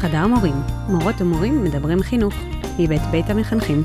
חדר 0.00 0.26
מורים, 0.26 0.54
מורות 0.88 1.20
ומורים 1.20 1.64
מדברים 1.64 2.02
חינוך, 2.02 2.34
מבית 2.78 3.02
בית 3.12 3.24
המחנכים. 3.28 3.82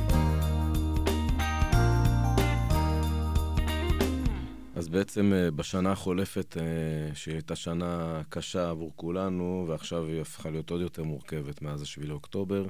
אז 4.76 4.90
בעצם 4.90 5.34
אה, 5.34 5.52
בשנה 5.52 5.92
החולפת, 5.92 6.58
אה, 6.58 7.16
שהיא 7.16 7.34
הייתה 7.34 7.56
שנה 7.56 8.22
קשה 8.30 8.70
עבור 8.70 8.92
כולנו, 8.96 9.66
ועכשיו 9.70 10.06
היא 10.06 10.22
הפכה 10.22 10.50
להיות 10.50 10.70
עוד 10.70 10.82
יותר 10.82 11.04
מורכבת 11.04 11.62
מאז 11.62 11.82
ה-7 11.82 12.08
לאוקטובר, 12.08 12.66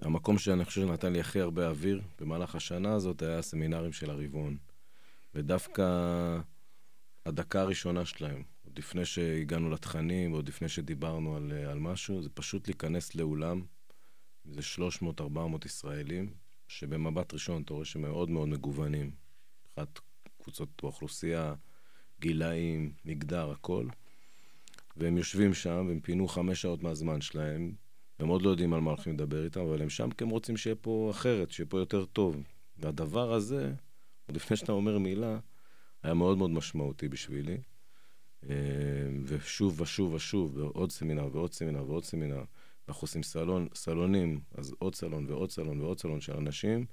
המקום 0.00 0.38
שאני 0.38 0.64
חושב 0.64 0.80
שנתן 0.80 1.12
לי 1.12 1.20
הכי 1.20 1.40
הרבה 1.40 1.68
אוויר 1.68 2.00
במהלך 2.20 2.54
השנה 2.54 2.92
הזאת 2.92 3.22
היה 3.22 3.38
הסמינרים 3.38 3.92
של 3.92 4.10
הרבעון. 4.10 4.56
ודווקא 5.34 5.84
הדקה 7.26 7.60
הראשונה 7.60 8.04
שלהם, 8.04 8.42
לפני 8.80 9.04
שהגענו 9.04 9.70
לתכנים, 9.70 10.32
עוד 10.32 10.48
לפני 10.48 10.68
שדיברנו 10.68 11.36
על, 11.36 11.52
על 11.52 11.78
משהו, 11.78 12.22
זה 12.22 12.28
פשוט 12.34 12.68
להיכנס 12.68 13.14
לאולם, 13.14 13.62
זה 14.44 14.60
300-400 15.20 15.22
ישראלים, 15.64 16.32
שבמבט 16.68 17.32
ראשון 17.32 17.62
אתה 17.62 17.74
רואה 17.74 17.84
שהם 17.84 18.02
מאוד 18.02 18.30
מאוד 18.30 18.48
מגוונים. 18.48 19.10
אחת 19.72 20.00
קבוצות 20.42 20.68
באוכלוסייה, 20.82 21.54
גילאים, 22.20 22.92
מגדר, 23.04 23.50
הכל. 23.50 23.86
והם 24.96 25.16
יושבים 25.16 25.54
שם, 25.54 25.84
והם 25.88 26.00
פינו 26.00 26.28
חמש 26.28 26.62
שעות 26.62 26.82
מהזמן 26.82 27.20
שלהם, 27.20 27.74
הם 28.18 28.28
עוד 28.28 28.42
לא 28.42 28.50
יודעים 28.50 28.74
על 28.74 28.80
מה 28.80 28.90
הולכים 28.90 29.14
לדבר 29.14 29.44
איתם, 29.44 29.60
אבל 29.60 29.82
הם 29.82 29.90
שם 29.90 30.10
כי 30.10 30.24
הם 30.24 30.30
רוצים 30.30 30.56
שיהיה 30.56 30.76
פה 30.76 31.08
אחרת, 31.10 31.50
שיהיה 31.50 31.66
פה 31.66 31.78
יותר 31.78 32.04
טוב. 32.04 32.42
והדבר 32.76 33.32
הזה, 33.32 33.74
עוד 34.26 34.36
לפני 34.36 34.56
שאתה 34.56 34.72
אומר 34.72 34.98
מילה, 34.98 35.38
היה 36.02 36.14
מאוד 36.14 36.38
מאוד 36.38 36.50
משמעותי 36.50 37.08
בשבילי. 37.08 37.58
אה, 38.48 38.54
ושוב 39.24 39.80
ושוב 39.80 40.12
ושוב, 40.12 40.56
ועוד 40.56 40.92
סמינר 40.92 41.28
ועוד 41.32 41.52
סמינר 41.52 41.84
ועוד 41.88 42.04
סמינר. 42.04 42.42
אנחנו 42.88 43.04
עושים 43.04 43.22
סלון, 43.22 43.68
סלונים, 43.74 44.40
אז 44.54 44.74
עוד 44.78 44.94
סלון 44.94 45.26
ועוד 45.28 45.50
סלון 45.50 45.80
ועוד 45.80 46.00
סלון 46.00 46.20
של 46.20 46.32
אנשים, 46.36 46.86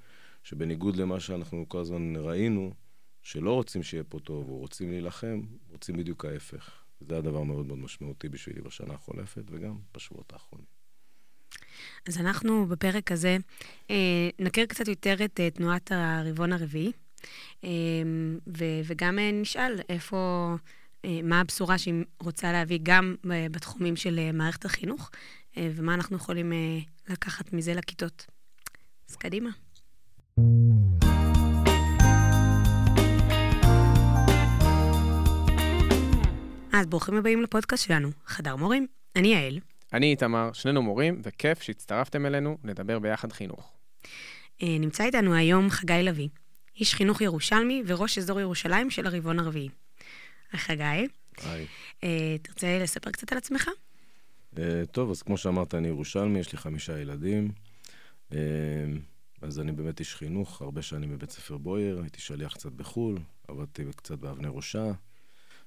שבניגוד 0.43 0.95
למה 0.95 1.19
שאנחנו 1.19 1.65
כל 1.69 1.79
הזמן 1.79 2.15
ראינו, 2.15 2.73
שלא 3.21 3.53
רוצים 3.53 3.83
שיהיה 3.83 4.03
פה 4.03 4.19
טוב, 4.19 4.49
או 4.49 4.57
רוצים 4.57 4.91
להילחם, 4.91 5.41
רוצים 5.71 5.97
בדיוק 5.97 6.25
ההפך. 6.25 6.83
זה 6.99 7.17
הדבר 7.17 7.43
מאוד 7.43 7.65
מאוד 7.65 7.79
משמעותי 7.79 8.29
בשבילי 8.29 8.61
בשנה 8.61 8.93
החולפת, 8.93 9.43
וגם 9.51 9.77
בשבועות 9.95 10.33
האחרונים. 10.33 10.67
אז 12.07 12.17
אנחנו 12.17 12.65
בפרק 12.65 13.11
הזה 13.11 13.37
אה, 13.89 14.29
נכיר 14.39 14.65
קצת 14.65 14.87
יותר 14.87 15.25
את 15.25 15.39
אה, 15.39 15.49
תנועת 15.49 15.91
הרבעון 15.91 16.53
הרביעי, 16.53 16.91
ו- 18.57 18.81
וגם 18.85 19.19
אה, 19.19 19.31
נשאל 19.31 19.79
איפה, 19.89 20.55
מה 21.23 21.39
הבשורה 21.39 21.77
שהיא 21.77 22.03
רוצה 22.19 22.51
להביא 22.51 22.79
גם 22.83 23.15
אה, 23.31 23.47
בתחומים 23.51 23.95
של 23.95 24.19
אה, 24.19 24.31
מערכת 24.31 24.65
החינוך, 24.65 25.11
אה, 25.57 25.69
ומה 25.75 25.93
אנחנו 25.93 26.15
יכולים 26.15 26.53
אה, 26.53 26.57
לקחת 27.09 27.53
מזה 27.53 27.73
לכיתות. 27.73 28.25
אז 29.09 29.15
קדימה. 29.15 29.49
אז 36.73 36.85
ברוכים 36.85 37.15
הבאים 37.15 37.41
לפודקאסט 37.41 37.85
שלנו, 37.85 38.09
חדר 38.25 38.55
מורים. 38.55 38.87
אני 39.15 39.27
יעל. 39.27 39.59
אני 39.93 40.11
איתמר, 40.11 40.49
שנינו 40.53 40.81
מורים, 40.81 41.21
וכיף 41.23 41.61
שהצטרפתם 41.61 42.25
אלינו 42.25 42.57
לדבר 42.63 42.99
ביחד 42.99 43.31
חינוך. 43.31 43.73
אה, 44.63 44.77
נמצא 44.79 45.03
איתנו 45.03 45.33
היום 45.33 45.69
חגי 45.69 46.03
לביא, 46.03 46.29
איש 46.79 46.93
חינוך 46.95 47.21
ירושלמי 47.21 47.83
וראש 47.87 48.17
אזור 48.17 48.39
ירושלים 48.39 48.89
של 48.89 49.07
הרבעון 49.07 49.39
הרביעי. 49.39 49.69
חגי. 50.55 51.07
היי. 51.43 51.67
אה, 52.03 52.35
תרצה 52.41 52.79
לספר 52.79 53.11
קצת 53.11 53.31
על 53.31 53.37
עצמך? 53.37 53.69
אה, 54.57 54.85
טוב, 54.91 55.11
אז 55.11 55.21
כמו 55.21 55.37
שאמרת, 55.37 55.75
אני 55.75 55.87
ירושלמי, 55.87 56.39
יש 56.39 56.51
לי 56.51 56.57
חמישה 56.57 56.99
ילדים. 56.99 57.51
אה, 58.33 58.37
אז 59.41 59.59
אני 59.59 59.71
באמת 59.71 59.99
איש 59.99 60.15
חינוך, 60.15 60.61
הרבה 60.61 60.81
שנים 60.81 61.09
בבית 61.09 61.31
ספר 61.31 61.57
בויאר, 61.57 62.01
הייתי 62.01 62.21
שליח 62.21 62.53
קצת 62.53 62.71
בחו"ל, 62.71 63.19
עבדתי 63.47 63.83
קצת 63.95 64.19
באבני 64.19 64.47
ראשה. 64.51 64.91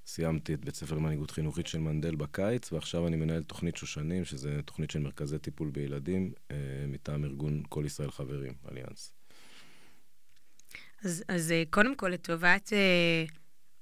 סיימתי 0.07 0.55
את 0.55 0.65
בית 0.65 0.75
ספר 0.75 0.95
למנהיגות 0.95 1.31
חינוכית 1.31 1.67
של 1.67 1.79
מנדל 1.79 2.17
בקיץ, 2.17 2.73
ועכשיו 2.73 3.07
אני 3.07 3.17
מנהל 3.17 3.43
תוכנית 3.43 3.77
שושנים, 3.77 4.25
שזה 4.25 4.61
תוכנית 4.65 4.91
של 4.91 4.99
מרכזי 4.99 5.39
טיפול 5.39 5.71
בילדים, 5.71 6.33
אה, 6.51 6.57
מטעם 6.89 7.25
ארגון 7.25 7.63
כל 7.69 7.83
ישראל 7.87 8.11
חברים, 8.11 8.53
אליאנס. 8.71 9.13
אז, 11.05 11.25
אז 11.29 11.55
קודם 11.71 11.97
כל, 11.97 12.09
לטובת 12.09 12.73
אה, 12.73 13.25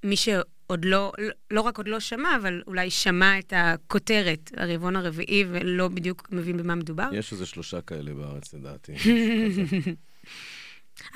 מי 0.04 0.16
שעוד 0.16 0.84
לא, 0.84 1.12
לא, 1.50 1.60
רק 1.60 1.78
עוד 1.78 1.88
לא 1.88 2.00
שמע, 2.00 2.36
אבל 2.36 2.62
אולי 2.66 2.91
שמע 2.91 3.38
את 3.38 3.53
הכותרת, 3.56 4.53
הרבעון 4.56 4.97
הרביעי, 4.97 5.44
ולא 5.48 5.88
בדיוק 5.88 6.28
מבין 6.32 6.56
במה 6.56 6.75
מדובר. 6.75 7.10
יש 7.12 7.32
איזה 7.32 7.47
שלושה 7.47 7.81
כאלה 7.81 8.14
בארץ, 8.14 8.54
לדעתי. 8.54 8.92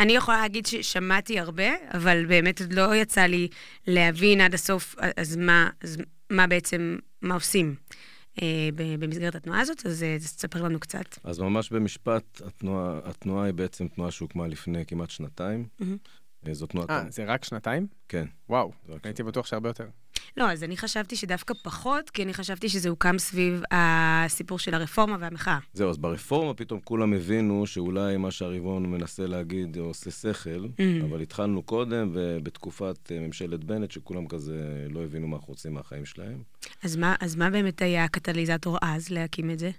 אני 0.00 0.12
יכולה 0.12 0.40
להגיד 0.40 0.66
ששמעתי 0.66 1.38
הרבה, 1.38 1.70
אבל 1.94 2.26
באמת 2.26 2.60
עוד 2.60 2.72
לא 2.72 2.94
יצא 2.94 3.20
לי 3.20 3.48
להבין 3.86 4.40
עד 4.40 4.54
הסוף, 4.54 4.96
אז 5.16 5.36
מה, 5.36 5.70
אז 5.80 5.98
מה 6.30 6.46
בעצם, 6.46 6.98
מה 7.22 7.34
עושים 7.34 7.74
אה, 8.42 8.68
במסגרת 8.98 9.34
התנועה 9.34 9.60
הזאת, 9.60 9.86
אז 9.86 10.02
אה, 10.02 10.16
תספר 10.18 10.62
לנו 10.62 10.80
קצת. 10.80 11.18
אז 11.24 11.38
ממש 11.38 11.72
במשפט, 11.72 12.40
התנועה, 12.46 13.00
התנועה 13.04 13.44
היא 13.44 13.54
בעצם 13.54 13.88
תנועה 13.88 14.10
שהוקמה 14.10 14.46
לפני 14.46 14.86
כמעט 14.86 15.10
שנתיים. 15.10 15.66
אה, 15.80 15.86
זו 16.52 16.66
תנועת... 16.66 16.90
אה, 16.90 17.04
זה 17.10 17.24
רק 17.24 17.44
שנתיים? 17.44 17.86
כן. 18.08 18.24
וואו, 18.48 18.72
הייתי 19.04 19.22
בטוח 19.22 19.46
שהרבה 19.46 19.68
יותר. 19.68 19.86
לא, 20.36 20.52
אז 20.52 20.64
אני 20.64 20.76
חשבתי 20.76 21.16
שדווקא 21.16 21.54
פחות, 21.64 22.10
כי 22.10 22.22
אני 22.22 22.34
חשבתי 22.34 22.68
שזה 22.68 22.88
הוקם 22.88 23.18
סביב 23.18 23.62
הסיפור 23.70 24.58
של 24.58 24.74
הרפורמה 24.74 25.16
והמחאה. 25.20 25.58
זהו, 25.72 25.90
אז 25.90 25.98
ברפורמה 25.98 26.54
פתאום 26.54 26.80
כולם 26.84 27.12
הבינו 27.14 27.66
שאולי 27.66 28.16
מה 28.16 28.30
שהריבון 28.30 28.86
מנסה 28.86 29.26
להגיד 29.26 29.76
עושה 29.76 30.10
שכל, 30.10 30.66
Mhm. 30.76 31.04
אבל 31.04 31.20
התחלנו 31.20 31.62
קודם, 31.62 32.10
ובתקופת 32.14 33.12
אה, 33.12 33.20
ממשלת 33.20 33.64
בנט, 33.64 33.90
שכולם 33.90 34.28
כזה 34.28 34.86
לא 34.90 35.04
הבינו 35.04 35.28
מה 35.28 35.36
אנחנו 35.36 35.48
רוצים 35.48 35.74
מהחיים 35.74 36.04
שלהם. 36.04 36.42
אז 36.82 36.96
מה, 36.96 37.14
אז 37.20 37.36
מה 37.36 37.50
באמת 37.50 37.82
היה 37.82 38.04
הקטליזטור 38.04 38.78
אז 38.82 39.10
להקים 39.10 39.50
את 39.50 39.58
זה? 39.58 39.70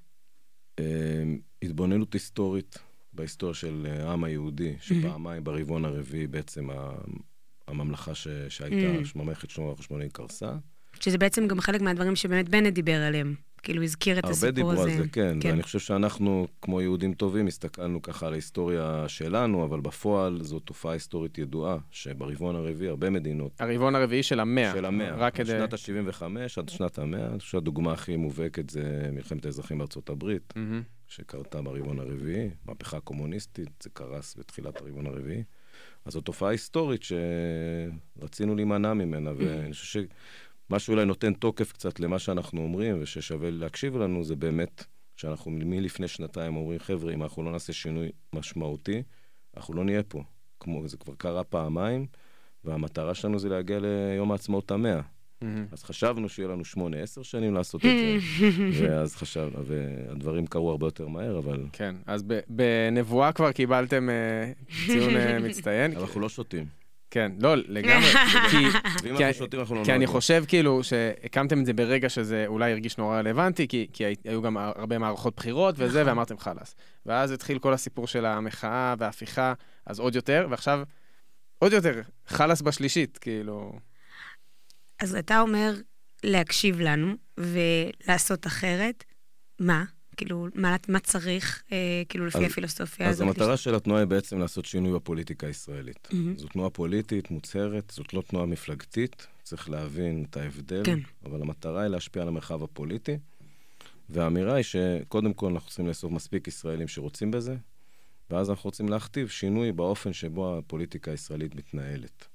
אה, 0.80 1.24
התבוננות 1.63 2.13
היסטורית 2.13 2.78
בהיסטוריה 3.16 3.53
של 3.53 3.88
אה, 3.90 4.09
העם 4.09 4.24
היהודי, 4.24 4.75
שפעמיים 4.81 5.44
ברבעון 5.44 5.85
הרביעי 5.85 6.28
בעצם 6.28 6.68
הממלכה 7.68 8.16
ש- 8.16 8.28
שהייתה. 8.50 9.06
שממלכת 9.06 9.50
שלמה 9.50 9.72
החשמונאי 9.72 10.09
קרסה. 10.09 10.51
שזה 11.00 11.18
בעצם 11.18 11.47
גם 11.47 11.59
חלק 11.62 11.81
מהדברים 11.81 12.16
שבאמת 12.16 12.50
בנט 12.50 12.74
דיבר 12.74 13.01
עליהם. 13.01 13.35
כאילו, 13.63 13.84
הזכיר 13.84 14.19
את 14.19 14.24
הרבה 14.24 14.31
הסיפור 14.31 14.51
דיברו 14.51 14.72
הזה. 14.72 14.81
על 14.81 14.97
זה, 14.97 15.03
כן, 15.12 15.38
כן. 15.41 15.50
ואני 15.50 15.63
חושב 15.63 15.79
שאנחנו, 15.79 16.47
כמו 16.62 16.81
יהודים 16.81 17.13
טובים, 17.13 17.47
הסתכלנו 17.47 18.01
ככה 18.01 18.28
על 18.28 18.34
ההיסטוריה 18.34 19.06
שלנו, 19.07 19.66
אבל 19.66 19.80
בפועל 19.80 20.40
זו 20.44 20.59
תופעה 20.59 20.94
היסטורית 20.94 21.38
ידועה, 21.38 21.78
שברבעון 21.91 22.56
הרביעי 22.56 22.90
הרבה 22.90 23.09
מדינות 23.09 23.51
הרבעון 23.59 23.95
הרביעי 23.95 24.24
של 24.24 24.40
המאה. 24.40 24.72
של 24.74 24.85
המאה, 24.85 25.16
רק 25.16 25.35
כדי... 25.35 25.45
שנת 25.51 25.74
ה-75 25.74 26.24
עד 26.57 26.69
שנת 26.69 27.00
המאה, 27.00 27.28
אני 27.28 27.40
חושב 27.40 27.51
שהדוגמה 27.51 27.94
הכי 27.94 28.18
מובהקת 28.18 28.69
זה 28.69 29.09
מלחמת 29.12 29.45
האזרחים 29.45 29.78
בארצות 29.78 30.09
הברית, 30.09 30.53
מהמם. 30.56 30.81
שקרתה 31.13 31.62
ברבעון 31.62 32.00
הרביעי, 32.00 32.50
מהפכה 32.66 33.00
קומוניסטית, 33.00 33.69
זה 33.84 33.90
קרס 33.90 34.35
בתחילת 34.38 34.81
הרבעון 34.81 35.07
הרביעי. 35.07 35.44
אז 36.06 36.13
זו 36.13 36.22
תופעה 36.22 36.50
היסטורית 36.50 37.01
שרצינו 37.03 38.56
להימנע 38.56 38.94
ממנה, 38.94 39.31
ואני 39.38 39.74
חושב 39.74 40.03
שמה 40.68 40.79
שאולי 40.79 41.06
נותן 41.06 41.34
תוקף 41.34 41.72
קצת 41.72 42.00
למה 42.00 42.19
שאנחנו 42.19 42.62
אומרים, 42.62 43.01
וששווה 43.01 43.51
להקשיב 43.51 43.97
לנו, 43.97 44.24
זה 44.24 44.35
באמת 44.35 44.84
שאנחנו 45.16 45.51
מלפני 45.51 46.07
שנתיים 46.07 46.56
אומרים, 46.56 46.79
חבר'ה, 46.79 47.13
אם 47.13 47.24
אנחנו 47.24 47.44
לא 47.44 47.51
נעשה 47.51 47.74
שינוי 47.74 48.12
משמעותי, 48.34 49.03
אנחנו 49.57 49.74
לא 49.74 49.84
נהיה 49.84 50.03
פה. 50.03 50.24
כמו, 50.59 50.88
זה 50.88 50.97
כבר 50.97 51.16
קרה 51.16 51.44
פעמיים, 51.44 52.07
והמטרה 52.63 53.16
שלנו 53.16 53.40
זה 53.40 53.50
להגיע 53.50 53.80
ליום 53.81 54.31
העצמאות 54.31 54.72
המאה. 54.72 55.01
מהמם. 55.44 55.66
אז 55.72 55.84
חשבנו 55.84 56.30
שיהיה 56.30 56.50
לנו 56.50 56.66
שמונה, 56.66 56.98
עשר 56.98 57.24
שנים 57.24 57.54
לעשות 57.54 57.81
את 57.86 57.90
זה, 57.90 58.18
ואז 58.84 59.16
חשבנו, 59.16 59.66
והדברים 59.66 60.48
קרו 60.48 60.72
הרבה 60.72 60.88
יותר 60.88 61.07
מהר, 61.07 61.38
אבל 61.38 61.66
כן, 61.74 61.95
אז 62.06 62.24
ב- 62.28 62.40
בנבואה 62.50 63.31
כבר 63.31 63.51
קיבלתם 63.51 64.10
אה, 64.10 64.51
ציון 64.88 65.16
אה, 65.16 65.40
מצטיין. 65.50 65.92
אבל 65.92 66.01
אנחנו 66.01 66.22
לא 66.22 66.30
שותים. 66.30 66.66
כן, 67.12 67.31
לא, 67.42 67.56
לגמרי. 67.57 68.06
כי... 68.51 68.57
כי- 69.18 69.34
שותים, 69.34 69.60
לא 69.60 69.84
כי 69.86 69.94
אני. 69.94 70.07
חושב 70.07 70.44
כאילו 70.48 70.84
שהקמתם 70.84 71.60
את 71.60 71.66
זה 71.66 71.74
ברגע 71.74 72.10
שזה 72.10 72.44
אולי 72.48 72.72
הרגיש 72.72 72.98
נורא 72.98 73.18
רלוונטי, 73.18 73.68
כי, 73.68 73.88
כי 73.94 74.06
הי- 74.06 74.16
היו 74.24 74.42
גם 74.42 74.57
הרבה 74.57 74.98
מערכות 74.98 75.36
בחירות 75.36 75.75
וזה, 75.78 76.00
נכון. 76.00 76.10
ואמרתם 76.10 76.38
חלאס. 76.38 76.75
ואז 77.06 77.31
התחיל 77.31 77.60
כל 77.60 77.74
הסיפור 77.74 78.07
של 78.07 78.25
המחאה 78.25 78.95
וההפיכה, 78.98 79.54
אז 79.86 80.00
עוד 80.00 80.16
יותר, 80.16 80.48
ועכשיו 80.50 80.84
עוד 81.60 81.74
יותר, 81.74 82.01
חלאס 82.28 82.62
בשלישית, 82.62 83.18
כאילו... 83.18 83.74
אז 85.04 85.16
אתה 85.16 85.42
אומר 85.42 85.74
להקשיב 86.24 86.80
לנו 86.82 87.14
ולעשות 87.38 88.48
אחרת. 88.48 89.04
מה? 89.60 89.84
כאילו, 90.18 90.48
מה, 90.56 90.76
מה 90.88 91.00
צריך, 91.00 91.64
אה, 91.72 91.78
כאילו, 92.10 92.26
לפי 92.26 92.38
אז- 92.38 92.44
הפילוסופיה 92.52 93.10
אז 93.10 93.16
הזאת? 93.16 93.28
המטרה 93.28 93.58
של 93.58 93.76
התנועה 93.76 94.00
היא 94.00 94.08
בעצם 94.08 94.40
לעשות 94.40 94.66
שינוי 94.66 94.94
בפוליטיקה 94.94 95.48
הישראלית. 95.48 96.08
מהמם. 96.12 96.38
זו 96.38 96.48
תנועה 96.48 96.70
פוליטית, 96.70 97.32
מוצהרת, 97.32 97.92
זאת 97.96 98.14
לא 98.14 98.22
תנועה 98.22 98.46
מפלגתית, 98.46 99.28
צריך 99.44 99.70
להבין 99.70 100.26
את 100.30 100.38
ההבדל, 100.38 100.82
כן. 100.86 101.00
אבל 101.26 101.42
המטרה 101.42 101.82
היא 101.82 101.90
להשפיע 101.90 102.22
על 102.22 102.28
המרחב 102.28 102.64
הפוליטי, 102.64 103.18
והאמירה 104.10 104.56
היא 104.56 104.64
שקודם 104.64 105.34
כל 105.34 105.52
אנחנו 105.52 105.68
צריכים 105.68 105.88
לאסוף 105.88 106.12
מספיק 106.12 106.48
ישראלים 106.48 106.88
שרוצים 106.88 107.32
בזה, 107.32 107.56
ואז 108.30 108.50
אנחנו 108.50 108.68
רוצים 108.68 108.90
להכתיב 108.90 109.28
שינוי 109.28 109.72
באופן 109.72 110.14
שבו 110.14 110.58
הפוליטיקה 110.58 111.12
הישראלית 111.12 111.56
מתנהלת. 111.56 112.28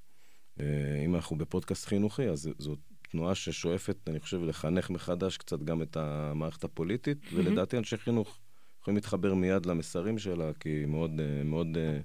אה, 0.60 0.64
אם 1.04 1.14
אנחנו 1.14 1.38
בפודקאסט 1.38 1.86
חינוכי, 1.86 2.28
אז 2.28 2.50
זו 2.58 2.76
תנועה 3.10 3.34
ששואפת, 3.34 3.96
אני 4.06 4.20
חושב, 4.20 4.42
לחנך 4.42 4.90
מחדש 4.90 5.36
קצת 5.36 5.62
גם 5.62 5.82
את 5.82 5.96
המערכת 5.96 6.64
הפוליטית, 6.64 7.18
mm-hmm. 7.24 7.34
ולדעתי 7.34 7.78
אנשי 7.78 7.96
חינוך 7.96 8.38
יכולים 8.80 8.96
להתחבר 8.96 9.34
מיד 9.34 9.66
למסרים 9.66 10.18
שלה, 10.18 10.50
כי 10.60 10.84
מאוד, 10.86 11.20
אה, 11.20 11.44
מאוד 11.44 11.76
אה, 11.76 12.00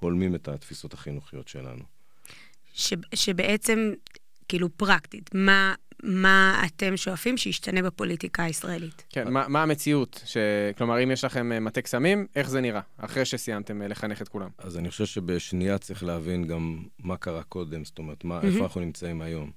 הולמים 0.00 0.34
את 0.34 0.48
התפיסות 0.48 0.94
החינוכיות 0.94 1.48
שלנו. 1.48 1.84
ש, 2.72 2.94
שבעצם, 3.14 3.92
כאילו 4.48 4.68
פרקטית, 4.76 5.34
מה, 5.34 5.74
מה 6.02 6.62
אתם 6.66 6.96
שואפים 6.96 7.36
שישתנה 7.36 7.82
בפוליטיקה 7.82 8.42
הישראלית? 8.42 9.04
כן, 9.10 9.32
מה, 9.32 9.48
מה 9.48 9.62
המציאות? 9.62 10.22
ש... 10.24 10.36
כלומר, 10.76 11.02
אם 11.02 11.10
יש 11.10 11.24
לכם 11.24 11.52
אה, 11.52 11.60
מטה 11.60 11.82
קסמים, 11.82 12.26
איך 12.36 12.50
זה 12.50 12.60
נראה, 12.60 12.80
אחרי 12.98 13.24
שסיימתם 13.24 13.82
לחנך 13.82 14.22
את 14.22 14.28
כולם? 14.28 14.48
אז 14.58 14.78
אני 14.78 14.90
חושב 14.90 15.06
שבשנייה 15.06 15.78
צריך 15.78 16.04
להבין 16.04 16.46
גם 16.46 16.82
מה 16.98 17.16
קרה 17.16 17.42
קודם, 17.42 17.84
זאת 17.84 17.98
אומרת, 17.98 18.24
מה, 18.24 18.40
mm-hmm. 18.40 18.46
איפה 18.46 18.64
אנחנו 18.64 18.80
נמצאים 18.80 19.22
היום. 19.22 19.50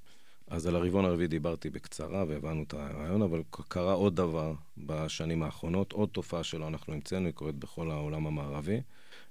אז 0.48 0.68
על 0.68 0.76
הרבעון 0.76 1.06
הרביעי 1.06 1.28
דיברתי 1.28 1.70
בקצרה 1.70 2.26
והבנו 2.28 2.64
את 2.64 2.74
הרעיון, 2.74 3.22
אבל 3.22 3.42
קרה 3.68 3.94
עוד 3.94 4.16
דבר 4.16 4.54
בשנים 4.78 5.44
האחרונות, 5.44 5.92
עוד 5.92 6.10
תופעה 6.10 6.44
שלא 6.44 6.68
אנחנו 6.68 6.94
המצאנו, 6.94 7.26
היא 7.26 7.34
קורית 7.34 7.56
בכל 7.56 7.92
העולם 7.92 8.28
המערבי, 8.28 8.82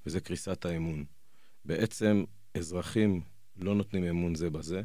וזה 0.07 0.21
קריסת 0.21 0.65
האמון. 0.65 1.05
בעצם 1.65 2.25
אזרחים 2.55 3.21
לא 3.57 3.75
נותנים 3.75 4.05
אמון 4.05 4.35
זה 4.35 4.51
בזה, 4.51 4.83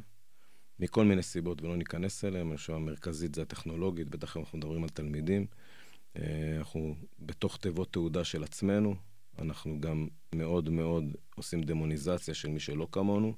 מכל 0.80 1.06
מיני 1.06 1.24
סיבות, 1.24 1.62
ולא 1.62 1.77
ניכנס 1.77 2.25
אליהם. 2.25 2.50
אני 2.50 2.57
חושב 2.57 2.74
המרכזית 2.74 3.36
זה 3.36 3.42
הטכנולוגית, 3.42 4.10
בטח 4.10 4.38
אנחנו 4.38 4.57
מדברים 4.57 4.83
על 4.83 4.89
תלמידים. 4.89 5.45
אה, 6.18 6.57
אנחנו 6.57 6.95
בתוך 7.19 7.57
תיבות 7.57 7.94
תעודה 7.94 8.24
של 8.24 8.44
עצמנו, 8.44 8.95
אנחנו 9.39 9.81
גם 9.81 10.07
מאוד 10.36 10.69
מאוד 10.69 11.04
עושים 11.36 11.63
דמוניזציה 11.63 12.33
של 12.33 12.50
מי 12.50 12.60
שלא 12.60 12.88
כמונו. 12.92 13.33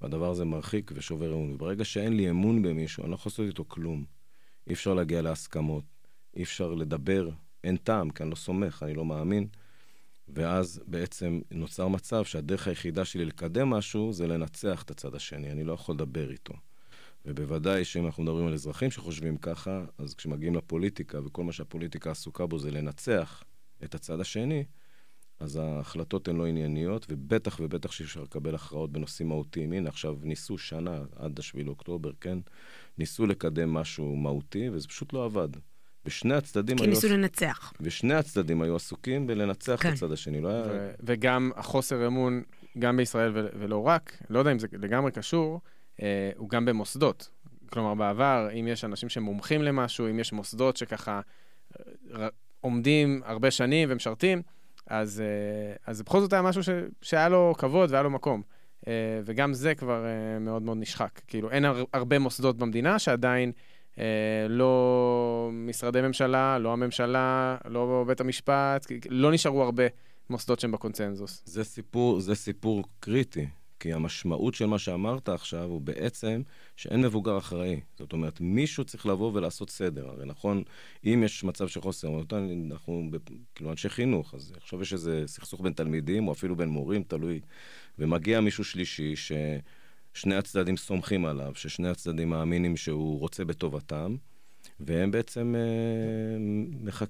והדבר 0.00 0.30
הזה 0.30 0.44
מרחיק 0.44 0.92
ושובר 0.94 1.32
אמון. 1.32 1.52
וברגע 1.52 1.84
שאין 1.84 2.16
לי 2.16 2.30
אמון 2.30 2.62
במישהו, 2.62 3.02
אני 3.02 3.10
לא 3.10 3.14
יכול 3.14 3.30
לעשות 3.30 3.46
איתו 3.46 3.64
כלום. 3.68 4.04
אי 4.66 4.72
אפשר 4.72 4.94
להגיע 4.94 5.22
להסכמות, 5.22 5.84
אי 6.36 6.42
אפשר 6.42 6.74
לדבר, 6.74 7.30
אין 7.64 7.76
טעם, 7.76 8.10
כי 8.10 8.22
אני 8.22 8.30
לא 8.30 8.36
סומך, 8.36 8.82
אני 8.82 8.94
לא 8.94 9.04
מאמין. 9.04 9.48
ואז 10.28 10.82
בעצם 10.86 11.40
נוצר 11.50 11.88
מצב 11.88 12.24
שהדרך 12.24 12.68
היחידה 12.68 13.04
שלי 13.04 13.24
לקדם 13.24 13.70
משהו 13.70 14.12
זה 14.12 14.26
לנצח 14.26 14.82
את 14.82 14.90
הצד 14.90 15.14
השני, 15.14 15.50
אני 15.50 15.64
לא 15.64 15.72
יכול 15.72 15.94
לדבר 15.94 16.30
איתו. 16.30 16.54
ובוודאי 17.26 17.84
שאם 17.84 18.06
אנחנו 18.06 18.22
מדברים 18.22 18.46
על 18.46 18.52
אזרחים 18.52 18.90
שחושבים 18.90 19.36
ככה, 19.36 19.84
אז 19.98 20.14
כשמגיעים 20.14 20.54
לפוליטיקה 20.54 21.20
וכל 21.26 21.44
מה 21.44 21.52
שהפוליטיקה 21.52 22.10
עסוקה 22.10 22.46
בו 22.46 22.58
זה 22.58 22.70
לנצח 22.70 23.42
את 23.84 23.94
הצד 23.94 24.20
השני, 24.20 24.64
אז 25.40 25.56
ההחלטות 25.56 26.28
הן 26.28 26.36
לא 26.36 26.46
ענייניות, 26.46 27.06
ובטח 27.10 27.60
ובטח 27.60 27.92
שאי 27.92 28.06
אפשר 28.06 28.22
לקבל 28.22 28.54
הכרעות 28.54 28.92
בנושאים 28.92 29.28
מהותיים. 29.28 29.72
הנה, 29.72 29.88
עכשיו 29.88 30.16
ניסו 30.22 30.58
שנה, 30.58 31.00
עד 31.16 31.38
השביעי 31.38 31.64
לאוקטובר, 31.64 32.10
כן? 32.20 32.38
ניסו 32.98 33.26
לקדם 33.26 33.74
משהו 33.74 34.16
מהותי, 34.16 34.68
וזה 34.72 34.88
פשוט 34.88 35.12
לא 35.12 35.24
עבד. 35.24 35.48
ושני 36.06 36.34
הצדדים 36.34 36.76
היו... 36.76 36.84
כי 36.84 36.90
ניסו 36.90 37.08
לנצח. 37.08 37.72
ושני 37.80 38.14
הצדדים 38.14 38.62
היו 38.62 38.76
עסוקים 38.76 39.26
בלנצח 39.26 39.82
כן. 39.82 39.88
את 39.88 39.94
הצד 39.94 40.12
השני, 40.12 40.40
לא 40.40 40.48
היה... 40.48 40.64
ו- 40.70 40.90
וגם 41.00 41.50
החוסר 41.56 42.06
אמון, 42.06 42.42
גם 42.78 42.96
בישראל 42.96 43.32
ו- 43.34 43.48
ולא 43.58 43.86
רק, 43.86 44.22
לא 44.30 44.38
יודע 44.38 44.52
אם 44.52 44.58
זה 44.58 44.66
לגמרי 44.72 45.12
קשור, 45.12 45.60
הוא 46.36 46.48
גם 46.48 46.64
במוסדות. 46.64 47.28
כלומר, 47.70 47.94
בעבר, 47.94 48.48
אם 48.60 48.68
יש 48.68 48.84
אנשים 48.84 49.08
שמומחים 49.08 49.62
למשהו, 49.62 50.10
אם 50.10 50.18
יש 50.18 50.32
מוסדות 50.32 50.76
שככה 50.76 51.20
אה, 52.14 52.28
עומדים 52.60 53.22
הרבה 53.24 53.50
שנים 53.50 53.88
ומשרתים, 53.92 54.42
אז, 54.86 55.20
אה, 55.20 55.76
אז 55.86 56.02
בכל 56.02 56.20
זאת 56.20 56.32
היה 56.32 56.42
משהו 56.42 56.62
ש, 56.62 56.68
שהיה 57.02 57.28
לו 57.28 57.54
כבוד 57.58 57.90
והיה 57.90 58.02
לו 58.02 58.10
מקום. 58.10 58.42
אה, 58.88 58.92
וגם 59.24 59.54
זה 59.54 59.74
כבר 59.74 60.04
אה, 60.06 60.38
מאוד 60.38 60.62
מאוד 60.62 60.76
נשחק. 60.80 61.20
כאילו, 61.26 61.50
אין 61.50 61.64
הרבה 61.92 62.18
מוסדות 62.18 62.56
במדינה 62.56 62.98
שעדיין 62.98 63.52
לא 64.48 65.50
משרדי 65.52 66.00
ממשלה, 66.00 66.58
לא 66.58 66.72
הממשלה, 66.72 67.56
לא 67.64 68.04
בית 68.06 68.20
המשפט, 68.20 68.86
לא 69.08 69.32
נשארו 69.32 69.62
הרבה 69.62 69.84
מוסדות 70.30 70.60
שהם 70.60 70.72
בקונצנזוס. 70.72 71.42
זה 71.44 71.64
סיפור, 71.64 72.20
זה 72.20 72.34
סיפור 72.34 72.84
קריטי. 73.00 73.46
כי 73.80 73.92
המשמעות 73.92 74.54
של 74.54 74.66
מה 74.66 74.78
שאמרת 74.78 75.28
עכשיו 75.28 75.64
הוא 75.64 75.80
בעצם 75.80 76.42
שאין 76.76 77.02
מבוגר 77.02 77.38
אחראי. 77.38 77.80
זאת 77.98 78.12
אומרת, 78.12 78.40
מישהו 78.40 78.84
צריך 78.84 79.06
לבוא 79.06 79.30
ולעשות 79.34 79.70
סדר. 79.70 80.08
הרי 80.08 80.26
נכון, 80.26 80.62
אם 81.04 81.22
יש 81.24 81.44
מצב 81.44 81.68
של 81.68 81.80
חוסר, 81.80 82.08
אנחנו 82.64 83.10
כאילו 83.54 83.70
אנשי 83.70 83.88
חינוך, 83.88 84.34
אז 84.34 84.52
עכשיו 84.56 84.82
יש 84.82 84.92
איזה 84.92 85.22
סכסוך 85.26 85.60
בין 85.60 85.72
תלמידים, 85.72 86.28
או 86.28 86.32
אפילו 86.32 86.56
בין 86.56 86.68
מורים, 86.68 87.02
תלוי. 87.02 87.40
ומגיע 87.98 88.40
מישהו 88.40 88.64
שלישי 88.64 89.14
ששני 89.16 90.34
הצדדים 90.34 90.76
סומכים 90.76 91.24
עליו, 91.26 91.52
ששני 91.54 91.88
הצדדים 91.88 92.30
מאמינים 92.30 92.76
שהוא 92.76 93.18
רוצה 93.18 93.44
בטובתם, 93.44 94.16
והם 94.80 95.10
בעצם 95.10 95.54
אה, 95.56 96.36
מחק... 96.80 97.08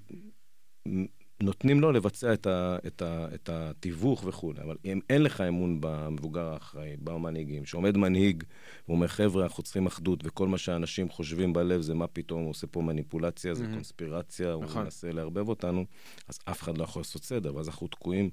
נותנים 1.40 1.80
לו 1.80 1.92
לבצע 1.92 2.32
את, 2.32 2.46
ה, 2.46 2.76
את, 2.86 3.02
ה, 3.02 3.28
את 3.34 3.48
התיווך 3.48 4.24
וכולי, 4.26 4.62
אבל 4.62 4.76
אם 4.84 5.00
אין 5.10 5.22
לך 5.22 5.40
אמון 5.40 5.78
במבוגר 5.80 6.44
האחראי, 6.44 6.96
במנהיגים, 7.00 7.64
שעומד 7.64 7.96
מנהיג 7.96 8.44
ואומר, 8.88 9.06
חבר'ה, 9.06 9.44
אנחנו 9.44 9.62
צריכים 9.62 9.86
אחדות, 9.86 10.20
וכל 10.24 10.48
מה 10.48 10.58
שאנשים 10.58 11.08
חושבים 11.08 11.52
בלב 11.52 11.80
זה 11.80 11.94
מה 11.94 12.06
פתאום 12.06 12.42
הוא 12.42 12.50
עושה 12.50 12.66
פה 12.66 12.82
מניפולציה, 12.82 13.54
זה 13.54 13.64
mm-hmm. 13.64 13.74
קונספירציה, 13.74 14.56
נכון. 14.62 14.76
הוא 14.76 14.84
מנסה 14.84 15.12
לערבב 15.12 15.48
אותנו, 15.48 15.84
אז 16.28 16.38
אף 16.44 16.62
אחד 16.62 16.78
לא 16.78 16.84
יכול 16.84 17.00
לעשות 17.00 17.24
סדר, 17.24 17.54
ואז 17.56 17.68
אנחנו 17.68 17.88
תקועים 17.88 18.30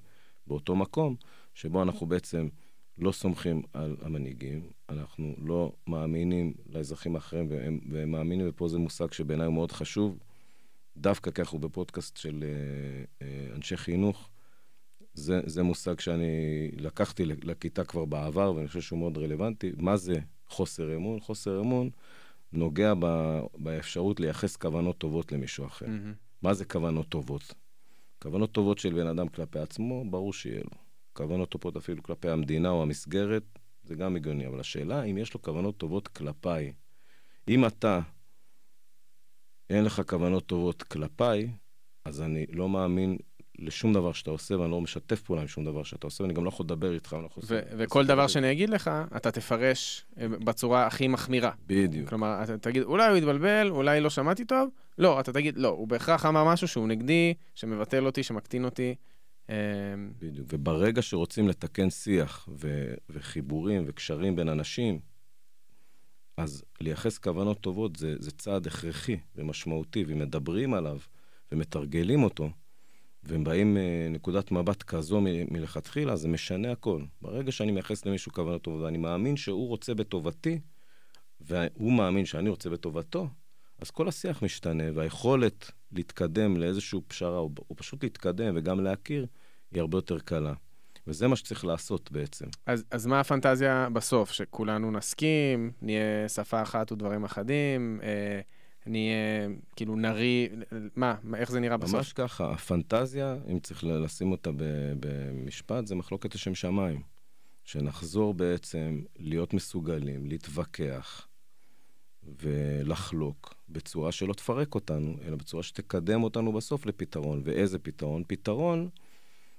באותו 0.47 0.75
מקום, 0.75 1.15
שבו 1.53 1.83
אנחנו 1.83 2.07
בעצם 2.07 2.47
לא 2.97 3.11
סומכים 3.11 3.61
על 3.73 3.95
המנהיגים, 4.01 4.69
אנחנו 4.89 5.35
לא 5.45 5.71
מאמינים 5.87 6.53
לאזרחים 6.69 7.15
האחרים, 7.15 7.47
והם, 7.49 7.79
והם 7.89 8.11
מאמינים, 8.11 8.45
ופה 8.49 8.67
זה 8.67 8.77
מושג 8.77 9.11
שבעיניי 9.11 9.45
הוא 9.45 9.53
מאוד 9.53 9.71
חשוב, 9.71 10.17
דווקא 10.97 11.31
כי 11.31 11.41
אנחנו 11.41 11.59
בפודקאסט 11.59 12.17
של 12.17 12.43
אה, 12.43 13.27
אה, 13.27 13.55
אנשי 13.55 13.77
חינוך, 13.77 14.29
זה, 15.13 15.41
זה 15.45 15.63
מושג 15.63 15.99
שאני 15.99 16.71
לקחתי 16.77 17.25
לכיתה 17.25 17.83
כבר 17.83 18.05
בעבר, 18.05 18.53
ואני 18.55 18.67
חושב 18.67 18.81
שהוא 18.81 18.99
מאוד 18.99 19.17
רלוונטי. 19.17 19.71
מה 19.77 19.97
זה 19.97 20.19
חוסר 20.47 20.95
אמון? 20.95 21.19
חוסר 21.19 21.59
אמון 21.59 21.89
נוגע 22.53 22.93
ב, 22.99 23.39
באפשרות 23.57 24.19
לייחס 24.19 24.55
כוונות 24.55 24.97
טובות 24.97 25.31
למישהו 25.31 25.65
אחר. 25.65 25.85
Mm-hmm. 25.85 26.41
מה 26.41 26.53
זה 26.53 26.65
כוונות 26.65 27.09
טובות? 27.09 27.53
כוונות 28.21 28.51
טובות 28.51 28.77
של 28.77 28.93
בן 28.93 29.07
אדם 29.07 29.27
כלפי 29.27 29.59
עצמו, 29.59 30.05
ברור 30.09 30.33
שיהיה 30.33 30.61
לו. 30.63 30.77
כוונות 31.13 31.49
טובות 31.49 31.77
אפילו 31.77 32.03
כלפי 32.03 32.29
המדינה 32.29 32.69
או 32.69 32.81
המסגרת, 32.81 33.43
זה 33.83 33.95
גם 33.95 34.15
הגיוני. 34.15 34.47
אבל 34.47 34.59
השאלה 34.59 35.03
אם 35.03 35.17
יש 35.17 35.33
לו 35.33 35.41
כוונות 35.41 35.77
טובות 35.77 36.07
כלפיי. 36.07 36.73
אם 37.47 37.65
אתה 37.65 37.99
אין 39.69 39.83
לך 39.83 40.01
כוונות 40.07 40.45
טובות 40.45 40.83
כלפיי, 40.83 41.49
אז 42.05 42.21
אני 42.21 42.45
לא 42.49 42.69
מאמין 42.69 43.17
לשום 43.59 43.93
דבר 43.93 44.13
שאתה 44.13 44.31
עושה, 44.31 44.59
ואני 44.59 44.71
לא 44.71 44.81
משתף 44.81 45.21
פעולה 45.21 45.41
עם 45.41 45.47
שום 45.47 45.65
דבר 45.65 45.83
שאתה 45.83 46.07
עושה, 46.07 46.23
ואני 46.23 46.33
גם 46.33 46.43
לא 46.43 46.49
יכול 46.49 46.63
לדבר 46.63 46.93
איתך, 46.93 47.13
לא 47.21 47.25
יכול... 47.25 47.43
וכל 47.77 48.05
דבר 48.05 48.27
שאני 48.27 48.51
אגיד 48.51 48.69
לך, 48.69 48.91
אתה 49.17 49.31
תפרש 49.31 50.05
אה, 50.19 50.27
בצורה 50.27 50.87
הכי 50.87 51.07
מחמירה. 51.07 51.51
בדיוק. 51.67 52.09
כלומר, 52.09 52.43
אתה 52.43 52.57
תגיד, 52.57 52.83
אולי 52.83 53.09
הוא 53.09 53.17
התבלבל, 53.17 53.69
אולי 53.69 54.01
לא 54.01 54.09
שמעתי 54.09 54.45
טוב, 54.45 54.69
לא, 54.97 55.19
אתה 55.19 55.33
תגיד, 55.33 55.57
לא, 55.57 55.67
הוא 55.67 55.87
בהכרח 55.87 56.25
אמר 56.25 56.43
משהו 56.45 56.67
שהוא 56.67 56.87
נגדי, 56.87 57.33
שמבטל 57.55 58.05
אותי, 58.05 58.23
שמקטין 58.23 58.65
אותי. 58.65 58.95
אמ, 59.49 59.55
בדיוק, 60.19 60.47
וברגע 60.53 61.01
שרוצים 61.01 61.47
לתקן 61.47 61.89
שיח 61.89 62.49
ו- 62.59 62.93
וחיבורים 63.09 63.83
וקשרים 63.87 64.35
בין 64.35 64.49
אנשים, 64.49 64.99
אז 66.37 66.63
לייחס 66.81 67.17
כוונות 67.17 67.61
טובות 67.61 67.95
זה, 67.95 68.15
זה 68.19 68.31
צעד 68.31 68.67
הכרחי 68.67 69.17
ומשמעותי, 69.35 70.03
ואם 70.03 70.19
מדברים 70.19 70.73
עליו 70.73 70.99
ומתרגלים 71.51 72.23
אותו, 72.23 72.49
והם 73.23 73.43
באים 73.43 73.73
מנקודת 73.73 74.51
אה, 74.51 74.57
מבט 74.57 74.83
כזו 74.83 75.21
מ- 75.21 75.53
מלכתחילה, 75.53 76.15
זה 76.15 76.27
משנה 76.27 76.71
הכל. 76.71 77.01
ברגע 77.21 77.51
שאני 77.51 77.71
מייחס 77.71 78.05
למישהו 78.05 78.31
כוונות 78.31 78.61
טובות, 78.61 78.81
ואני 78.81 78.97
מאמין 78.97 79.37
שהוא 79.37 79.67
רוצה 79.67 79.93
בטובתי, 79.93 80.59
והוא 81.41 81.93
מאמין 81.93 82.25
שאני 82.25 82.49
רוצה 82.49 82.69
בטובתו, 82.69 83.27
אז 83.79 83.91
כל 83.91 84.07
השיח 84.07 84.43
משתנה, 84.43 84.83
והיכולת 84.93 85.71
להתקדם 85.91 86.57
לאיזושהי 86.57 86.99
פשרה, 87.07 87.37
או, 87.37 87.49
פשוט 87.75 88.03
להתקדם 88.03 88.53
וגם 88.57 88.79
להכיר, 88.79 89.25
היא 89.71 89.81
הרבה 89.81 89.97
יותר 89.97 90.19
קלה. 90.19 90.53
וזה 91.07 91.27
מה 91.27 91.35
שצריך 91.35 91.65
לעשות 91.65 92.11
בעצם. 92.11 92.45
אז, 92.65 92.83
אז 92.91 93.05
מה 93.05 93.19
הפנטזיה 93.19 93.87
בסוף? 93.93 94.31
שכולנו 94.31 94.91
נסכים, 94.91 95.71
נהיה 95.81 96.29
שפה 96.29 96.61
אחת 96.61 96.91
ודברים 96.91 97.23
אחדים, 97.23 97.99
אה, 98.03 98.41
נהיה, 98.85 99.47
כאילו, 99.75 99.95
נרי, 99.95 100.49
מה, 100.95 101.15
איך 101.35 101.51
זה 101.51 101.59
נראה 101.59 101.77
בסוף? 101.77 101.95
ממש 101.95 102.13
ככה, 102.13 102.51
הפנטזיה, 102.51 103.37
אם 103.51 103.59
צריך 103.59 103.83
לשים 103.83 104.31
אותה 104.31 104.49
במשפט, 104.99 105.87
זה 105.87 105.95
מחלוקת 105.95 106.35
לשם 106.35 106.55
שמיים. 106.55 107.01
שנחזור 107.63 108.33
בעצם 108.33 109.01
להיות 109.19 109.53
מסוגלים, 109.53 110.25
להתווכח, 110.25 111.27
ולחלוק 112.41 113.53
בצורה 113.69 114.11
שלא 114.11 114.33
תפרק 114.33 114.75
אותנו, 114.75 115.15
אלא 115.23 115.35
בצורה 115.35 115.63
שתקדם 115.63 116.23
אותנו 116.23 116.53
בסוף 116.53 116.85
לפתרון. 116.85 117.41
ואיזה 117.43 117.79
פתרון? 117.79 118.23
פתרון 118.27 118.89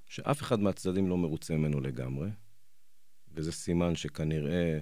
שאף 0.09 0.43
אחד 0.43 0.61
מהצדדים 0.61 1.09
לא 1.09 1.17
מרוצה 1.17 1.57
ממנו 1.57 1.81
לגמרי, 1.81 2.29
וזה 3.35 3.53
סימן 3.53 3.95
שכנראה 3.97 4.79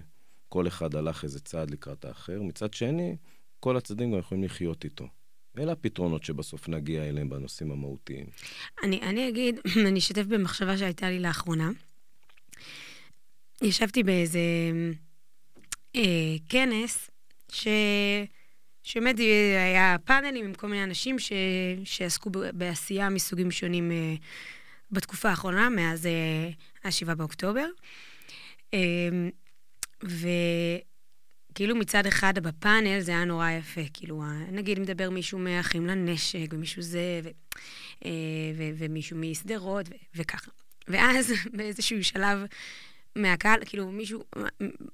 כל 0.49 0.67
אחד 0.67 0.95
הלך 0.95 1.25
איזה 1.25 1.41
צעד 1.41 1.71
לקראת 1.71 2.05
האחר. 2.05 2.43
מצד 2.43 2.75
שני, 2.75 3.17
כל 3.61 3.76
הצדדים 3.76 4.12
גם 4.12 4.19
יכולים 4.19 4.45
לחיות 4.45 4.85
איתו. 4.85 5.09
אלה 5.59 5.73
הפתרונות 5.73 6.25
שבסוף 6.25 6.69
נגיע 6.69 7.09
אליהם 7.09 7.29
בנושאים 7.29 7.71
המהותיים. 7.71 8.26
אני, 8.83 9.00
אני 9.02 9.29
אגיד, 9.29 9.61
אני 9.88 9.99
אשתף 9.99 10.23
במחשבה 10.23 10.79
שהייתה 10.79 11.11
לי 11.11 11.19
לאחרונה. 11.21 11.71
ישבתי 13.62 14.02
באיזה 14.02 14.38
אה, 15.97 16.35
כנס, 16.49 17.11
ש... 17.52 17.69
שבאמת 18.83 19.19
היה 19.19 19.97
פאנלים 20.05 20.45
עם 20.45 20.55
כל 20.55 20.69
מיני 20.69 20.85
אנשים 20.85 21.19
ש... 21.19 21.33
שעסקו 21.85 22.31
בעשייה 22.52 23.09
מסוגים 23.09 23.50
שונים 23.50 23.91
אה, 23.91 24.14
בתקופה 24.92 25.30
האחרונה, 25.30 25.68
מאז 25.68 26.06
אה, 26.06 26.50
ה-7 26.84 27.14
באוקטובר. 27.14 27.66
אה, 28.75 28.78
וכאילו 30.02 31.76
מצד 31.76 32.06
אחד 32.06 32.38
בפאנל 32.38 33.00
זה 33.00 33.12
היה 33.12 33.25
נורא 33.25 33.50
יפה, 33.50 33.80
כאילו, 33.92 34.22
נגיד 34.52 34.78
מדבר 34.78 35.11
מישהו 35.11 35.38
מאחים 35.38 35.87
לנשק, 35.87 36.46
ומישהו 36.50 36.82
זה, 36.82 37.20
ו... 37.25 37.28
אה, 38.04 38.11
ו... 38.56 38.62
ומישהו 38.78 39.16
משדרות, 39.16 39.88
ו... 39.88 39.92
וככה. 40.14 40.50
ואז 40.88 41.32
באיזשהו 41.56 42.04
שלב 42.04 42.38
מהקהל, 43.16 43.61
כאילו 43.66 43.90
מישהו, 43.90 44.25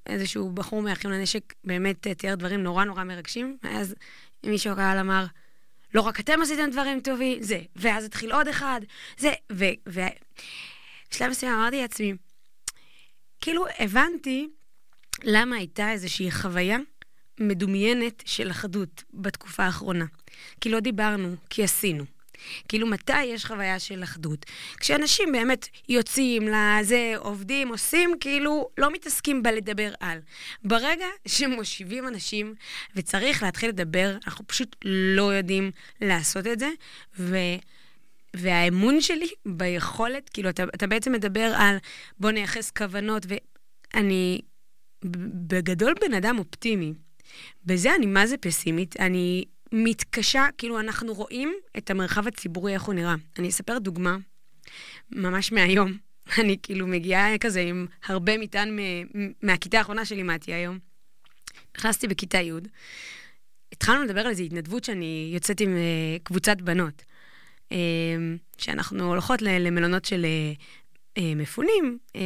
איזשהו 0.07 0.51
בחור 0.51 0.83
מאחים 0.83 1.11
לנשק 1.11 1.55
באמת 1.65 2.09
תיאר 2.09 2.35
דברים 2.35 2.63
נורא 2.63 2.85
נורא 2.85 3.05
מרגשים, 3.05 3.59
ואז 3.63 3.95
מישהו 4.47 4.73
הקהל 4.73 4.99
אמר, 4.99 5.27
לא 5.95 6.01
רק 6.01 6.21
אתם 6.21 6.43
עשיתם 6.43 6.71
דברים 6.71 7.01
טובים, 7.01 7.43
זה, 7.43 7.61
ואז 7.77 8.05
התחיל 8.05 8.33
עוד 8.33 8.49
אחד, 8.49 8.81
זה, 9.19 9.33
ו... 9.53 9.65
ובשלב 9.87 11.31
מסוים 11.31 11.53
אמרתי 11.53 11.81
לעצמי, 11.81 12.15
כאילו 13.41 13.67
הבנתי 13.79 14.49
למה 15.25 15.57
הייתה 15.57 15.93
איזושהי 15.93 16.31
חוויה 16.31 16.79
מדומיינת 17.41 18.23
של 18.27 18.51
אחדות 18.51 19.05
בתקופה 19.15 19.63
האחרונה. 19.63 20.05
כי 20.61 20.69
לא 20.69 20.81
דיברנו, 20.81 21.37
כי 21.51 21.65
עשינו. 21.65 22.05
כאילו, 22.69 22.87
מתי 22.87 23.25
יש 23.25 23.45
חוויה 23.45 23.79
של 23.79 24.03
אחדות? 24.03 24.47
כשאנשים 24.81 25.33
באמת 25.33 25.69
יוצאים 25.89 26.49
לזה, 26.49 27.15
עובדים, 27.19 27.69
עושים, 27.69 28.15
כאילו, 28.21 28.69
לא 28.79 28.93
מתעסקים 28.93 29.43
בלדבר 29.43 29.93
על. 30.01 30.19
ברגע 30.65 31.07
שמושיבים 31.27 32.09
אנשים 32.09 32.55
וצריך 32.97 33.43
להתחיל 33.43 33.69
לדבר, 33.69 34.17
אנחנו 34.27 34.47
פשוט 34.47 34.77
לא 34.85 35.35
יודעים 35.35 35.71
לעשות 36.01 36.47
את 36.47 36.59
זה, 36.59 36.69
ו... 37.19 37.37
והאמון 38.37 39.01
שלי 39.01 39.29
ביכולת, 39.47 40.29
כאילו, 40.29 40.49
אתה, 40.49 40.65
אתה 40.75 40.87
בעצם 40.87 41.13
מדבר 41.13 41.53
על 41.57 41.77
בוא 42.21 42.31
נייחס 42.31 42.71
כוונות, 42.71 43.27
ואני 43.29 44.41
בגדול 45.05 45.95
בן 46.01 46.15
אדם 46.15 46.39
אופטימי. 46.39 46.93
בזה 47.65 47.95
אני 47.95 48.07
מה 48.07 48.27
זה 48.27 48.37
פסימית. 48.37 49.01
אני 49.01 49.45
מתקשה, 49.73 50.47
כאילו, 50.59 50.81
אנחנו 50.81 51.15
רואים 51.15 51.55
את 51.79 51.91
המרחב 51.91 52.27
הציבורי, 52.27 52.75
איך 52.75 52.83
הוא 52.83 52.95
נראה. 52.95 53.15
אני 53.39 53.49
אספר 53.49 53.79
דוגמה, 53.79 54.17
ממש 55.11 55.53
מהיום. 55.53 55.93
אני 56.41 56.57
כאילו 56.63 56.87
מגיעה 56.87 57.39
כזה 57.39 57.61
עם 57.61 57.87
הרבה 58.07 58.39
מטען 58.39 58.79
מהכיתה 59.43 59.79
האחרונה 59.79 60.05
שלימדתי 60.05 60.53
היום. 60.53 60.79
נכנסתי 61.77 62.09
בכיתה 62.09 62.39
י', 62.39 62.53
התחלנו 63.73 64.05
לדבר 64.05 64.21
על 64.21 64.27
איזו 64.27 64.43
התנדבות 64.43 64.85
שאני 64.85 65.31
יוצאת 65.35 65.61
עם 65.61 65.69
uh, 65.69 66.23
קבוצת 66.23 66.61
בנות, 66.61 67.05
uh, 67.69 67.75
שאנחנו 68.59 69.05
הולכות 69.09 69.43
למלונות 69.43 70.05
של 70.05 70.27
uh, 71.19 71.21
מפונים, 71.37 71.99
uh, 72.13 72.19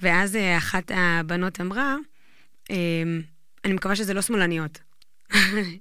ואז 0.00 0.34
uh, 0.34 0.58
אחת 0.58 0.90
הבנות 0.94 1.60
אמרה, 1.60 1.96
uh, 2.68 2.72
אני 3.64 3.72
מקווה 3.72 3.96
שזה 3.96 4.14
לא 4.14 4.22
שמאלניות. 4.22 4.78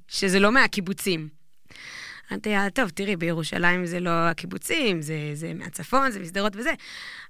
שזה 0.07 0.39
לא 0.39 0.51
מהקיבוצים. 0.51 1.29
אמרתי 2.31 2.49
לה, 2.49 2.69
טוב, 2.69 2.89
תראי, 2.89 3.15
בירושלים 3.15 3.85
זה 3.85 3.99
לא 3.99 4.09
הקיבוצים, 4.09 5.01
זה, 5.01 5.15
זה 5.33 5.53
מהצפון, 5.53 6.11
זה 6.11 6.19
משדרות 6.19 6.55
וזה, 6.55 6.73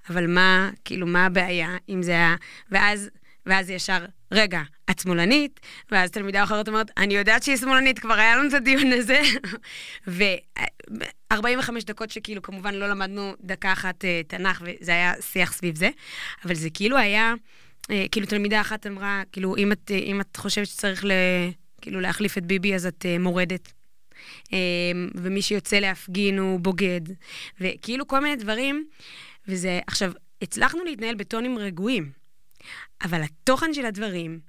אבל 0.10 0.28
מה, 0.28 0.70
כאילו, 0.86 1.08
מה 1.08 1.26
הבעיה 1.26 1.78
אם 1.90 2.04
זה 2.04 2.12
היה... 2.12 2.36
ואז, 2.72 3.10
ואז 3.46 3.70
ישר, 3.70 4.06
רגע, 4.32 4.62
את 4.92 5.00
שמאלנית? 5.00 5.60
ואז 5.92 6.12
תלמידה 6.12 6.44
אחרת 6.44 6.68
אומרת, 6.68 6.92
אני 6.98 7.14
יודעת 7.14 7.44
שהיא 7.44 7.58
שמאלנית, 7.58 8.00
כבר 8.00 8.14
היה 8.14 8.36
לנו 8.36 8.48
את 8.48 8.54
הדיון 8.54 8.92
הזה. 8.92 9.22
ו-45 10.08 11.70
דקות 11.86 12.10
שכאילו, 12.10 12.42
כמובן 12.42 12.74
לא 12.74 12.88
למדנו 12.88 13.34
דקה 13.42 13.74
אחת 13.74 14.04
uh, 14.04 14.28
תנ"ך, 14.28 14.64
וזה 14.66 14.92
היה 14.92 15.14
שיח 15.22 15.54
סביב 15.54 15.76
זה, 15.76 15.90
אבל 16.46 16.54
זה 16.54 16.70
כאילו 16.74 16.98
היה, 16.98 17.34
uh, 17.82 17.94
כאילו, 18.12 18.28
תלמידה 18.28 18.62
אחת 18.62 18.88
אמרה, 18.88 19.24
כאילו, 19.32 19.56
אם 19.58 19.72
את, 19.72 19.92
אם 19.92 20.22
את 20.22 20.38
חושבת 20.38 20.68
שצריך 20.68 21.06
ל... 21.06 21.12
כאילו 21.84 22.00
להחליף 22.00 22.38
את 22.38 22.46
ביבי 22.46 22.76
אז 22.76 22.86
את 22.86 23.06
uh, 23.06 23.22
מורדת. 23.22 23.74
Um, 24.46 24.52
ומי 25.16 25.42
שיוצא 25.42 25.80
להפגין 25.80 26.40
הוא 26.40 26.60
בוגד, 26.60 27.02
וכאילו 27.60 28.08
כל 28.08 28.20
מיני 28.20 28.36
דברים. 28.36 28.88
וזה, 29.48 29.80
עכשיו, 29.88 30.12
הצלחנו 30.42 30.84
להתנהל 30.84 31.16
בטונים 31.16 31.58
רגועים, 31.58 32.12
אבל 33.04 33.22
התוכן 33.22 33.74
של 33.74 33.86
הדברים 33.86 34.40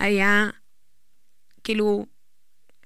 היה, 0.00 0.46
כאילו, 1.64 2.06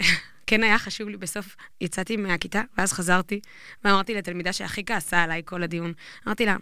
כן 0.46 0.62
היה 0.62 0.78
חשוב 0.78 1.08
לי, 1.08 1.16
בסוף 1.16 1.56
יצאתי 1.80 2.16
מהכיתה, 2.16 2.62
ואז 2.78 2.92
חזרתי, 2.92 3.40
ואמרתי 3.84 4.14
לתלמידה 4.14 4.52
שהכי 4.52 4.84
כעסה 4.84 5.22
עליי 5.22 5.42
כל 5.44 5.62
הדיון, 5.62 5.92
אמרתי 6.26 6.46
לה, 6.46 6.56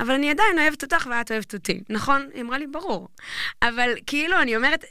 אבל 0.00 0.14
אני 0.14 0.30
עדיין 0.30 0.58
אוהבת 0.58 0.82
אותך 0.82 1.08
ואת 1.10 1.32
אוהבת 1.32 1.54
אותי, 1.54 1.82
נכון? 1.88 2.28
היא 2.34 2.42
אמרה 2.42 2.58
לי, 2.58 2.66
ברור. 2.66 3.08
אבל 3.62 3.90
כאילו, 4.06 4.42
אני 4.42 4.56
אומרת, 4.56 4.84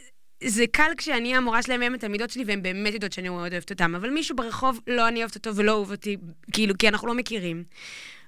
זה 0.43 0.65
קל 0.72 0.91
כשאני 0.98 1.36
המורה 1.36 1.62
שלהם 1.62 1.81
והם 1.81 1.93
התלמידות 1.93 2.29
שלי, 2.29 2.43
והם 2.48 2.62
באמת 2.62 2.93
יודעות 2.93 3.13
שאני 3.13 3.29
מאוד 3.29 3.51
אוהבת 3.51 3.72
אותם, 3.72 3.96
אבל 3.96 4.10
מישהו 4.10 4.36
ברחוב, 4.36 4.79
לא 4.88 5.08
אני 5.08 5.19
אוהבת 5.19 5.36
אותו 5.36 5.55
ולא 5.55 5.72
אוהב 5.72 5.91
אותי, 5.91 6.17
כאילו, 6.51 6.77
כי 6.77 6.88
אנחנו 6.88 7.08
לא 7.08 7.13
מכירים. 7.13 7.63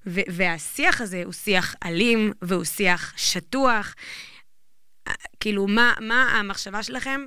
ו- 0.08 0.20
והשיח 0.28 1.02
הזה 1.02 1.24
הוא 1.26 1.34
שיח 1.34 1.76
אלים, 1.86 2.32
והוא 2.42 2.64
שיח 2.64 3.14
שטוח. 3.18 3.96
כאילו, 5.40 5.68
מה, 5.68 5.94
מה 6.02 6.40
המחשבה 6.40 6.84
שלכם? 6.84 7.22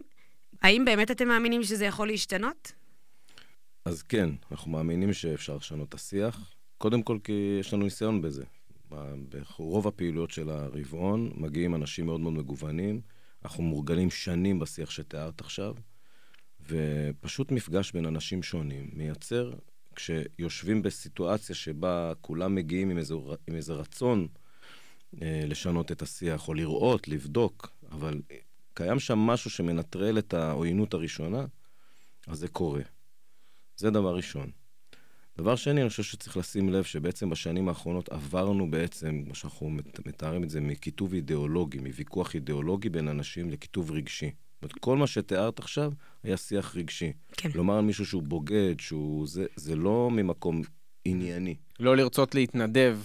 האם 0.63 0.85
באמת 0.85 1.11
אתם 1.11 1.29
מאמינים 1.29 1.63
שזה 1.63 1.85
יכול 1.85 2.07
להשתנות? 2.07 2.73
אז 3.85 4.03
כן, 4.03 4.31
אנחנו 4.51 4.71
מאמינים 4.71 5.13
שאפשר 5.13 5.57
לשנות 5.57 5.89
את 5.89 5.95
השיח. 5.95 6.55
קודם 6.79 7.03
כל 7.03 7.19
כי 7.25 7.57
יש 7.61 7.75
לנו 7.75 7.85
ניסיון 7.85 8.23
בזה. 8.23 8.45
ברוב 9.59 9.89
הפעילויות 9.89 10.31
של 10.31 10.51
הרבעון 10.51 11.33
מגיעים 11.37 11.75
אנשים 11.75 12.07
מאוד 12.07 12.21
מאוד 12.21 12.33
מגוונים. 12.33 13.01
אנחנו 13.45 13.63
מורגלים 13.63 14.11
שנים 14.11 14.59
בשיח 14.59 14.91
שתיארת 14.91 15.41
עכשיו, 15.41 15.75
ופשוט 16.69 17.53
מפגש 17.53 17.93
בין 17.93 18.07
אנשים 18.07 18.43
שונים 18.43 18.91
מייצר, 18.93 19.53
כשיושבים 19.95 20.83
בסיטואציה 20.83 21.55
שבה 21.55 22.13
כולם 22.21 22.55
מגיעים 22.55 22.91
עם 22.91 22.99
איזה, 22.99 23.15
עם 23.49 23.55
איזה 23.55 23.73
רצון 23.73 24.29
אה, 25.23 25.43
לשנות 25.47 25.93
את 25.93 26.03
השיח, 26.03 26.49
או 26.49 26.55
לראות, 26.55 27.09
לבדוק, 27.09 27.69
אבל 27.93 28.23
קיים 28.75 28.99
שם 28.99 29.19
משהו 29.19 29.51
שמנטרל 29.51 30.19
את 30.19 30.35
העוינות 30.35 30.95
הראשונה, 30.95 31.47
אז 32.27 32.39
זה 32.39 32.49
קורה. 32.49 32.83
זה 33.77 33.91
דבר 33.91 34.17
ראשון. 34.17 34.51
דבר 35.39 35.57
שני, 35.57 35.81
אני 35.81 35.89
חושב 35.89 36.03
שצריך 36.03 36.37
לשים 36.37 36.69
לב 36.69 36.85
שבעצם 36.85 37.31
בשנים 37.31 37.69
האחרונות 37.69 38.09
עברנו 38.09 38.71
בעצם, 38.71 39.23
כמו 39.25 39.35
שאנחנו 39.35 39.71
מתארים 40.07 40.45
את 40.45 40.51
זה, 40.51 40.61
מכיתוב 40.61 41.15
אידיאולוגי, 41.15 41.79
מוויכוח 41.79 42.35
אידיאולוגי 42.35 42.89
בין 42.89 43.09
אנשים 43.09 43.51
לכיתוב 43.51 43.91
רגשי. 43.91 44.27
זאת 44.27 44.63
אומרת, 44.63 44.73
כל 44.81 44.97
מה 44.97 45.07
שתיארת 45.07 45.59
עכשיו 45.59 45.93
היה 46.23 46.37
שיח 46.37 46.77
רגשי. 46.77 47.13
כן. 47.33 47.49
לומר 47.55 47.75
על 47.75 47.85
מישהו 47.85 48.07
שהוא 48.07 48.23
בוגד, 48.23 48.75
שהוא... 48.79 49.27
זה, 49.27 49.47
זה 49.57 49.77
לא 49.77 50.11
ממקום 50.13 50.63
ענייני. 51.05 51.55
לא 51.81 51.97
לרצות 51.97 52.35
להתנדב, 52.35 52.99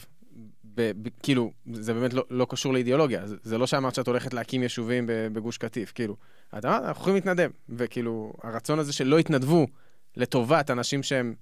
ב, 0.64 0.92
ב, 1.02 1.08
כאילו, 1.24 1.52
זה 1.74 1.94
באמת 1.94 2.14
לא, 2.14 2.26
לא 2.30 2.48
קשור 2.50 2.74
לאידיאולוגיה. 2.74 3.28
זה, 3.28 3.36
זה 3.44 3.58
לא 3.58 3.68
שאמרת 3.68 3.96
שאת 3.96 4.08
הולכת 4.08 4.34
להקים 4.34 4.64
יישובים 4.64 5.04
בגוש 5.08 5.58
קטיף, 5.58 5.92
כאילו. 5.92 6.16
את 6.58 6.66
אמרת, 6.66 6.84
אנחנו 6.84 7.02
יכולים 7.02 7.16
להתנדב. 7.16 7.50
וכאילו, 7.70 8.34
הרצון 8.44 8.80
הזה 8.80 8.94
שלא 8.94 9.20
יתנדבו 9.20 9.68
לטובת 10.18 10.72
אנשים 10.72 11.04
שהם 11.04 11.34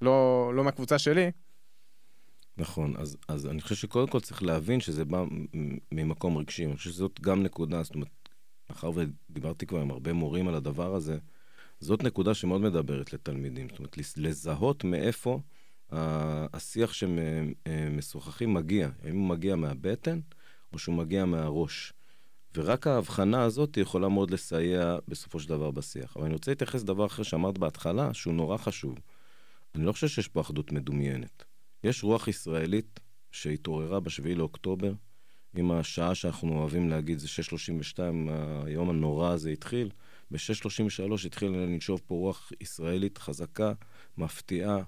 לא, 0.00 0.50
לא 0.54 0.64
מהקבוצה 0.64 0.98
שלי. 0.98 1.30
נכון, 2.56 2.94
אז, 2.96 3.16
אז 3.28 3.46
אני 3.46 3.60
חושב 3.60 3.74
שקודם 3.74 4.08
כל 4.08 4.20
צריך 4.20 4.42
להבין 4.42 4.80
שזה 4.80 5.04
בא 5.04 5.24
ממקום 5.92 6.36
רגשי. 6.36 6.66
אני 6.66 6.76
חושב 6.76 6.90
שזאת 6.90 7.20
גם 7.20 7.42
נקודה, 7.42 7.82
זאת 7.82 7.94
אומרת, 7.94 8.08
מאחר 8.70 8.90
ודיברתי 8.94 9.66
כבר 9.66 9.80
עם 9.80 9.90
הרבה 9.90 10.12
מורים 10.12 10.48
על 10.48 10.54
הדבר 10.54 10.94
הזה, 10.94 11.18
זאת 11.80 12.02
נקודה 12.02 12.34
שמאוד 12.34 12.60
מדברת 12.60 13.12
לתלמידים. 13.12 13.68
זאת 13.68 13.78
אומרת, 13.78 13.96
לזהות 14.16 14.84
מאיפה 14.84 15.40
השיח 15.90 16.92
שמשוחחים 16.92 18.54
מגיע. 18.54 18.88
האם 19.02 19.16
הוא 19.16 19.28
מגיע 19.28 19.56
מהבטן 19.56 20.20
או 20.72 20.78
שהוא 20.78 20.94
מגיע 20.94 21.24
מהראש. 21.24 21.92
ורק 22.56 22.86
ההבחנה 22.86 23.42
הזאת 23.42 23.76
יכולה 23.76 24.08
מאוד 24.08 24.30
לסייע 24.30 24.96
בסופו 25.08 25.40
של 25.40 25.48
דבר 25.48 25.70
בשיח. 25.70 26.16
אבל 26.16 26.24
אני 26.24 26.34
רוצה 26.34 26.50
להתייחס 26.50 26.82
לדבר 26.82 27.06
אחר 27.06 27.22
שאמרת 27.22 27.58
בהתחלה, 27.58 28.14
שהוא 28.14 28.34
נורא 28.34 28.56
חשוב. 28.56 28.98
אני 29.74 29.84
לא 29.84 29.92
חושב 29.92 30.08
שיש 30.08 30.28
פה 30.28 30.40
אחדות 30.40 30.72
מדומיינת. 30.72 31.44
יש 31.84 32.04
רוח 32.04 32.28
ישראלית 32.28 33.00
שהתעוררה 33.32 34.00
ב-7 34.00 34.34
לאוקטובר, 34.36 34.92
עם 35.56 35.70
השעה 35.70 36.14
שאנחנו 36.14 36.58
אוהבים 36.58 36.88
להגיד, 36.88 37.18
זה 37.18 37.28
6.32, 37.96 37.98
היום 38.66 38.90
הנורא 38.90 39.30
הזה 39.30 39.50
התחיל. 39.50 39.90
ב-6.33 40.30 41.26
התחיל 41.26 41.48
לנשוב 41.48 42.00
פה 42.06 42.14
רוח 42.14 42.52
ישראלית 42.60 43.18
חזקה, 43.18 43.72
מפתיעה, 44.18 44.78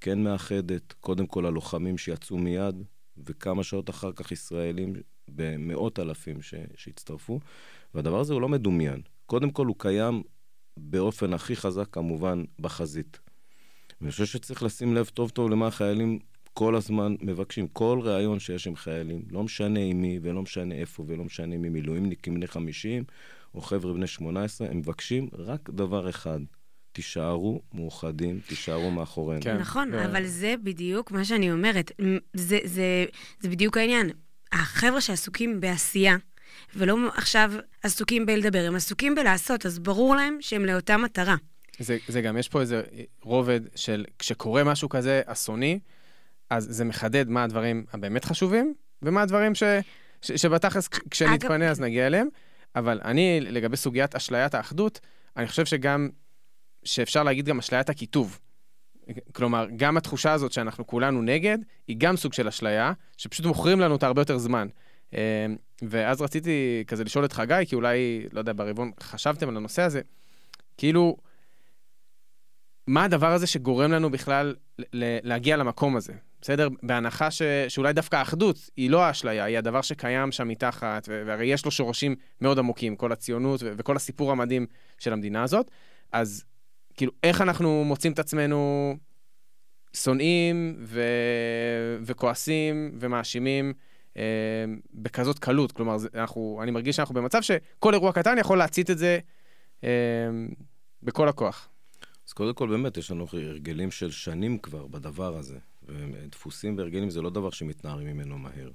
כן 0.00 0.22
מאחדת. 0.24 0.92
קודם 0.92 1.26
כל 1.26 1.46
הלוחמים 1.46 1.98
שיצאו 1.98 2.38
מיד, 2.38 2.82
וכמה 3.26 3.62
שעות 3.62 3.90
אחר 3.90 4.12
כך 4.12 4.32
ישראלים 4.32 4.92
במאות 5.28 5.98
אלפים 5.98 6.42
ש- 6.42 6.54
שהצטרפו. 6.76 7.40
והדבר 7.94 8.20
הזה 8.20 8.32
הוא 8.32 8.42
לא 8.42 8.48
מדומיין. 8.48 9.02
קודם 9.26 9.50
כל 9.50 9.66
הוא 9.66 9.76
קיים 9.78 10.22
באופן 10.76 11.32
הכי 11.32 11.56
חזק, 11.56 11.86
כמובן, 11.92 12.44
בחזית. 12.60 13.20
ואני 14.00 14.10
חושב 14.10 14.26
שצריך 14.26 14.62
לשים 14.62 14.94
לב 14.94 15.06
טוב 15.14 15.30
טוב 15.30 15.50
למה 15.50 15.66
החיילים 15.66 16.18
כל 16.54 16.76
הזמן 16.76 17.14
מבקשים. 17.20 17.68
כל 17.68 18.00
ראיון 18.02 18.38
שיש 18.38 18.66
עם 18.66 18.76
חיילים, 18.76 19.22
לא 19.30 19.42
משנה 19.42 19.80
עם 19.80 20.00
מי 20.00 20.18
ולא 20.22 20.42
משנה 20.42 20.74
איפה 20.74 21.04
ולא 21.06 21.24
משנה 21.24 21.54
הם 21.54 21.62
מילואימניקים 21.62 22.34
בני 22.34 22.46
50 22.46 23.04
או 23.54 23.60
חבר'ה 23.60 23.92
בני 23.92 24.06
18, 24.06 24.68
הם 24.68 24.78
מבקשים 24.78 25.28
רק 25.32 25.70
דבר 25.70 26.08
אחד, 26.08 26.40
תישארו 26.92 27.62
מאוחדים, 27.74 28.40
תישארו 28.46 28.90
מאחורינו. 28.90 29.42
כן. 29.42 29.56
נכון, 29.56 29.90
ו... 29.94 30.04
אבל 30.04 30.26
זה 30.26 30.54
בדיוק 30.62 31.10
מה 31.10 31.24
שאני 31.24 31.52
אומרת. 31.52 31.92
זה, 32.34 32.58
זה, 32.64 33.04
זה 33.40 33.48
בדיוק 33.48 33.76
העניין. 33.76 34.10
החבר'ה 34.52 35.00
שעסוקים 35.00 35.60
בעשייה, 35.60 36.16
ולא 36.76 36.96
עכשיו 37.14 37.52
עסוקים 37.82 38.26
בלדבר, 38.26 38.64
הם 38.66 38.74
עסוקים 38.74 39.14
בלעשות, 39.14 39.66
אז 39.66 39.78
ברור 39.78 40.16
להם 40.16 40.36
שהם 40.40 40.64
לאותה 40.64 40.96
מטרה. 40.96 41.36
זה, 41.80 41.98
זה 42.08 42.20
גם, 42.20 42.36
יש 42.36 42.48
פה 42.48 42.60
איזה 42.60 42.82
רובד 43.22 43.60
של 43.74 44.04
כשקורה 44.18 44.64
משהו 44.64 44.88
כזה 44.88 45.22
אסוני, 45.26 45.78
אז 46.50 46.66
זה 46.70 46.84
מחדד 46.84 47.28
מה 47.28 47.44
הדברים 47.44 47.84
הבאמת 47.92 48.24
חשובים, 48.24 48.74
ומה 49.02 49.22
הדברים 49.22 49.54
ש, 49.54 49.62
ש, 50.22 50.32
שבתכלס 50.32 50.88
כשנתפנה 50.88 51.56
אגב... 51.56 51.70
אז 51.70 51.80
נגיע 51.80 52.06
אליהם. 52.06 52.28
אבל 52.76 53.00
אני, 53.04 53.40
לגבי 53.40 53.76
סוגיית 53.76 54.14
אשליית 54.14 54.54
האחדות, 54.54 55.00
אני 55.36 55.46
חושב 55.46 55.64
שגם, 55.64 56.08
שאפשר 56.84 57.22
להגיד 57.22 57.46
גם 57.46 57.58
אשליית 57.58 57.88
הקיטוב. 57.88 58.38
כלומר, 59.32 59.66
גם 59.76 59.96
התחושה 59.96 60.32
הזאת 60.32 60.52
שאנחנו 60.52 60.86
כולנו 60.86 61.22
נגד, 61.22 61.58
היא 61.88 61.96
גם 61.98 62.16
סוג 62.16 62.32
של 62.32 62.48
אשליה, 62.48 62.92
שפשוט 63.16 63.46
מוכרים 63.46 63.80
לנו 63.80 63.92
אותה 63.92 64.06
הרבה 64.06 64.20
יותר 64.20 64.38
זמן. 64.38 64.68
אה, 65.14 65.46
ואז 65.82 66.22
רציתי 66.22 66.84
כזה 66.86 67.04
לשאול 67.04 67.24
את 67.24 67.32
חגי, 67.32 67.54
כי 67.66 67.74
אולי, 67.74 68.26
לא 68.32 68.38
יודע, 68.38 68.52
ברבעון 68.56 68.90
חשבתם 69.00 69.48
על 69.48 69.56
הנושא 69.56 69.82
הזה, 69.82 70.00
כאילו, 70.76 71.16
מה 72.90 73.04
הדבר 73.04 73.32
הזה 73.32 73.46
שגורם 73.46 73.92
לנו 73.92 74.10
בכלל 74.10 74.54
להגיע 75.22 75.56
למקום 75.56 75.96
הזה? 75.96 76.12
בסדר? 76.40 76.68
בהנחה 76.82 77.30
ש, 77.30 77.42
שאולי 77.68 77.92
דווקא 77.92 78.16
האחדות 78.16 78.70
היא 78.76 78.90
לא 78.90 79.04
האשליה, 79.04 79.44
היא 79.44 79.58
הדבר 79.58 79.80
שקיים 79.82 80.32
שם 80.32 80.48
מתחת, 80.48 81.08
והרי 81.08 81.46
יש 81.46 81.64
לו 81.64 81.70
שורשים 81.70 82.16
מאוד 82.40 82.58
עמוקים, 82.58 82.96
כל 82.96 83.12
הציונות 83.12 83.62
ו- 83.62 83.72
וכל 83.76 83.96
הסיפור 83.96 84.32
המדהים 84.32 84.66
של 84.98 85.12
המדינה 85.12 85.42
הזאת. 85.42 85.70
אז 86.12 86.44
כאילו, 86.94 87.12
איך 87.22 87.40
אנחנו 87.40 87.84
מוצאים 87.84 88.12
את 88.12 88.18
עצמנו 88.18 88.94
שונאים 89.96 90.76
ו- 90.80 91.96
וכועסים 92.02 92.90
ומאשימים 93.00 93.72
אה, 94.16 94.22
בכזאת 94.94 95.38
קלות? 95.38 95.72
כלומר, 95.72 95.96
אנחנו, 96.14 96.60
אני 96.62 96.70
מרגיש 96.70 96.96
שאנחנו 96.96 97.14
במצב 97.14 97.42
שכל 97.42 97.94
אירוע 97.94 98.12
קטן 98.12 98.38
יכול 98.38 98.58
להצית 98.58 98.90
את 98.90 98.98
זה 98.98 99.18
אה, 99.84 99.88
בכל 101.02 101.28
הכוח. 101.28 101.68
אז 102.30 102.34
קודם 102.34 102.54
כל, 102.54 102.68
באמת, 102.68 102.96
יש 102.96 103.10
לנו 103.10 103.26
הרגלים 103.32 103.90
של 103.90 104.10
שנים 104.10 104.58
כבר 104.58 104.86
בדבר 104.86 105.36
הזה. 105.36 105.58
ודפוסים 105.82 106.78
והרגלים 106.78 107.10
זה 107.10 107.22
לא 107.22 107.30
דבר 107.30 107.50
שמתנערים 107.50 108.06
ממנו 108.06 108.38
מהר. 108.38 108.70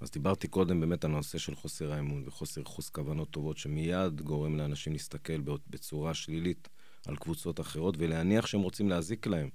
אז 0.00 0.10
דיברתי 0.10 0.48
קודם 0.48 0.80
באמת 0.80 1.04
על 1.04 1.10
הנושא 1.10 1.38
של 1.38 1.54
חוסר 1.54 1.92
האמון 1.92 2.22
וחוסר 2.26 2.64
חוס 2.64 2.88
כוונות 2.88 3.30
טובות, 3.30 3.58
שמיד 3.58 4.20
גורם 4.20 4.56
לאנשים 4.56 4.92
להסתכל 4.92 5.40
בצורה 5.70 6.14
שלילית 6.14 6.68
על 7.06 7.16
קבוצות 7.16 7.60
אחרות 7.60 7.94
ולהניח 7.98 8.46
שהם 8.46 8.60
רוצים 8.60 8.88
להזיק 8.88 9.26
להם. 9.26 9.48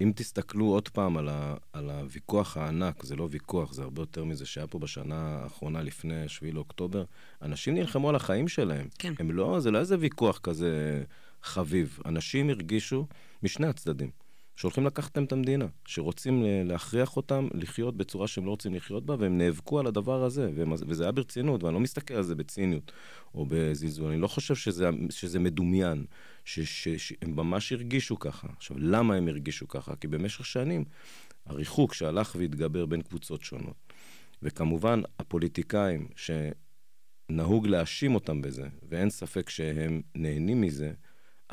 אם 0.00 0.12
תסתכלו 0.16 0.66
עוד 0.66 0.88
פעם 0.88 1.16
על, 1.16 1.28
ה, 1.28 1.56
על 1.72 1.90
הוויכוח 1.90 2.56
הענק, 2.56 3.04
זה 3.04 3.16
לא 3.16 3.28
ויכוח, 3.30 3.72
זה 3.72 3.82
הרבה 3.82 4.02
יותר 4.02 4.24
מזה 4.24 4.46
שהיה 4.46 4.66
פה 4.66 4.78
בשנה 4.78 5.16
האחרונה 5.16 5.82
לפני 5.82 6.28
7 6.28 6.50
לאוקטובר, 6.52 7.04
אנשים 7.42 7.74
נלחמו 7.74 8.08
על 8.08 8.16
החיים 8.16 8.48
שלהם. 8.48 8.88
כן. 8.98 9.14
הם 9.18 9.30
לא, 9.30 9.60
זה 9.60 9.70
לא 9.70 9.78
איזה 9.78 9.96
ויכוח 10.00 10.38
כזה 10.38 11.04
חביב. 11.42 11.98
אנשים 12.06 12.50
הרגישו 12.50 13.06
משני 13.42 13.66
הצדדים. 13.66 14.10
שהולכים 14.56 14.86
לקחת 14.86 15.16
להם 15.16 15.24
את 15.24 15.32
המדינה, 15.32 15.66
שרוצים 15.86 16.44
להכריח 16.64 17.16
אותם 17.16 17.48
לחיות 17.54 17.96
בצורה 17.96 18.28
שהם 18.28 18.46
לא 18.46 18.50
רוצים 18.50 18.74
לחיות 18.74 19.06
בה, 19.06 19.16
והם 19.18 19.38
נאבקו 19.38 19.80
על 19.80 19.86
הדבר 19.86 20.24
הזה, 20.24 20.50
והם, 20.54 20.72
וזה 20.72 21.02
היה 21.02 21.12
ברצינות, 21.12 21.62
ואני 21.62 21.74
לא 21.74 21.80
מסתכל 21.80 22.14
על 22.14 22.22
זה 22.22 22.34
בציניות 22.34 22.92
או 23.34 23.46
בזלזול, 23.48 24.10
אני 24.12 24.20
לא 24.20 24.28
חושב 24.28 24.54
שזה, 24.54 24.88
שזה 25.10 25.38
מדומיין, 25.38 26.04
ש, 26.44 26.60
ש, 26.60 26.88
שהם 26.88 27.36
ממש 27.36 27.72
הרגישו 27.72 28.18
ככה. 28.18 28.48
עכשיו, 28.56 28.78
למה 28.78 29.14
הם 29.14 29.28
הרגישו 29.28 29.68
ככה? 29.68 29.96
כי 29.96 30.08
במשך 30.08 30.46
שנים 30.46 30.84
הריחוק 31.46 31.94
שהלך 31.94 32.36
והתגבר 32.38 32.86
בין 32.86 33.02
קבוצות 33.02 33.42
שונות, 33.42 33.92
וכמובן 34.42 35.00
הפוליטיקאים, 35.18 36.08
שנהוג 36.16 37.66
להאשים 37.66 38.14
אותם 38.14 38.42
בזה, 38.42 38.68
ואין 38.88 39.10
ספק 39.10 39.50
שהם 39.50 40.02
נהנים 40.14 40.60
מזה, 40.60 40.92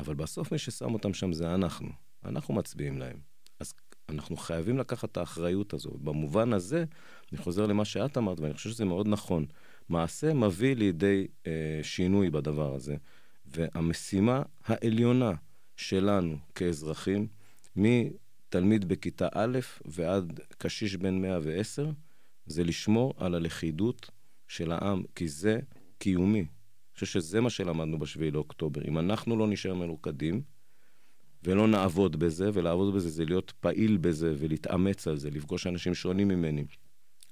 אבל 0.00 0.14
בסוף 0.14 0.52
מי 0.52 0.58
ששם 0.58 0.94
אותם 0.94 1.14
שם 1.14 1.32
זה 1.32 1.54
אנחנו. 1.54 1.88
אנחנו 2.24 2.54
מצביעים 2.54 2.98
להם. 2.98 3.16
אז 3.60 3.74
אנחנו 4.08 4.36
חייבים 4.36 4.78
לקחת 4.78 5.12
את 5.12 5.16
האחריות 5.16 5.74
הזו. 5.74 5.90
במובן 5.90 6.52
הזה, 6.52 6.84
אני 7.32 7.38
חוזר 7.38 7.66
למה 7.66 7.84
שאת 7.84 8.18
אמרת, 8.18 8.40
ואני 8.40 8.54
חושב 8.54 8.70
שזה 8.70 8.84
מאוד 8.84 9.08
נכון. 9.08 9.46
מעשה 9.88 10.34
מביא 10.34 10.76
לידי 10.76 11.26
אה, 11.46 11.80
שינוי 11.82 12.30
בדבר 12.30 12.74
הזה, 12.74 12.96
והמשימה 13.46 14.42
העליונה 14.64 15.32
שלנו 15.76 16.36
כאזרחים, 16.54 17.26
מתלמיד 17.76 18.88
בכיתה 18.88 19.28
א' 19.34 19.58
ועד 19.84 20.40
קשיש 20.58 20.96
בן 20.96 21.20
110, 21.20 21.90
זה 22.46 22.64
לשמור 22.64 23.14
על 23.16 23.34
הלכידות 23.34 24.10
של 24.48 24.72
העם, 24.72 25.02
כי 25.14 25.28
זה 25.28 25.60
קיומי. 25.98 26.46
חושב 27.00 27.20
שזה 27.20 27.40
מה 27.40 27.50
שלמדנו 27.50 27.98
ב-7 27.98 28.32
לאוקטובר. 28.32 28.80
אם 28.88 28.98
אנחנו 28.98 29.36
לא 29.36 29.46
נשאר 29.46 29.74
מלוכדים, 29.74 30.42
ולא 31.44 31.68
נעבוד 31.68 32.16
בזה, 32.16 32.50
ולעבוד 32.52 32.94
בזה 32.94 33.10
זה 33.10 33.24
להיות 33.24 33.52
פעיל 33.60 33.96
בזה 33.96 34.34
ולהתאמץ 34.38 35.08
על 35.08 35.16
זה, 35.16 35.30
לפגוש 35.30 35.66
אנשים 35.66 35.94
שונים 35.94 36.28
ממני, 36.28 36.64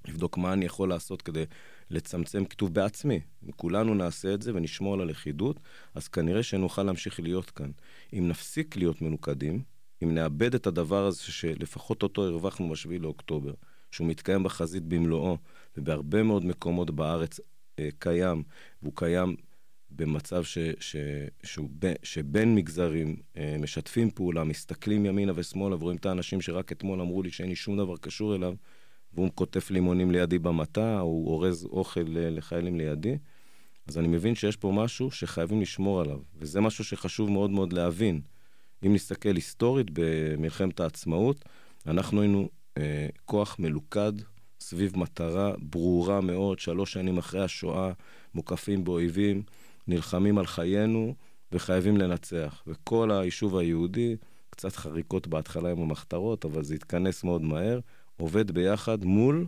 לבדוק 0.08 0.38
מה 0.38 0.52
אני 0.52 0.64
יכול 0.64 0.88
לעשות 0.88 1.22
כדי 1.22 1.44
לצמצם 1.90 2.44
כתוב 2.44 2.74
בעצמי. 2.74 3.20
אם 3.46 3.52
כולנו 3.52 3.94
נעשה 3.94 4.34
את 4.34 4.42
זה 4.42 4.54
ונשמור 4.54 4.94
על 4.94 5.00
הלכידות, 5.00 5.60
אז 5.94 6.08
כנראה 6.08 6.42
שנוכל 6.42 6.82
להמשיך 6.82 7.20
להיות 7.20 7.50
כאן. 7.50 7.70
אם 8.12 8.28
נפסיק 8.28 8.76
להיות 8.76 9.02
מנוקדים, 9.02 9.62
אם 10.02 10.14
נאבד 10.14 10.54
את 10.54 10.66
הדבר 10.66 11.06
הזה 11.06 11.22
שלפחות 11.22 12.02
אותו 12.02 12.24
הרווחנו 12.26 12.68
ב-7 12.68 12.98
לאוקטובר, 13.00 13.52
שהוא 13.90 14.06
מתקיים 14.06 14.42
בחזית 14.42 14.82
במלואו, 14.82 15.38
ובהרבה 15.76 16.22
מאוד 16.22 16.44
מקומות 16.44 16.90
בארץ 16.90 17.40
אה, 17.78 17.88
קיים, 17.98 18.42
והוא 18.82 18.92
קיים 18.96 19.36
במצב 19.90 20.44
ש, 20.44 20.58
ש, 20.80 20.96
שהוא 21.42 21.68
ב, 21.78 21.92
שבין 22.02 22.54
מגזרים 22.54 23.16
אה, 23.36 23.56
משתפים 23.58 24.10
פעולה, 24.10 24.44
מסתכלים 24.44 25.06
ימינה 25.06 25.32
ושמאלה 25.34 25.76
ורואים 25.76 25.96
את 25.96 26.06
האנשים 26.06 26.40
שרק 26.40 26.72
אתמול 26.72 27.00
אמרו 27.00 27.22
לי 27.22 27.30
שאין 27.30 27.48
לי 27.48 27.56
שום 27.56 27.76
דבר 27.76 27.96
קשור 27.96 28.34
אליו, 28.34 28.54
והוא 29.14 29.30
קוטף 29.34 29.70
לימונים 29.70 30.10
לידי 30.10 30.38
במטע, 30.38 30.98
הוא 30.98 31.30
אורז 31.30 31.64
אוכל 31.64 32.04
לחיילים 32.06 32.78
לידי. 32.78 33.16
אז 33.86 33.98
אני 33.98 34.08
מבין 34.08 34.34
שיש 34.34 34.56
פה 34.56 34.72
משהו 34.74 35.10
שחייבים 35.10 35.60
לשמור 35.60 36.00
עליו, 36.00 36.18
וזה 36.36 36.60
משהו 36.60 36.84
שחשוב 36.84 37.30
מאוד 37.30 37.50
מאוד 37.50 37.72
להבין. 37.72 38.20
אם 38.86 38.94
נסתכל 38.94 39.34
היסטורית 39.34 39.86
במלחמת 39.92 40.80
העצמאות, 40.80 41.44
אנחנו 41.86 42.20
היינו 42.20 42.48
אה, 42.78 43.08
כוח 43.24 43.56
מלוכד 43.58 44.12
סביב 44.60 44.98
מטרה 44.98 45.52
ברורה 45.62 46.20
מאוד, 46.20 46.58
שלוש 46.58 46.92
שנים 46.92 47.18
אחרי 47.18 47.44
השואה, 47.44 47.92
מוקפים 48.34 48.84
באויבים. 48.84 49.42
נלחמים 49.88 50.38
על 50.38 50.46
חיינו 50.46 51.14
וחייבים 51.52 51.96
לנצח. 51.96 52.62
וכל 52.66 53.10
היישוב 53.10 53.56
היהודי, 53.56 54.16
קצת 54.50 54.76
חריקות 54.76 55.26
בהתחלה 55.26 55.70
עם 55.70 55.78
המחתרות, 55.80 56.44
אבל 56.44 56.64
זה 56.64 56.74
התכנס 56.74 57.24
מאוד 57.24 57.42
מהר, 57.42 57.80
עובד 58.16 58.50
ביחד 58.50 59.04
מול 59.04 59.46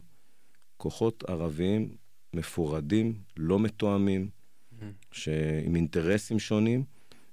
כוחות 0.76 1.24
ערביים 1.28 1.88
מפורדים, 2.34 3.14
לא 3.36 3.58
מתואמים, 3.58 4.28
mm-hmm. 4.28 5.30
עם 5.64 5.76
אינטרסים 5.76 6.38
שונים. 6.38 6.84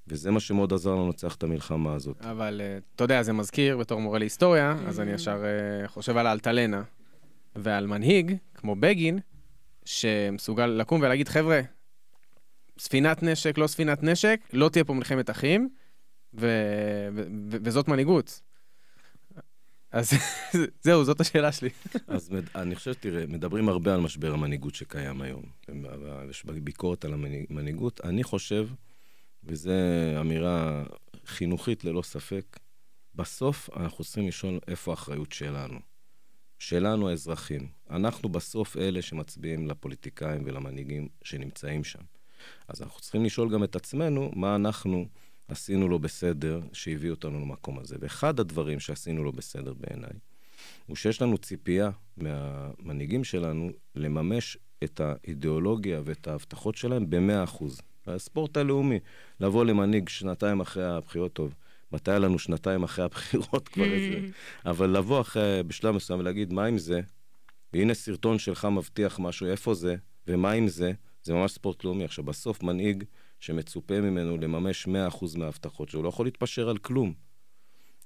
וזה 0.07 0.31
מה 0.31 0.39
שמאוד 0.39 0.73
עזר 0.73 0.91
לנו 0.91 1.05
לנצח 1.05 1.35
את 1.35 1.43
המלחמה 1.43 1.93
הזאת. 1.93 2.21
אבל 2.21 2.61
uh, 2.61 2.83
אתה 2.95 3.03
יודע, 3.03 3.23
זה 3.23 3.33
מזכיר, 3.33 3.77
בתור 3.77 4.01
מורה 4.01 4.19
להיסטוריה, 4.19 4.75
אז 4.87 4.99
אני. 4.99 5.11
ישר 5.11 5.43
uh, 5.85 5.87
חושב 5.87 6.17
על 6.17 6.27
האלטלנה 6.27 6.83
ועל 7.55 7.87
מנהיג, 7.87 8.35
כמו 8.55 8.75
בגין, 8.75 9.19
שמסוגל 9.85 10.65
לקום 10.65 11.01
ולהגיד, 11.01 11.29
חבר'ה, 11.29 11.61
ספינת 12.79 13.23
נשק, 13.23 13.57
לא 13.57 13.67
ספינת 13.67 14.03
נשק, 14.03 14.39
לא 14.53 14.69
תהיה 14.69 14.83
פה 14.83 14.93
מלחמת 14.93 15.29
אחים, 15.29 15.69
ו- 16.33 17.07
ו- 17.15 17.23
ו- 17.51 17.57
וזאת 17.63 17.87
מנהיגות. 17.87 18.41
אז 19.91 20.11
זהו, 20.83 21.03
זאת 21.03 21.21
השאלה 21.21 21.51
שלי. 21.51 21.69
אז 22.07 22.29
מד... 22.29 22.43
אני 22.55 22.75
חושב, 22.75 22.93
תראה, 22.93 23.25
מדברים 23.27 23.69
הרבה 23.69 23.93
על 23.93 23.99
משבר 23.99 24.33
המנהיגות 24.33 24.75
שקיים 24.75 25.21
היום. 25.21 25.43
יש 26.29 26.45
ביקורת 26.45 27.05
על 27.05 27.13
המנהיגות. 27.13 28.01
אני 28.03 28.23
חושב, 28.23 28.67
וזו 29.43 29.71
אמירה 30.19 30.83
חינוכית 31.25 31.83
ללא 31.83 32.01
ספק, 32.01 32.59
בסוף 33.15 33.69
אנחנו 33.77 34.03
צריכים 34.03 34.27
לשאול 34.27 34.59
איפה 34.67 34.91
האחריות 34.91 35.31
שלנו. 35.31 35.79
שלנו 36.59 37.09
האזרחים. 37.09 37.67
אנחנו 37.89 38.29
בסוף 38.29 38.77
אלה 38.77 39.01
שמצביעים 39.01 39.67
לפוליטיקאים 39.67 40.41
ולמנהיגים 40.45 41.07
שנמצאים 41.23 41.83
שם. 41.83 42.01
אז 42.67 42.81
אנחנו 42.81 43.01
צריכים 43.01 43.25
לשאול 43.25 43.53
גם 43.53 43.63
את 43.63 43.75
עצמנו 43.75 44.31
מה 44.35 44.55
אנחנו 44.55 45.05
עשינו 45.47 45.87
לו 45.87 45.99
בסדר 45.99 46.61
שהביא 46.73 47.11
אותנו 47.11 47.39
למקום 47.39 47.79
הזה. 47.79 47.95
ואחד 47.99 48.39
הדברים 48.39 48.79
שעשינו 48.79 49.23
לו 49.23 49.31
בסדר 49.31 49.73
בעיניי, 49.73 50.13
הוא 50.85 50.95
שיש 50.95 51.21
לנו 51.21 51.37
ציפייה 51.37 51.89
מהמנהיגים 52.17 53.23
שלנו 53.23 53.69
לממש 53.95 54.57
את 54.83 55.01
האידיאולוגיה 55.03 56.01
ואת 56.05 56.27
ההבטחות 56.27 56.75
שלהם 56.75 57.09
ב-100%. 57.09 57.63
הספורט 58.07 58.57
הלאומי, 58.57 58.99
לבוא 59.39 59.65
למנהיג 59.65 60.09
שנתיים 60.09 60.59
אחרי 60.59 60.85
הבחירות, 60.85 61.33
טוב, 61.33 61.53
מתי 61.91 62.11
היה 62.11 62.19
לנו 62.19 62.39
שנתיים 62.39 62.83
אחרי 62.83 63.05
הבחירות 63.05 63.67
כבר 63.73 63.83
איזה... 63.83 64.27
אבל 64.71 64.97
לבוא 64.97 65.21
אחרי, 65.21 65.63
בשלב 65.67 65.95
מסוים 65.95 66.19
ולהגיד, 66.19 66.53
מה 66.53 66.65
עם 66.65 66.77
זה? 66.77 67.01
והנה 67.73 67.93
סרטון 67.93 68.39
שלך 68.39 68.65
מבטיח 68.65 69.19
משהו, 69.19 69.47
איפה 69.47 69.73
זה? 69.73 69.95
ומה 70.27 70.51
עם 70.51 70.67
זה? 70.67 70.91
זה 71.27 71.33
ממש 71.33 71.51
ספורט 71.51 71.83
לאומי. 71.83 72.03
עכשיו, 72.03 72.23
בסוף 72.23 72.63
מנהיג 72.63 73.03
שמצופה 73.39 74.01
ממנו 74.01 74.37
לממש 74.37 74.87
100% 74.87 74.89
מההבטחות 75.37 75.89
שלו, 75.89 76.03
לא 76.03 76.09
יכול 76.09 76.25
להתפשר 76.25 76.69
על 76.69 76.77
כלום. 76.77 77.13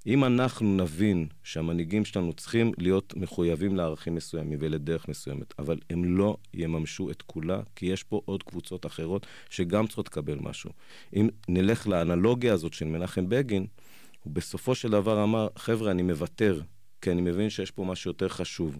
אם 0.06 0.24
אנחנו 0.24 0.76
נבין 0.76 1.26
שהמנהיגים 1.42 2.04
שלנו 2.04 2.32
צריכים 2.32 2.72
להיות 2.78 3.16
מחויבים 3.16 3.76
לערכים 3.76 4.14
מסוימים 4.14 4.58
ולדרך 4.60 5.08
מסוימת, 5.08 5.54
אבל 5.58 5.78
הם 5.90 6.04
לא 6.04 6.36
יממשו 6.54 7.10
את 7.10 7.22
כולה, 7.22 7.60
כי 7.76 7.86
יש 7.86 8.02
פה 8.02 8.20
עוד 8.24 8.42
קבוצות 8.42 8.86
אחרות 8.86 9.26
שגם 9.50 9.86
צריכות 9.86 10.06
לקבל 10.06 10.38
משהו. 10.40 10.70
אם 11.16 11.28
נלך 11.48 11.86
לאנלוגיה 11.86 12.52
הזאת 12.52 12.72
של 12.72 12.84
מנחם 12.84 13.28
בגין, 13.28 13.66
הוא 14.24 14.32
בסופו 14.32 14.74
של 14.74 14.90
דבר 14.90 15.24
אמר, 15.24 15.48
חבר'ה, 15.56 15.90
אני 15.90 16.02
מוותר, 16.02 16.60
כי 17.00 17.10
אני 17.10 17.20
מבין 17.20 17.50
שיש 17.50 17.70
פה 17.70 17.84
משהו 17.84 18.10
יותר 18.10 18.28
חשוב. 18.28 18.78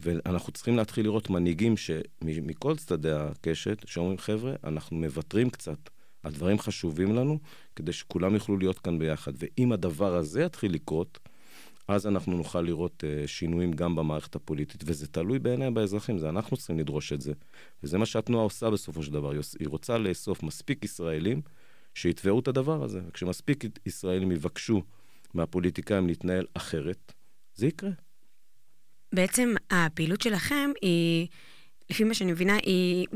ואנחנו 0.00 0.52
צריכים 0.52 0.76
להתחיל 0.76 1.04
לראות 1.04 1.30
מנהיגים 1.30 1.76
שמכל 1.76 2.76
צדדי 2.76 3.12
הקשת, 3.12 3.88
שאומרים, 3.88 4.18
חבר'ה, 4.18 4.52
אנחנו 4.64 4.96
מוותרים 4.96 5.50
קצת 5.50 5.90
על 6.22 6.32
דברים 6.32 6.58
חשובים 6.58 7.14
לנו, 7.14 7.38
כדי 7.76 7.92
שכולם 7.92 8.34
יוכלו 8.34 8.56
להיות 8.56 8.78
כאן 8.78 8.98
ביחד. 8.98 9.32
ואם 9.38 9.72
הדבר 9.72 10.14
הזה 10.14 10.42
יתחיל 10.42 10.74
לקרות, 10.74 11.18
אז 11.88 12.06
אנחנו 12.06 12.36
נוכל 12.36 12.60
לראות 12.60 13.04
uh, 13.04 13.26
שינויים 13.26 13.72
גם 13.72 13.96
במערכת 13.96 14.34
הפוליטית, 14.34 14.82
וזה 14.86 15.06
תלוי 15.06 15.38
בעיניי 15.38 15.70
באזרחים, 15.70 16.18
זה 16.18 16.28
אנחנו 16.28 16.56
צריכים 16.56 16.78
לדרוש 16.78 17.12
את 17.12 17.20
זה. 17.20 17.32
וזה 17.82 17.98
מה 17.98 18.06
שהתנועה 18.06 18.44
עושה 18.44 18.70
בסופו 18.70 19.02
של 19.02 19.12
דבר, 19.12 19.30
היא 19.30 19.68
רוצה 19.68 19.98
לאסוף 19.98 20.42
מספיק 20.42 20.84
ישראלים 20.84 21.42
שיתבעו 21.94 22.40
את 22.40 22.48
הדבר 22.48 22.84
הזה. 22.84 23.00
וכשמספיק 23.08 23.64
ישראלים 23.86 24.32
יבקשו 24.32 24.82
מהפוליטיקאים 25.34 26.06
להתנהל 26.06 26.46
אחרת, 26.54 27.12
זה 27.54 27.66
יקרה. 27.66 27.90
בעצם 29.12 29.54
הפעילות 29.70 30.20
שלכם 30.20 30.70
היא, 30.82 31.26
לפי 31.90 32.04
מה 32.04 32.14
שאני 32.14 32.32
מבינה, 32.32 32.56
היא 32.62 33.06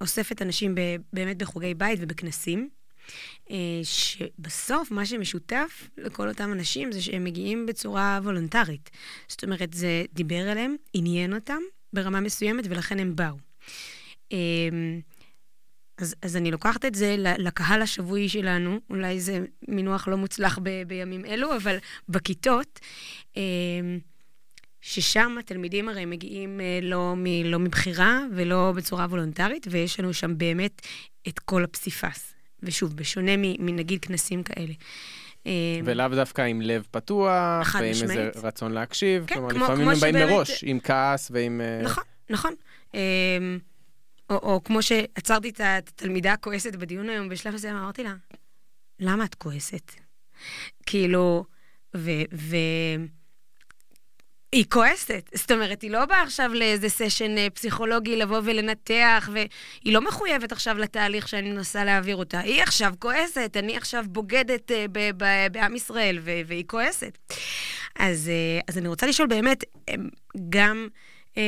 אוספת 0.00 0.42
אנשים 0.42 0.74
באמת 1.12 1.38
בחוגי 1.38 1.74
בית 1.74 1.98
ובכנסים, 2.02 2.68
אה, 3.50 3.80
שבסוף 3.82 4.90
מה 4.90 5.06
שמשותף 5.06 5.88
לכל 5.96 6.28
אותם 6.28 6.52
אנשים 6.52 6.92
זה 6.92 7.02
שהם 7.02 7.24
מגיעים 7.24 7.66
בצורה 7.66 8.20
וולונטרית. 8.22 8.90
זאת 9.28 9.44
אומרת, 9.44 9.74
זה 9.74 10.04
דיבר 10.12 10.52
אליהם, 10.52 10.76
עניין 10.94 11.34
אותם 11.34 11.60
ברמה 11.92 12.20
מסוימת, 12.20 12.64
ולכן 12.68 12.98
הם 12.98 13.16
באו. 13.16 13.36
אה, 14.32 14.38
אז, 15.98 16.14
אז 16.22 16.36
אני 16.36 16.50
לוקחת 16.50 16.84
את 16.84 16.94
זה 16.94 17.16
לקהל 17.18 17.82
השבועי 17.82 18.28
שלנו, 18.28 18.80
אולי 18.90 19.20
זה 19.20 19.44
מינוח 19.68 20.08
לא 20.08 20.16
מוצלח 20.16 20.58
ב, 20.62 20.82
בימים 20.86 21.24
אלו, 21.24 21.56
אבל 21.56 21.76
בכיתות, 22.08 22.80
אה, 23.36 23.42
ששם 24.80 25.36
התלמידים 25.40 25.88
הרי 25.88 26.04
מגיעים 26.04 26.60
אה, 26.60 26.78
לא, 26.82 27.14
מ, 27.16 27.24
לא 27.44 27.58
מבחירה 27.58 28.20
ולא 28.34 28.72
בצורה 28.76 29.04
וולונטרית, 29.04 29.66
ויש 29.70 30.00
לנו 30.00 30.14
שם 30.14 30.38
באמת 30.38 30.82
את 31.28 31.38
כל 31.38 31.64
הפסיפס. 31.64 32.34
ושוב, 32.62 32.96
בשונה 32.96 33.32
מנגיד 33.36 34.04
כנסים 34.04 34.42
כאלה. 34.42 34.72
אה, 35.46 35.52
ולאו 35.84 36.08
דווקא 36.08 36.42
עם 36.42 36.60
לב 36.60 36.86
פתוח, 36.90 37.74
ועם 37.74 37.90
משמעית. 37.90 38.18
איזה 38.18 38.30
רצון 38.48 38.72
להקשיב. 38.72 39.24
כן, 39.26 39.34
כלומר, 39.34 39.50
כמו, 39.50 39.64
לפעמים 39.64 39.82
כמו 39.82 39.90
הם 39.90 40.00
באים 40.00 40.14
שבאמת... 40.14 40.30
מראש, 40.32 40.64
עם 40.64 40.80
כעס 40.80 41.30
ועם... 41.30 41.60
אה, 41.60 41.82
נכון, 41.82 42.04
נכון. 42.30 42.54
או, 44.30 44.36
או 44.36 44.64
כמו 44.64 44.82
שעצרתי 44.82 45.48
את 45.48 45.60
התלמידה 45.64 46.32
הכועסת 46.32 46.76
בדיון 46.76 47.08
היום, 47.08 47.28
בשלב 47.28 47.54
הזה 47.54 47.70
אמרתי 47.70 48.04
לה, 48.04 48.14
למה 49.00 49.24
את 49.24 49.34
כועסת? 49.34 49.92
כאילו, 50.86 51.44
ו... 51.96 52.10
ו 52.32 52.56
היא 54.52 54.64
כועסת. 54.68 55.30
זאת 55.34 55.50
אומרת, 55.50 55.82
היא 55.82 55.90
לא 55.90 56.04
באה 56.04 56.22
עכשיו 56.22 56.54
לאיזה 56.54 56.88
סשן 56.88 57.38
אה, 57.38 57.50
פסיכולוגי 57.50 58.16
לבוא 58.16 58.40
ולנתח, 58.44 59.28
והיא 59.32 59.94
לא 59.94 60.00
מחויבת 60.00 60.52
עכשיו 60.52 60.78
לתהליך 60.78 61.28
שאני 61.28 61.50
מנסה 61.50 61.84
להעביר 61.84 62.16
אותה. 62.16 62.40
היא 62.40 62.62
עכשיו 62.62 62.94
כועסת, 62.98 63.56
אני 63.58 63.76
עכשיו 63.76 64.04
בוגדת 64.08 64.70
uh, 64.70 65.14
בעם 65.52 65.76
ישראל, 65.76 66.18
והיא 66.22 66.64
כועסת. 66.66 67.18
אז, 67.96 68.30
uh, 68.30 68.64
אז 68.68 68.78
אני 68.78 68.88
רוצה 68.88 69.06
לשאול 69.06 69.28
באמת, 69.28 69.64
גם, 70.48 70.88
uh, 71.34 71.38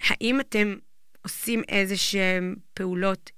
האם 0.00 0.40
אתם 0.40 0.74
עושים 1.22 1.62
איזה 1.68 1.96
שהן 1.96 2.54
פעולות 2.74 3.30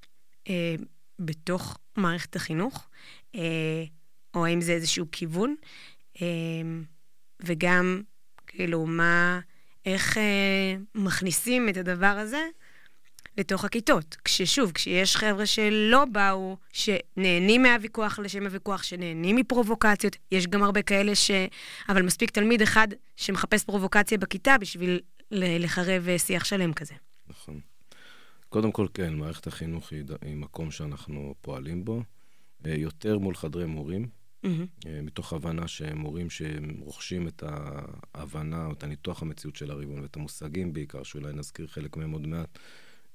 בתוך 1.18 1.78
מערכת 1.96 2.36
החינוך, 2.36 2.88
או 4.34 4.46
האם 4.46 4.60
זה 4.60 4.72
איזשהו 4.72 5.06
כיוון? 5.12 5.54
Uh, 6.16 6.20
וגם, 7.44 8.02
כאילו, 8.56 8.86
מה, 8.86 9.40
איך 9.86 10.18
אה, 10.18 10.76
מכניסים 10.94 11.68
את 11.68 11.76
הדבר 11.76 12.06
הזה 12.06 12.46
לתוך 13.38 13.64
הכיתות. 13.64 14.16
כששוב, 14.24 14.72
כשיש 14.72 15.16
חבר'ה 15.16 15.46
שלא 15.46 16.04
באו, 16.04 16.56
שנהנים 16.72 17.62
מהוויכוח 17.62 18.18
לשם 18.18 18.46
הוויכוח, 18.46 18.82
שנהנים 18.82 19.36
מפרובוקציות, 19.36 20.16
יש 20.32 20.46
גם 20.46 20.62
הרבה 20.62 20.82
כאלה 20.82 21.14
ש... 21.14 21.30
אבל 21.88 22.02
מספיק 22.02 22.30
תלמיד 22.30 22.62
אחד 22.62 22.88
שמחפש 23.16 23.64
פרובוקציה 23.64 24.18
בכיתה 24.18 24.58
בשביל 24.58 25.00
לחרב 25.30 26.08
אה, 26.08 26.18
שיח 26.18 26.44
שלם 26.44 26.72
כזה. 26.72 26.94
נכון. 27.28 27.60
קודם 28.48 28.72
כל, 28.72 28.86
כן, 28.94 29.14
מערכת 29.14 29.46
החינוך 29.46 29.92
היא, 29.92 30.04
היא 30.22 30.36
מקום 30.36 30.70
שאנחנו 30.70 31.34
פועלים 31.40 31.84
בו, 31.84 32.02
אה, 32.66 32.74
יותר 32.74 33.18
מול 33.18 33.34
חדרי 33.34 33.66
מורים. 33.66 34.08
Mm-hmm. 34.46 34.88
מתוך 35.02 35.32
הבנה 35.32 35.68
שהם 35.68 35.98
מורים 35.98 36.30
שרוכשים 36.30 37.28
את 37.28 37.42
ההבנה 38.14 38.66
או 38.66 38.72
את 38.72 38.82
הניתוח 38.82 39.22
המציאות 39.22 39.56
של 39.56 39.70
הריבון 39.70 40.00
ואת 40.00 40.16
המושגים 40.16 40.72
בעיקר, 40.72 41.02
שאולי 41.02 41.32
נזכיר 41.32 41.66
חלק 41.66 41.96
מהם 41.96 42.10
עוד 42.10 42.26
מעט, 42.26 42.58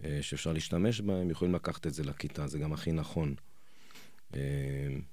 אה, 0.03 0.19
שאפשר 0.21 0.53
להשתמש 0.53 1.01
בהם, 1.01 1.29
יכולים 1.29 1.55
לקחת 1.55 1.87
את 1.87 1.93
זה 1.93 2.03
לכיתה, 2.03 2.47
זה 2.47 2.59
גם 2.59 2.73
הכי 2.73 2.91
נכון. 2.91 3.35
אה, 4.35 4.39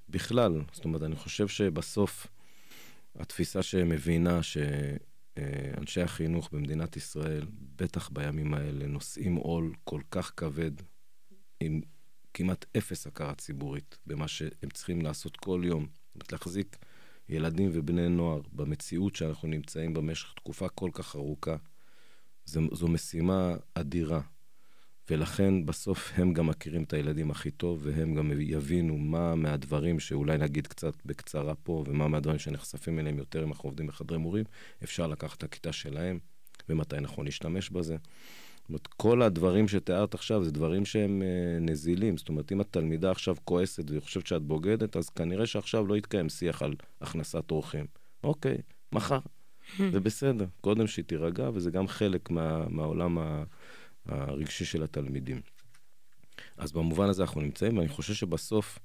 בכלל, 0.09 0.61
זאת 0.72 0.85
אומרת, 0.85 1.02
אני 1.02 1.16
חושב 1.16 1.48
שבסוף 1.48 2.26
התפיסה 3.18 3.62
שמבינה 3.62 4.40
שאנשי 4.42 6.00
החינוך 6.00 6.48
במדינת 6.52 6.96
ישראל, 6.96 7.46
בטח 7.76 8.09
בימים 8.09 8.54
האלה, 8.54 8.87
נושאים 8.87 9.35
עול 9.35 9.72
כל 9.85 10.00
כך 10.11 10.33
כבד, 10.37 10.72
עם 11.61 11.81
כמעט 12.35 12.64
אפס 12.76 13.07
הכרה 13.07 13.35
ציבורית 13.35 13.98
במה 14.07 14.28
שהם 14.28 14.70
צריכים 14.72 15.02
לעשות 15.02 15.37
כל 15.37 15.62
יום 15.64 15.87
להחזיק 16.33 16.76
ילדים 17.28 17.70
ובני 17.72 18.09
נוער 18.09 18.40
במציאות 18.52 19.16
שאנחנו 19.16 19.48
נמצאים 19.48 19.94
במשך 19.94 20.33
תקופה 20.37 20.68
כל 20.68 20.90
כך 20.92 21.16
ארוכה, 21.16 21.57
זו, 22.44 22.61
זו 22.72 22.88
משימה 22.88 23.57
אדירה. 23.74 24.20
ולכן 25.11 25.66
בסוף 25.66 26.12
הם 26.14 26.33
גם 26.33 26.46
מכירים 26.46 26.83
את 26.83 26.92
הילדים 26.92 27.31
הכי 27.31 27.50
טוב, 27.50 27.81
והם 27.83 28.14
גם 28.14 28.33
יבינו 28.40 28.98
מה 28.98 29.35
מהדברים 29.35 30.00
שאולי 30.00 30.38
נגיד 30.38 30.66
קצת 30.66 30.94
בקצרה 31.04 31.54
פה, 31.54 31.85
ומה 31.87 32.09
מהדברים 32.09 32.38
שנחשפים 32.38 32.98
אליהם 32.98 33.18
יותר 33.18 33.44
אם 33.44 33.48
אנחנו 33.48 33.68
עובדים 33.68 33.87
בחדרי 33.87 34.18
מורים, 34.18 34.44
אפשר 34.85 35.07
לקחת 35.07 35.38
את 35.38 35.42
הכיתה 35.42 35.72
שלהם, 35.72 36.18
ומתי 36.68 37.00
נכון 37.00 37.24
להשתמש 37.24 37.70
בזה. 37.70 37.96
זאת 38.68 38.70
אומרת, 38.70 38.87
כל 38.87 39.22
הדברים 39.22 39.68
שתיארת 39.68 40.14
עכשיו 40.14 40.44
זה 40.44 40.50
דברים 40.50 40.85
שהם 40.85 41.22
uh, 41.22 41.70
נזילים. 41.70 42.16
זאת 42.16 42.28
אומרת, 42.28 42.52
אם 42.52 42.61
התלמידה 42.61 43.11
עכשיו 43.11 43.37
כועסת 43.44 43.90
והיא 43.90 44.02
חושבת 44.02 44.26
שאת 44.26 44.42
בוגדת, 44.42 44.96
אז 44.96 45.09
כנראה 45.09 45.46
שעכשיו 45.46 45.87
לא 45.87 45.96
יתקיים 45.96 46.28
שיח 46.28 46.62
על 46.62 46.74
הכנסת 47.00 47.50
אורחים. 47.50 47.87
אוקיי, 48.24 48.59
מחר. 48.92 49.18
זה 49.92 50.00
בסדר. 50.00 50.46
קודם 50.61 50.87
שהיא 50.87 51.04
תירגע, 51.04 51.50
וזה 51.54 51.70
גם 51.70 51.88
חלק 51.88 52.31
מה, 52.31 52.68
מהעולם 52.68 53.18
ה, 53.18 53.44
הרגשי 54.07 54.64
של 54.64 54.83
התלמידים. 54.83 55.40
אז 56.57 56.72
במובן 56.72 57.09
הזה 57.09 57.22
אנחנו 57.22 57.40
נמצאים, 57.40 57.78
ואני 57.78 57.88
חושב 57.88 58.14
שבסוף, 58.14 58.78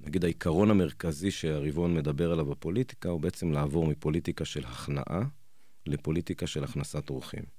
נגיד 0.00 0.24
העיקרון 0.24 0.70
המרכזי 0.70 1.30
שהריבון 1.30 1.94
מדבר 1.94 2.32
עליו 2.32 2.46
בפוליטיקה, 2.46 3.08
הוא 3.08 3.20
בעצם 3.20 3.52
לעבור 3.52 3.86
מפוליטיקה 3.86 4.44
של 4.44 4.64
הכנעה 4.64 5.22
לפוליטיקה 5.86 6.46
של 6.46 6.64
הכנסת 6.64 7.10
אורחים. 7.10 7.57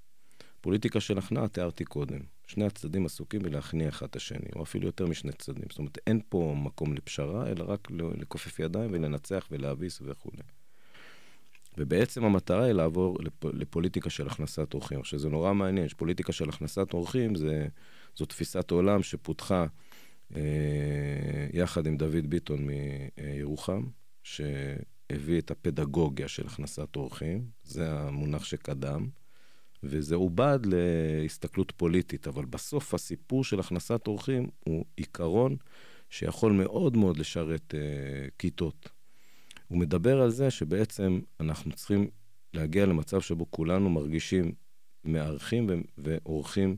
פוליטיקה 0.62 1.00
של 1.00 1.18
הכנעה 1.18 1.48
תיארתי 1.48 1.86
קודם. 1.86 2.20
שני 2.48 2.66
הצדדים 2.66 3.06
עסוקים 3.06 3.42
בלהכניע 3.42 3.90
אחד 3.90 4.08
את 4.08 4.16
השני, 4.16 4.50
או 4.56 4.64
אפילו 4.64 4.86
יותר 4.86 5.06
משני 5.06 5.32
צדדים. 5.32 5.66
זאת 5.70 5.80
אומרת, 5.80 5.98
אין 6.08 6.22
פה 6.30 6.56
מקום 6.58 6.94
לפשרה, 6.94 7.48
אלא 7.48 7.66
רק 7.68 7.88
לכופף 7.92 8.60
ידיים 8.60 8.90
ולנצח 8.94 9.48
ולהביס 9.52 10.02
וכולי. 10.06 10.44
ובעצם 11.78 12.24
המטרה 12.24 12.64
היא 12.64 12.74
לעבור 12.74 13.18
לפ... 13.20 13.46
לפוליטיקה 13.46 14.10
של 14.10 14.28
הכנסת 14.28 14.74
אורחים. 14.74 15.00
עכשיו, 15.00 15.20
זה 15.20 15.30
נורא 15.30 15.54
מעניין, 15.54 15.88
שפוליטיקה 15.88 16.32
של 16.32 16.50
הכנסת 16.50 16.94
אורחים 16.94 17.36
זה, 17.36 17.68
זו 18.16 18.26
תפיסת 18.26 18.72
עולם 18.72 19.04
שפותחה 19.04 19.66
אה, 20.36 20.42
יחד 21.54 21.88
עם 21.88 21.98
דוד 21.98 22.30
ביטון 22.30 22.68
מירוחם, 22.68 23.84
שהביא 24.24 25.40
את 25.40 25.52
הפדגוגיה 25.52 26.28
של 26.28 26.48
הכנסת 26.48 26.96
אורחים, 26.96 27.46
זה 27.64 27.92
המונח 27.92 28.44
שקדם. 28.44 29.08
וזה 29.84 30.16
עובד 30.16 30.60
להסתכלות 30.64 31.72
פוליטית, 31.78 32.28
אבל 32.28 32.46
בסוף 32.46 32.94
הסיפור 32.94 33.44
של 33.44 33.60
הכנסת 33.60 34.08
אורחים 34.08 34.50
הוא 34.60 34.86
עיקרון 34.96 35.56
שיכול 36.10 36.52
מאוד 36.52 36.98
מאוד 36.98 37.18
לשרת 37.18 37.76
אה, 37.76 38.28
כיתות. 38.40 38.90
הוא 39.68 39.78
מדבר 39.78 40.22
על 40.22 40.30
זה 40.30 40.52
שבעצם 40.52 41.20
אנחנו 41.40 41.72
צריכים 41.72 42.10
להגיע 42.54 42.86
למצב 42.86 43.22
שבו 43.22 43.52
כולנו 43.52 43.90
מרגישים 43.90 44.52
מארחים 45.04 45.70
ואורחים 45.98 46.78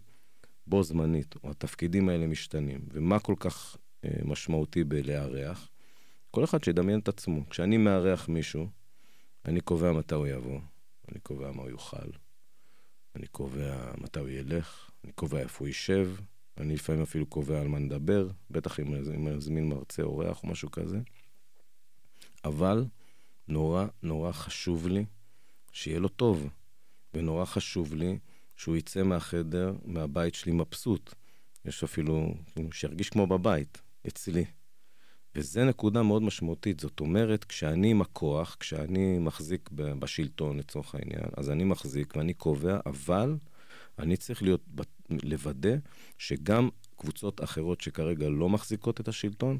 בו 0.67 0.83
זמנית, 0.83 1.35
או 1.43 1.49
התפקידים 1.49 2.09
האלה 2.09 2.27
משתנים. 2.27 2.79
ומה 2.93 3.19
כל 3.19 3.35
כך 3.39 3.77
אה, 4.05 4.09
משמעותי 4.25 4.83
בלארח? 4.83 5.69
כל 6.31 6.43
אחד 6.43 6.63
שידמיין 6.63 6.99
את 6.99 7.07
עצמו. 7.07 7.49
כשאני 7.49 7.77
מארח 7.77 8.29
מישהו, 8.29 8.67
אני 9.45 9.61
קובע 9.61 9.91
מתי 9.91 10.15
הוא 10.15 10.27
יבוא, 10.27 10.59
אני 11.11 11.19
קובע 11.19 11.51
מה 11.51 11.61
הוא 11.61 11.69
יאכל, 11.69 12.09
אני 13.15 13.27
קובע 13.27 13.91
מתי 13.97 14.19
הוא 14.19 14.29
ילך, 14.29 14.89
אני 15.03 15.11
קובע 15.11 15.39
איפה 15.39 15.59
הוא 15.59 15.67
יישב, 15.67 16.11
אני 16.57 16.73
לפעמים 16.73 17.01
אפילו 17.01 17.25
קובע 17.25 17.61
על 17.61 17.67
מה 17.67 17.79
נדבר, 17.79 18.29
בטח 18.49 18.79
אם 18.79 18.95
אני 18.95 19.17
מזמין 19.17 19.69
מרצה, 19.69 20.03
אורח 20.03 20.43
או 20.43 20.47
משהו 20.47 20.71
כזה. 20.71 20.99
אבל 22.45 22.85
נורא 23.47 23.85
נורא 24.03 24.31
חשוב 24.31 24.87
לי 24.87 25.05
שיהיה 25.71 25.99
לו 25.99 26.07
טוב, 26.07 26.49
ונורא 27.13 27.45
חשוב 27.45 27.93
לי 27.93 28.19
שהוא 28.55 28.75
יצא 28.77 29.03
מהחדר, 29.03 29.73
מהבית 29.85 30.35
שלי 30.35 30.51
מבסוט. 30.51 31.13
יש 31.65 31.83
אפילו, 31.83 32.33
שירגיש 32.71 33.09
כמו 33.09 33.27
בבית, 33.27 33.81
אצלי. 34.07 34.45
וזו 35.35 35.65
נקודה 35.65 36.03
מאוד 36.03 36.21
משמעותית. 36.21 36.79
זאת 36.79 36.99
אומרת, 36.99 37.43
כשאני 37.43 37.91
עם 37.91 38.01
הכוח, 38.01 38.57
כשאני 38.59 39.19
מחזיק 39.19 39.69
בשלטון 39.73 40.57
לצורך 40.57 40.95
העניין, 40.95 41.29
אז 41.37 41.49
אני 41.49 41.63
מחזיק 41.63 42.13
ואני 42.15 42.33
קובע, 42.33 42.79
אבל 42.85 43.35
אני 43.99 44.17
צריך 44.17 44.43
להיות, 44.43 44.61
לוודא 45.23 45.75
שגם 46.17 46.69
קבוצות 46.97 47.43
אחרות 47.43 47.81
שכרגע 47.81 48.29
לא 48.29 48.49
מחזיקות 48.49 49.01
את 49.01 49.07
השלטון, 49.07 49.57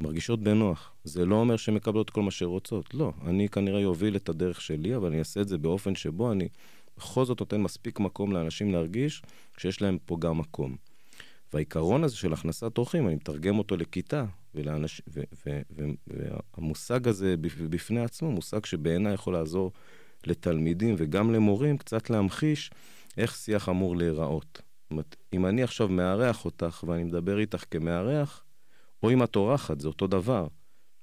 מרגישות 0.00 0.40
בנוח. 0.40 0.92
זה 1.04 1.26
לא 1.26 1.34
אומר 1.34 1.56
שהן 1.56 1.74
מקבלות 1.74 2.10
כל 2.10 2.22
מה 2.22 2.30
שהן 2.30 2.48
רוצות, 2.48 2.94
לא. 2.94 3.12
אני 3.26 3.48
כנראה 3.48 3.84
אוביל 3.84 4.16
את 4.16 4.28
הדרך 4.28 4.60
שלי, 4.60 4.96
אבל 4.96 5.06
אני 5.06 5.18
אעשה 5.18 5.40
את 5.40 5.48
זה 5.48 5.58
באופן 5.58 5.94
שבו 5.94 6.32
אני 6.32 6.48
בכל 6.96 7.24
זאת 7.24 7.40
נותן 7.40 7.60
מספיק 7.60 8.00
מקום 8.00 8.32
לאנשים 8.32 8.72
להרגיש 8.72 9.22
שיש 9.58 9.82
להם 9.82 9.98
פה 10.06 10.16
גם 10.20 10.38
מקום. 10.38 10.76
והעיקרון 11.52 12.04
הזה 12.04 12.16
של 12.16 12.32
הכנסת 12.32 12.78
אורחים, 12.78 13.06
אני 13.06 13.14
מתרגם 13.14 13.58
אותו 13.58 13.76
לכיתה, 13.76 14.24
ולאנש... 14.54 15.02
ו... 15.08 15.20
ו... 15.46 15.60
ו... 15.76 15.84
והמושג 16.06 17.08
הזה 17.08 17.34
בפני 17.70 18.00
עצמו, 18.00 18.32
מושג 18.32 18.64
שבעיניי 18.64 19.14
יכול 19.14 19.32
לעזור 19.32 19.72
לתלמידים 20.26 20.94
וגם 20.98 21.32
למורים 21.32 21.78
קצת 21.78 22.10
להמחיש 22.10 22.70
איך 23.16 23.34
שיח 23.34 23.68
אמור 23.68 23.96
להיראות. 23.96 24.48
זאת 24.54 24.90
אומרת, 24.90 25.16
אם 25.32 25.46
אני 25.46 25.62
עכשיו 25.62 25.88
מארח 25.88 26.44
אותך 26.44 26.84
ואני 26.88 27.04
מדבר 27.04 27.38
איתך 27.38 27.64
כמארח, 27.70 28.44
או 29.02 29.10
אם 29.10 29.22
את 29.22 29.36
אורחת, 29.36 29.80
זה 29.80 29.88
אותו 29.88 30.06
דבר. 30.06 30.46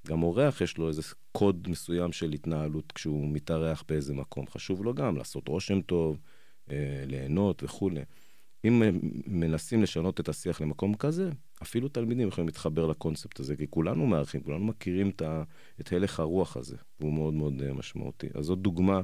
גם 0.07 0.23
אורח 0.23 0.61
יש 0.61 0.77
לו 0.77 0.87
איזה 0.87 1.01
קוד 1.31 1.67
מסוים 1.69 2.11
של 2.11 2.31
התנהלות 2.31 2.91
כשהוא 2.91 3.29
מתארח 3.29 3.83
באיזה 3.87 4.13
מקום. 4.13 4.47
חשוב 4.47 4.83
לו 4.83 4.93
גם 4.93 5.17
לעשות 5.17 5.47
רושם 5.47 5.81
טוב, 5.81 6.19
אה, 6.71 7.03
ליהנות 7.05 7.63
וכולי. 7.63 8.01
אם 8.67 8.81
מנסים 9.27 9.83
לשנות 9.83 10.19
את 10.19 10.29
השיח 10.29 10.61
למקום 10.61 10.95
כזה, 10.95 11.29
אפילו 11.61 11.87
תלמידים 11.87 12.27
יכולים 12.27 12.47
להתחבר 12.47 12.85
לקונספט 12.85 13.39
הזה, 13.39 13.55
כי 13.55 13.65
כולנו 13.69 14.07
מארחים, 14.07 14.41
כולנו 14.43 14.65
מכירים 14.65 15.09
את, 15.09 15.21
ה, 15.21 15.43
את 15.81 15.93
הלך 15.93 16.19
הרוח 16.19 16.57
הזה, 16.57 16.75
והוא 16.99 17.13
מאוד 17.13 17.33
מאוד 17.33 17.61
uh, 17.61 17.73
משמעותי. 17.73 18.27
אז 18.33 18.45
זאת 18.45 18.59
דוגמה 18.59 19.01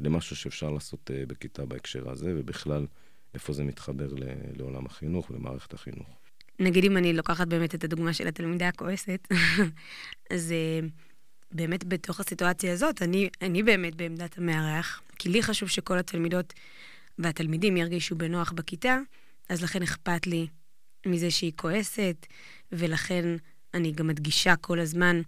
למשהו 0.00 0.36
שאפשר 0.36 0.70
לעשות 0.70 1.10
uh, 1.10 1.26
בכיתה 1.26 1.66
בהקשר 1.66 2.10
הזה, 2.10 2.34
ובכלל, 2.36 2.86
איפה 3.34 3.52
זה 3.52 3.64
מתחבר 3.64 4.08
לעולם 4.56 4.86
החינוך 4.86 5.30
ולמערכת 5.30 5.74
החינוך. 5.74 6.08
נגיד 6.60 6.84
אם 6.84 6.96
אני 6.96 7.12
לוקחת 7.12 7.48
באמת 7.48 7.74
את 7.74 7.84
הדוגמה 7.84 8.12
של 8.12 8.28
התלמידה 8.28 8.68
הכועסת, 8.68 9.28
אז 10.30 10.52
uh, 10.52 10.88
באמת 11.52 11.84
בתוך 11.84 12.20
הסיטואציה 12.20 12.72
הזאת, 12.72 13.02
אני, 13.02 13.28
אני 13.42 13.62
באמת 13.62 13.94
בעמדת 13.94 14.38
המארח, 14.38 15.02
כי 15.18 15.28
לי 15.28 15.42
חשוב 15.42 15.68
שכל 15.68 15.98
התלמידות 15.98 16.52
והתלמידים 17.18 17.76
ירגישו 17.76 18.16
בנוח 18.16 18.52
בכיתה, 18.52 18.98
אז 19.48 19.62
לכן 19.62 19.82
אכפת 19.82 20.26
לי 20.26 20.46
מזה 21.06 21.30
שהיא 21.30 21.52
כועסת, 21.56 22.26
ולכן 22.72 23.24
אני 23.74 23.92
גם 23.92 24.06
מדגישה 24.06 24.56
כל 24.56 24.80
הזמן, 24.80 25.20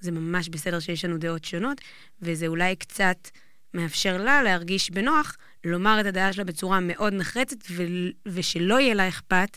זה 0.00 0.10
ממש 0.12 0.48
בסדר 0.48 0.80
שיש 0.80 1.04
לנו 1.04 1.18
דעות 1.18 1.44
שונות, 1.44 1.80
וזה 2.22 2.46
אולי 2.46 2.76
קצת 2.76 3.28
מאפשר 3.74 4.22
לה 4.22 4.42
להרגיש 4.42 4.90
בנוח, 4.90 5.36
לומר 5.64 6.00
את 6.00 6.06
הדעה 6.06 6.32
שלה 6.32 6.44
בצורה 6.44 6.80
מאוד 6.80 7.12
נחרצת, 7.12 7.56
ו- 7.70 8.10
ושלא 8.26 8.80
יהיה 8.80 8.94
לה 8.94 9.08
אכפת, 9.08 9.56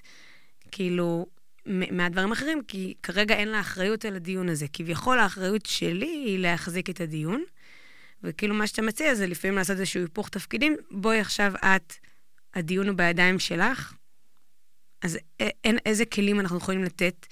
כאילו, 0.72 1.26
מהדברים 1.66 2.30
האחרים, 2.30 2.62
כי 2.68 2.94
כרגע 3.04 3.36
אין 3.36 3.48
לה 3.48 3.60
אחריות 3.60 4.06
על 4.06 4.16
הדיון 4.16 4.50
הזה. 4.50 4.66
כביכול 4.74 5.20
האחריות 5.20 5.66
שלי 5.66 6.24
היא 6.26 6.40
להחזיק 6.40 6.90
את 6.90 7.02
הדיון, 7.02 7.44
וכאילו 8.24 8.56
מה 8.56 8.68
שאתה 8.68 8.82
מציע 8.82 9.16
זה 9.16 9.28
לפעמים 9.28 9.58
לעשות 9.58 9.76
איזשהו 9.76 10.02
היפוך 10.02 10.30
תפקידים. 10.30 10.76
בואי 10.92 11.20
עכשיו 11.20 11.54
את, 11.56 11.94
הדיון 12.54 12.88
הוא 12.88 12.98
בידיים 12.98 13.40
שלך, 13.40 13.94
אז 15.02 15.18
אין, 15.40 15.78
איזה 15.86 16.06
כלים 16.06 16.40
אנחנו 16.40 16.58
יכולים 16.58 16.84
לתת 16.84 17.26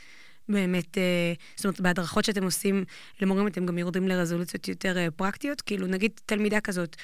באמת, 0.49 0.97
אה, 0.97 1.33
זאת 1.55 1.65
אומרת, 1.65 1.81
בהדרכות 1.81 2.25
שאתם 2.25 2.43
עושים 2.43 2.83
למורים, 3.21 3.47
אתם 3.47 3.65
גם 3.65 3.77
יורדים 3.77 4.07
לרזולוציות 4.07 4.67
יותר 4.67 4.97
אה, 4.97 5.11
פרקטיות? 5.11 5.61
כאילו, 5.61 5.87
נגיד 5.87 6.11
תלמידה 6.25 6.61
כזאת, 6.61 6.95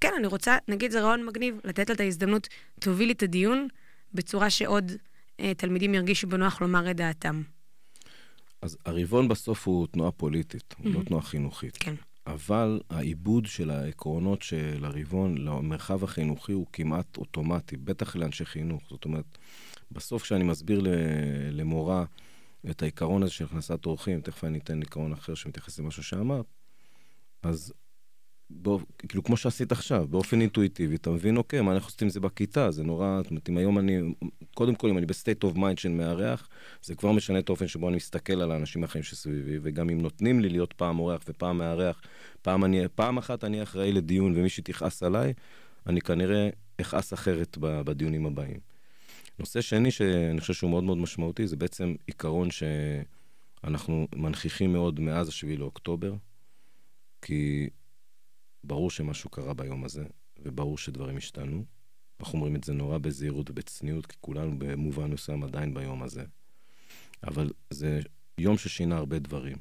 כן, 0.00 0.12
אני 0.18 0.26
רוצה, 0.26 0.56
נגיד 0.68 0.90
זה 0.90 1.00
רעיון 1.00 1.26
מגניב, 1.26 1.60
לתת 1.64 1.88
לה 1.88 1.94
את 1.94 2.00
ההזדמנות, 2.00 2.48
תובילי 2.80 3.12
את 3.12 3.22
הדיון 3.22 3.68
בצורה 4.14 4.50
שעוד 4.50 4.92
אה, 5.40 5.54
תלמידים 5.54 5.94
ירגישו 5.94 6.26
בנוח 6.26 6.60
לומר 6.60 6.90
את 6.90 6.96
דעתם. 6.96 7.42
אז 8.62 8.76
הריבון 8.84 9.28
בסוף 9.28 9.68
הוא 9.68 9.86
תנועה 9.86 10.10
פוליטית, 10.10 10.74
הוא 10.78 10.94
לא 10.94 11.02
תנועה 11.02 11.22
חינוכית. 11.22 11.76
כן. 11.80 11.94
אבל 12.28 12.80
העיבוד 12.90 13.46
של 13.46 13.70
העקרונות 13.70 14.42
של 14.42 14.84
הרבעון 14.84 15.38
למרחב 15.38 16.04
החינוכי 16.04 16.52
הוא 16.52 16.66
כמעט 16.72 17.16
אוטומטי, 17.16 17.76
בטח 17.76 18.16
לאנשי 18.16 18.44
חינוך. 18.44 18.82
זאת 18.90 19.04
אומרת, 19.04 19.38
בסוף 19.92 20.22
כשאני 20.22 20.44
מסביר 20.44 20.82
למורה 21.50 22.04
את 22.70 22.82
העיקרון 22.82 23.22
הזה 23.22 23.32
של 23.32 23.44
הכנסת 23.44 23.86
אורחים, 23.86 24.20
תכף 24.20 24.44
אני 24.44 24.58
אתן 24.58 24.80
עיקרון 24.80 25.12
אחר 25.12 25.34
שמתייחס 25.34 25.78
למשהו 25.78 26.02
שאמרת, 26.02 26.46
אז 27.42 27.72
בוא, 28.50 28.80
כאילו 29.08 29.24
כמו 29.24 29.36
שעשית 29.36 29.72
עכשיו, 29.72 30.08
באופן 30.08 30.40
אינטואיטיבי, 30.40 30.96
אתה 30.96 31.10
מבין, 31.10 31.36
אוקיי, 31.36 31.60
מה 31.60 31.72
אנחנו 31.72 31.88
עושים 31.88 32.06
עם 32.06 32.10
זה 32.10 32.20
בכיתה? 32.20 32.70
זה 32.70 32.82
נורא, 32.82 33.20
זאת 33.22 33.30
אומרת, 33.30 33.48
אם 33.48 33.56
היום 33.56 33.78
אני, 33.78 33.98
קודם 34.58 34.74
כל, 34.74 34.88
אם 34.88 34.98
אני 34.98 35.06
ב 35.06 35.12
state 35.12 35.44
of 35.44 35.56
mind 35.56 35.78
של 35.78 35.88
מארח, 35.88 36.48
זה 36.82 36.94
כבר 36.94 37.12
משנה 37.12 37.38
את 37.38 37.48
האופן 37.48 37.68
שבו 37.68 37.88
אני 37.88 37.96
מסתכל 37.96 38.32
על 38.32 38.52
האנשים 38.52 38.82
האחרים 38.82 39.02
שסביבי, 39.02 39.58
וגם 39.62 39.90
אם 39.90 40.00
נותנים 40.00 40.40
לי 40.40 40.48
להיות 40.48 40.72
פעם 40.72 40.98
אורח 40.98 41.22
ופעם 41.28 41.58
מארח, 41.58 42.00
פעם, 42.42 42.64
אני, 42.64 42.88
פעם 42.94 43.18
אחת 43.18 43.44
אני 43.44 43.62
אחראי 43.62 43.92
לדיון 43.92 44.32
ומישהי 44.36 44.62
תכעס 44.62 45.02
עליי, 45.02 45.32
אני 45.86 46.00
כנראה 46.00 46.48
אכעס 46.80 47.12
אחרת 47.12 47.58
בדיונים 47.60 48.26
הבאים. 48.26 48.60
נושא 49.38 49.60
שני 49.60 49.90
שאני 49.90 50.40
חושב 50.40 50.54
שהוא 50.54 50.70
מאוד 50.70 50.84
מאוד 50.84 50.98
משמעותי, 50.98 51.46
זה 51.46 51.56
בעצם 51.56 51.94
עיקרון 52.06 52.48
שאנחנו 52.50 54.08
מנכיחים 54.14 54.72
מאוד 54.72 55.00
מאז 55.00 55.28
השביעי 55.28 55.56
לאוקטובר, 55.56 56.14
כי 57.22 57.68
ברור 58.64 58.90
שמשהו 58.90 59.30
קרה 59.30 59.54
ביום 59.54 59.84
הזה, 59.84 60.04
וברור 60.38 60.78
שדברים 60.78 61.16
השתנו. 61.16 61.77
אנחנו 62.20 62.38
אומרים 62.38 62.56
את 62.56 62.64
זה 62.64 62.72
נורא 62.72 62.98
בזהירות 62.98 63.50
ובצניעות, 63.50 64.06
כי 64.06 64.16
כולנו 64.20 64.58
במובן 64.58 65.10
מסוים 65.10 65.44
עדיין 65.44 65.74
ביום 65.74 66.02
הזה. 66.02 66.24
אבל 67.24 67.50
זה 67.70 68.00
יום 68.38 68.58
ששינה 68.58 68.96
הרבה 68.96 69.18
דברים. 69.18 69.56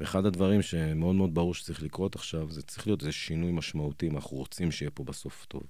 ואחד 0.00 0.26
הדברים 0.26 0.62
שמאוד 0.62 1.16
מאוד 1.16 1.34
ברור 1.34 1.54
שצריך 1.54 1.82
לקרות 1.82 2.14
עכשיו, 2.14 2.50
זה 2.50 2.62
צריך 2.62 2.86
להיות 2.86 3.00
איזה 3.00 3.12
שינוי 3.12 3.52
משמעותי 3.52 4.08
אם 4.08 4.16
אנחנו 4.16 4.36
רוצים 4.36 4.70
שיהיה 4.70 4.90
פה 4.90 5.04
בסוף 5.04 5.46
טוב. 5.48 5.62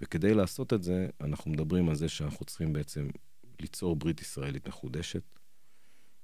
וכדי 0.00 0.34
לעשות 0.34 0.72
את 0.72 0.82
זה, 0.82 1.08
אנחנו 1.20 1.50
מדברים 1.50 1.88
על 1.88 1.94
זה 1.94 2.08
שאנחנו 2.08 2.46
צריכים 2.46 2.72
בעצם 2.72 3.08
ליצור 3.60 3.96
ברית 3.96 4.20
ישראלית 4.20 4.68
מחודשת, 4.68 5.22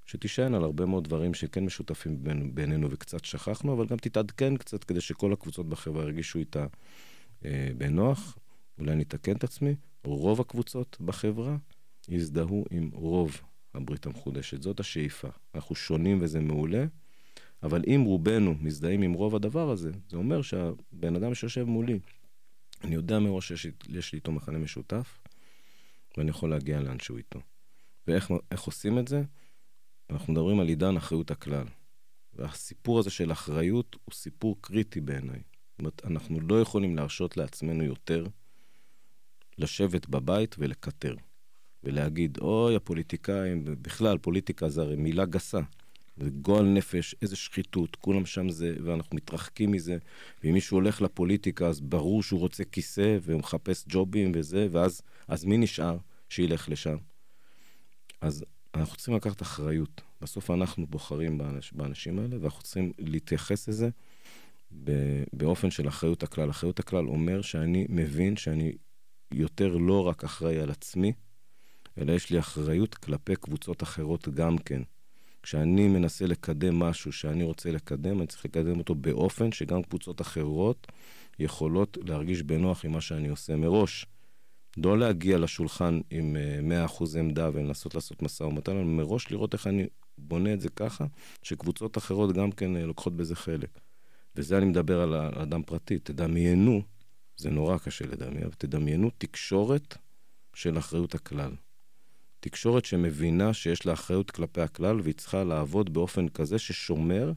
שתישען 0.05 0.53
על 0.53 0.63
הרבה 0.63 0.85
מאוד 0.85 1.03
דברים 1.03 1.33
שכן 1.33 1.65
משותפים 1.65 2.23
בין, 2.23 2.55
בינינו 2.55 2.91
וקצת 2.91 3.25
שכחנו, 3.25 3.73
אבל 3.73 3.85
גם 3.85 3.97
תתעדכן 3.97 4.57
קצת 4.57 4.83
כדי 4.83 5.01
שכל 5.01 5.33
הקבוצות 5.33 5.69
בחברה 5.69 6.03
ירגישו 6.03 6.39
איתה 6.39 6.65
אה, 7.45 7.69
בנוח. 7.77 8.37
אולי 8.79 8.91
אני 8.91 9.03
אתקן 9.03 9.35
את 9.35 9.43
עצמי, 9.43 9.75
רוב 10.03 10.41
הקבוצות 10.41 10.97
בחברה 11.01 11.57
יזדהו 12.09 12.65
עם 12.71 12.89
רוב 12.93 13.41
הברית 13.73 14.05
המחודשת. 14.05 14.61
זאת 14.61 14.79
השאיפה. 14.79 15.27
אנחנו 15.55 15.75
שונים 15.75 16.17
וזה 16.21 16.39
מעולה, 16.39 16.85
אבל 17.63 17.83
אם 17.87 18.03
רובנו 18.05 18.55
מזדהים 18.59 19.01
עם 19.01 19.13
רוב 19.13 19.35
הדבר 19.35 19.69
הזה, 19.69 19.91
זה 20.09 20.17
אומר 20.17 20.41
שהבן 20.41 21.15
אדם 21.15 21.33
שיושב 21.33 21.63
מולי, 21.63 21.99
אני 22.83 22.95
יודע 22.95 23.19
מראש 23.19 23.53
שיש 23.53 24.13
לי 24.13 24.17
איתו 24.17 24.31
מכנה 24.31 24.57
משותף, 24.57 25.19
ואני 26.17 26.29
יכול 26.29 26.49
להגיע 26.49 26.79
לאן 26.79 26.99
שהוא 26.99 27.17
איתו. 27.17 27.39
ואיך 28.07 28.61
עושים 28.65 28.99
את 28.99 29.07
זה? 29.07 29.23
אנחנו 30.09 30.33
מדברים 30.33 30.59
על 30.59 30.67
עידן 30.67 30.97
אחריות 30.97 31.31
הכלל. 31.31 31.65
והסיפור 32.33 32.99
הזה 32.99 33.09
של 33.09 33.31
אחריות 33.31 33.95
הוא 34.05 34.13
סיפור 34.13 34.57
קריטי 34.61 35.01
בעיניי. 35.01 35.39
זאת 35.71 35.79
אומרת, 35.79 36.01
אנחנו 36.05 36.41
לא 36.41 36.61
יכולים 36.61 36.95
להרשות 36.95 37.37
לעצמנו 37.37 37.83
יותר 37.83 38.25
לשבת 39.57 40.07
בבית 40.07 40.55
ולקטר. 40.59 41.15
ולהגיד, 41.83 42.37
אוי, 42.41 42.75
הפוליטיקאים, 42.75 43.63
בכלל, 43.65 44.17
פוליטיקה 44.17 44.69
זה 44.69 44.81
הרי 44.81 44.95
מילה 44.95 45.25
גסה. 45.25 45.59
זה 46.17 46.29
גועל 46.29 46.65
נפש, 46.65 47.15
איזה 47.21 47.35
שחיתות, 47.35 47.95
כולם 47.95 48.25
שם 48.25 48.49
זה, 48.49 48.75
ואנחנו 48.83 49.15
מתרחקים 49.15 49.71
מזה. 49.71 49.97
ואם 50.43 50.53
מישהו 50.53 50.77
הולך 50.77 51.01
לפוליטיקה, 51.01 51.67
אז 51.67 51.81
ברור 51.81 52.23
שהוא 52.23 52.39
רוצה 52.39 52.63
כיסא, 52.63 53.17
והוא 53.21 53.39
מחפש 53.39 53.85
ג'ובים 53.87 54.31
וזה, 54.35 54.67
ואז 54.71 55.01
אז 55.27 55.45
מי 55.45 55.57
נשאר 55.57 55.97
שילך 56.29 56.69
לשם? 56.69 56.97
אז 58.21 58.45
אנחנו 58.75 58.95
צריכים 58.95 59.15
לקחת 59.15 59.41
אחריות. 59.41 60.01
בסוף 60.21 60.51
אנחנו 60.51 60.87
בוחרים 60.87 61.37
באנש, 61.37 61.73
באנשים 61.73 62.19
האלה, 62.19 62.37
ואנחנו 62.41 62.63
צריכים 62.63 62.93
להתייחס 62.99 63.69
לזה 63.69 63.89
באופן 65.33 65.71
של 65.71 65.87
אחריות 65.87 66.23
הכלל. 66.23 66.49
אחריות 66.49 66.79
הכלל 66.79 67.07
אומר 67.07 67.41
שאני 67.41 67.85
מבין 67.89 68.37
שאני 68.37 68.73
יותר 69.33 69.77
לא 69.77 70.07
רק 70.07 70.23
אחראי 70.23 70.59
על 70.59 70.71
עצמי, 70.71 71.13
אלא 71.97 72.13
יש 72.13 72.29
לי 72.29 72.39
אחריות 72.39 72.95
כלפי 72.95 73.35
קבוצות 73.35 73.83
אחרות 73.83 74.29
גם 74.29 74.57
כן. 74.57 74.81
כשאני 75.43 75.87
מנסה 75.87 76.25
לקדם 76.25 76.79
משהו 76.79 77.11
שאני 77.11 77.43
רוצה 77.43 77.71
לקדם, 77.71 78.19
אני 78.19 78.27
צריך 78.27 78.45
לקדם 78.45 78.79
אותו 78.79 78.95
באופן 78.95 79.51
שגם 79.51 79.83
קבוצות 79.83 80.21
אחרות 80.21 80.87
יכולות 81.39 81.97
להרגיש 82.05 82.41
בנוח 82.43 82.85
עם 82.85 82.91
מה 82.91 83.01
שאני 83.01 83.27
עושה 83.27 83.55
מראש. 83.55 84.05
לא 84.77 84.99
להגיע 84.99 85.37
לשולחן 85.37 85.99
עם 86.09 86.35
100% 86.87 87.15
אה, 87.15 87.19
עמדה 87.19 87.49
ולנסות 87.53 87.95
לעשות 87.95 88.21
משא 88.21 88.43
ומתן, 88.43 88.71
אלא 88.71 88.83
מראש 88.83 89.31
לראות 89.31 89.53
איך 89.53 89.67
אני 89.67 89.87
בונה 90.17 90.53
את 90.53 90.61
זה 90.61 90.69
ככה, 90.69 91.05
שקבוצות 91.43 91.97
אחרות 91.97 92.33
גם 92.33 92.51
כן 92.51 92.75
אה, 92.75 92.85
לוקחות 92.85 93.17
בזה 93.17 93.35
חלק. 93.35 93.79
וזה 94.35 94.57
אני 94.57 94.65
מדבר 94.65 95.01
על 95.01 95.13
אדם 95.15 95.63
פרטי. 95.63 95.99
תדמיינו, 95.99 96.81
זה 97.37 97.49
נורא 97.49 97.77
קשה 97.77 98.05
לדמיין, 98.05 98.43
אבל 98.43 98.53
תדמיינו 98.57 99.11
תקשורת 99.17 99.97
של 100.53 100.77
אחריות 100.77 101.15
הכלל. 101.15 101.51
תקשורת 102.39 102.85
שמבינה 102.85 103.53
שיש 103.53 103.85
לה 103.85 103.93
אחריות 103.93 104.31
כלפי 104.31 104.61
הכלל 104.61 105.01
והיא 105.01 105.13
צריכה 105.13 105.43
לעבוד 105.43 105.93
באופן 105.93 106.27
כזה 106.27 106.59
ששומר 106.59 107.31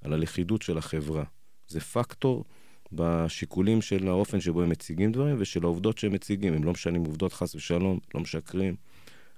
על 0.00 0.12
הלכידות 0.12 0.62
של 0.62 0.78
החברה. 0.78 1.24
זה 1.68 1.80
פקטור 1.80 2.44
בשיקולים 2.92 3.82
של 3.82 4.08
האופן 4.08 4.40
שבו 4.40 4.62
הם 4.62 4.68
מציגים 4.68 5.12
דברים 5.12 5.36
ושל 5.38 5.64
העובדות 5.64 5.98
שהם 5.98 6.12
מציגים. 6.12 6.54
הם 6.54 6.64
לא 6.64 6.72
משנים 6.72 7.04
עובדות 7.04 7.32
חס 7.32 7.54
ושלום, 7.54 7.98
לא 8.14 8.20
משקרים, 8.20 8.76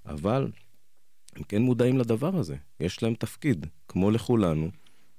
אבל 0.05 0.51
הם 1.35 1.43
כן 1.43 1.61
מודעים 1.61 1.97
לדבר 1.97 2.35
הזה. 2.35 2.55
יש 2.79 3.03
להם 3.03 3.13
תפקיד, 3.13 3.65
כמו 3.87 4.11
לכולנו, 4.11 4.69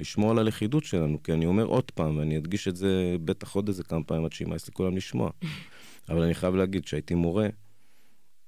לשמור 0.00 0.30
על 0.30 0.38
הלכידות 0.38 0.84
שלנו. 0.84 1.22
כי 1.22 1.32
אני 1.32 1.46
אומר 1.46 1.64
עוד 1.64 1.90
פעם, 1.90 2.16
ואני 2.16 2.36
אדגיש 2.38 2.68
את 2.68 2.76
זה 2.76 3.16
בטח 3.24 3.54
עוד 3.54 3.68
איזה 3.68 3.84
כמה 3.84 4.04
פעמים 4.04 4.24
עד 4.24 4.32
שימאס 4.32 4.68
לכולם 4.68 4.96
לשמוע. 4.96 5.30
אבל 6.08 6.22
אני 6.22 6.34
חייב 6.34 6.54
להגיד, 6.54 6.84
כשהייתי 6.84 7.14
מורה, 7.14 7.48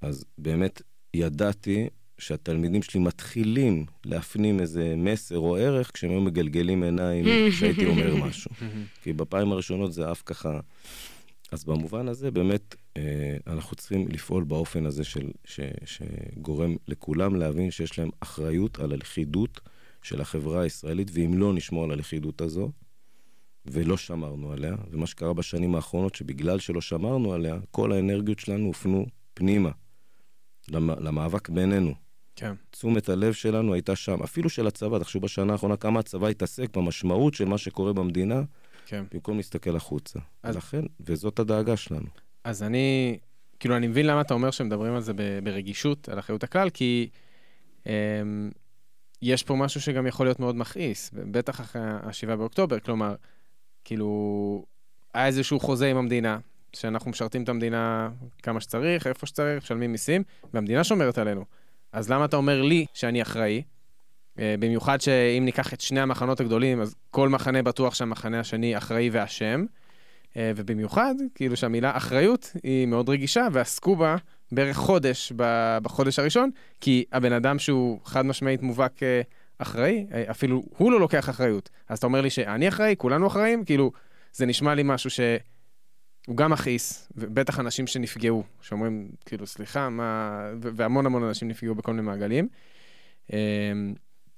אז 0.01 0.25
באמת 0.37 0.81
ידעתי 1.13 1.87
שהתלמידים 2.17 2.83
שלי 2.83 2.99
מתחילים 2.99 3.85
להפנים 4.05 4.59
איזה 4.59 4.93
מסר 4.97 5.37
או 5.37 5.55
ערך 5.55 5.91
כשהם 5.93 6.09
היו 6.09 6.21
מגלגלים 6.21 6.83
עיניים 6.83 7.25
כשהייתי 7.51 7.85
אומר 7.85 8.15
משהו. 8.15 8.51
כי 9.03 9.13
בפעמים 9.13 9.51
הראשונות 9.51 9.93
זה 9.93 10.11
אף 10.11 10.23
ככה... 10.25 10.59
אז 11.51 11.63
במובן 11.63 12.07
הזה 12.07 12.31
באמת 12.31 12.75
אה, 12.97 13.37
אנחנו 13.47 13.75
צריכים 13.75 14.07
לפעול 14.07 14.43
באופן 14.43 14.85
הזה 14.85 15.03
של, 15.03 15.31
ש, 15.45 15.59
שגורם 15.85 16.75
לכולם 16.87 17.35
להבין 17.35 17.71
שיש 17.71 17.99
להם 17.99 18.09
אחריות 18.19 18.79
על 18.79 18.93
הלכידות 18.93 19.59
של 20.03 20.21
החברה 20.21 20.61
הישראלית, 20.61 21.11
ואם 21.13 21.33
לא 21.37 21.53
נשמור 21.53 21.83
על 21.83 21.91
הלכידות 21.91 22.41
הזו, 22.41 22.71
ולא 23.65 23.97
שמרנו 23.97 24.51
עליה, 24.51 24.75
ומה 24.91 25.07
שקרה 25.07 25.33
בשנים 25.33 25.75
האחרונות, 25.75 26.15
שבגלל 26.15 26.59
שלא 26.59 26.81
שמרנו 26.81 27.33
עליה, 27.33 27.57
כל 27.71 27.91
האנרגיות 27.91 28.39
שלנו 28.39 28.67
הופנו 28.67 29.05
פנימה. 29.33 29.69
למאבק 30.69 31.49
בינינו. 31.49 31.93
כן. 32.35 32.53
תשומת 32.71 33.09
הלב 33.09 33.33
שלנו 33.33 33.73
הייתה 33.73 33.95
שם, 33.95 34.23
אפילו 34.23 34.49
של 34.49 34.67
הצבא, 34.67 34.99
תחשבו 34.99 35.21
בשנה 35.21 35.53
האחרונה 35.53 35.77
כמה 35.77 35.99
הצבא 35.99 36.27
התעסק 36.27 36.77
במשמעות 36.77 37.33
של 37.33 37.45
מה 37.45 37.57
שקורה 37.57 37.93
במדינה, 37.93 38.41
כן. 38.85 39.03
במקום 39.13 39.37
להסתכל 39.37 39.75
החוצה. 39.75 40.19
אז... 40.43 40.55
לכן, 40.55 40.81
וזאת 40.99 41.39
הדאגה 41.39 41.77
שלנו. 41.77 42.07
אז 42.43 42.63
אני, 42.63 43.17
כאילו, 43.59 43.77
אני 43.77 43.87
מבין 43.87 44.05
למה 44.07 44.21
אתה 44.21 44.33
אומר 44.33 44.51
שמדברים 44.51 44.93
על 44.93 45.01
זה 45.01 45.13
ברגישות, 45.43 46.09
על 46.09 46.19
אחריות 46.19 46.43
הכלל, 46.43 46.69
כי 46.69 47.09
אמ, 47.85 47.91
יש 49.25 49.43
פה 49.43 49.55
משהו 49.55 49.81
שגם 49.81 50.07
יכול 50.07 50.25
להיות 50.25 50.39
מאוד 50.39 50.55
מכעיס, 50.55 51.11
בטח 51.13 51.61
אחרי 51.61 51.81
ה-7 51.81 52.35
באוקטובר, 52.35 52.79
כלומר, 52.79 53.15
כאילו, 53.83 54.65
היה 55.13 55.25
איזשהו 55.27 55.59
חוזה 55.59 55.91
עם 55.91 55.97
המדינה, 55.97 56.39
שאנחנו 56.73 57.11
משרתים 57.11 57.43
את 57.43 57.49
המדינה 57.49 58.09
כמה 58.43 58.61
שצריך, 58.61 59.07
איפה 59.07 59.25
שצריך, 59.25 59.63
משלמים 59.63 59.91
מיסים, 59.91 60.23
והמדינה 60.53 60.83
שומרת 60.83 61.17
עלינו. 61.17 61.45
אז 61.91 62.09
למה 62.09 62.25
אתה 62.25 62.37
אומר 62.37 62.61
לי 62.61 62.85
שאני 62.93 63.21
אחראי? 63.21 63.63
Uh, 64.37 64.39
במיוחד 64.59 65.01
שאם 65.01 65.45
ניקח 65.45 65.73
את 65.73 65.81
שני 65.81 65.99
המחנות 65.99 66.39
הגדולים, 66.39 66.81
אז 66.81 66.95
כל 67.11 67.29
מחנה 67.29 67.63
בטוח 67.63 67.93
שהמחנה 67.95 68.39
השני 68.39 68.77
אחראי 68.77 69.09
ואשם. 69.11 69.65
Uh, 70.33 70.35
ובמיוחד, 70.55 71.15
כאילו 71.35 71.55
שהמילה 71.57 71.97
אחריות 71.97 72.51
היא 72.63 72.87
מאוד 72.87 73.09
רגישה, 73.09 73.47
ועסקו 73.51 73.95
בה 73.95 74.15
בערך 74.51 74.77
חודש 74.77 75.33
בחודש 75.81 76.19
הראשון, 76.19 76.49
כי 76.81 77.05
הבן 77.11 77.33
אדם 77.33 77.59
שהוא 77.59 77.99
חד 78.05 78.25
משמעית 78.25 78.61
מובהק 78.61 78.97
uh, 78.97 79.03
אחראי, 79.57 80.05
אפילו 80.31 80.63
הוא 80.77 80.91
לא 80.91 80.99
לוקח 80.99 81.29
אחריות. 81.29 81.69
אז 81.89 81.97
אתה 81.97 82.07
אומר 82.07 82.21
לי 82.21 82.29
שאני 82.29 82.67
אחראי, 82.67 82.95
כולנו 82.97 83.27
אחראים? 83.27 83.65
כאילו, 83.65 83.91
זה 84.33 84.45
נשמע 84.45 84.75
לי 84.75 84.81
משהו 84.85 85.09
ש... 85.09 85.19
הוא 86.27 86.37
גם 86.37 86.51
מכעיס, 86.51 87.09
ובטח 87.15 87.59
אנשים 87.59 87.87
שנפגעו, 87.87 88.43
שאומרים, 88.61 89.09
כאילו, 89.25 89.47
סליחה, 89.47 89.89
מה... 89.89 90.39
והמון 90.59 91.05
המון 91.05 91.23
אנשים 91.23 91.47
נפגעו 91.47 91.75
בכל 91.75 91.93
מיני 91.93 92.07
מעגלים. 92.07 92.47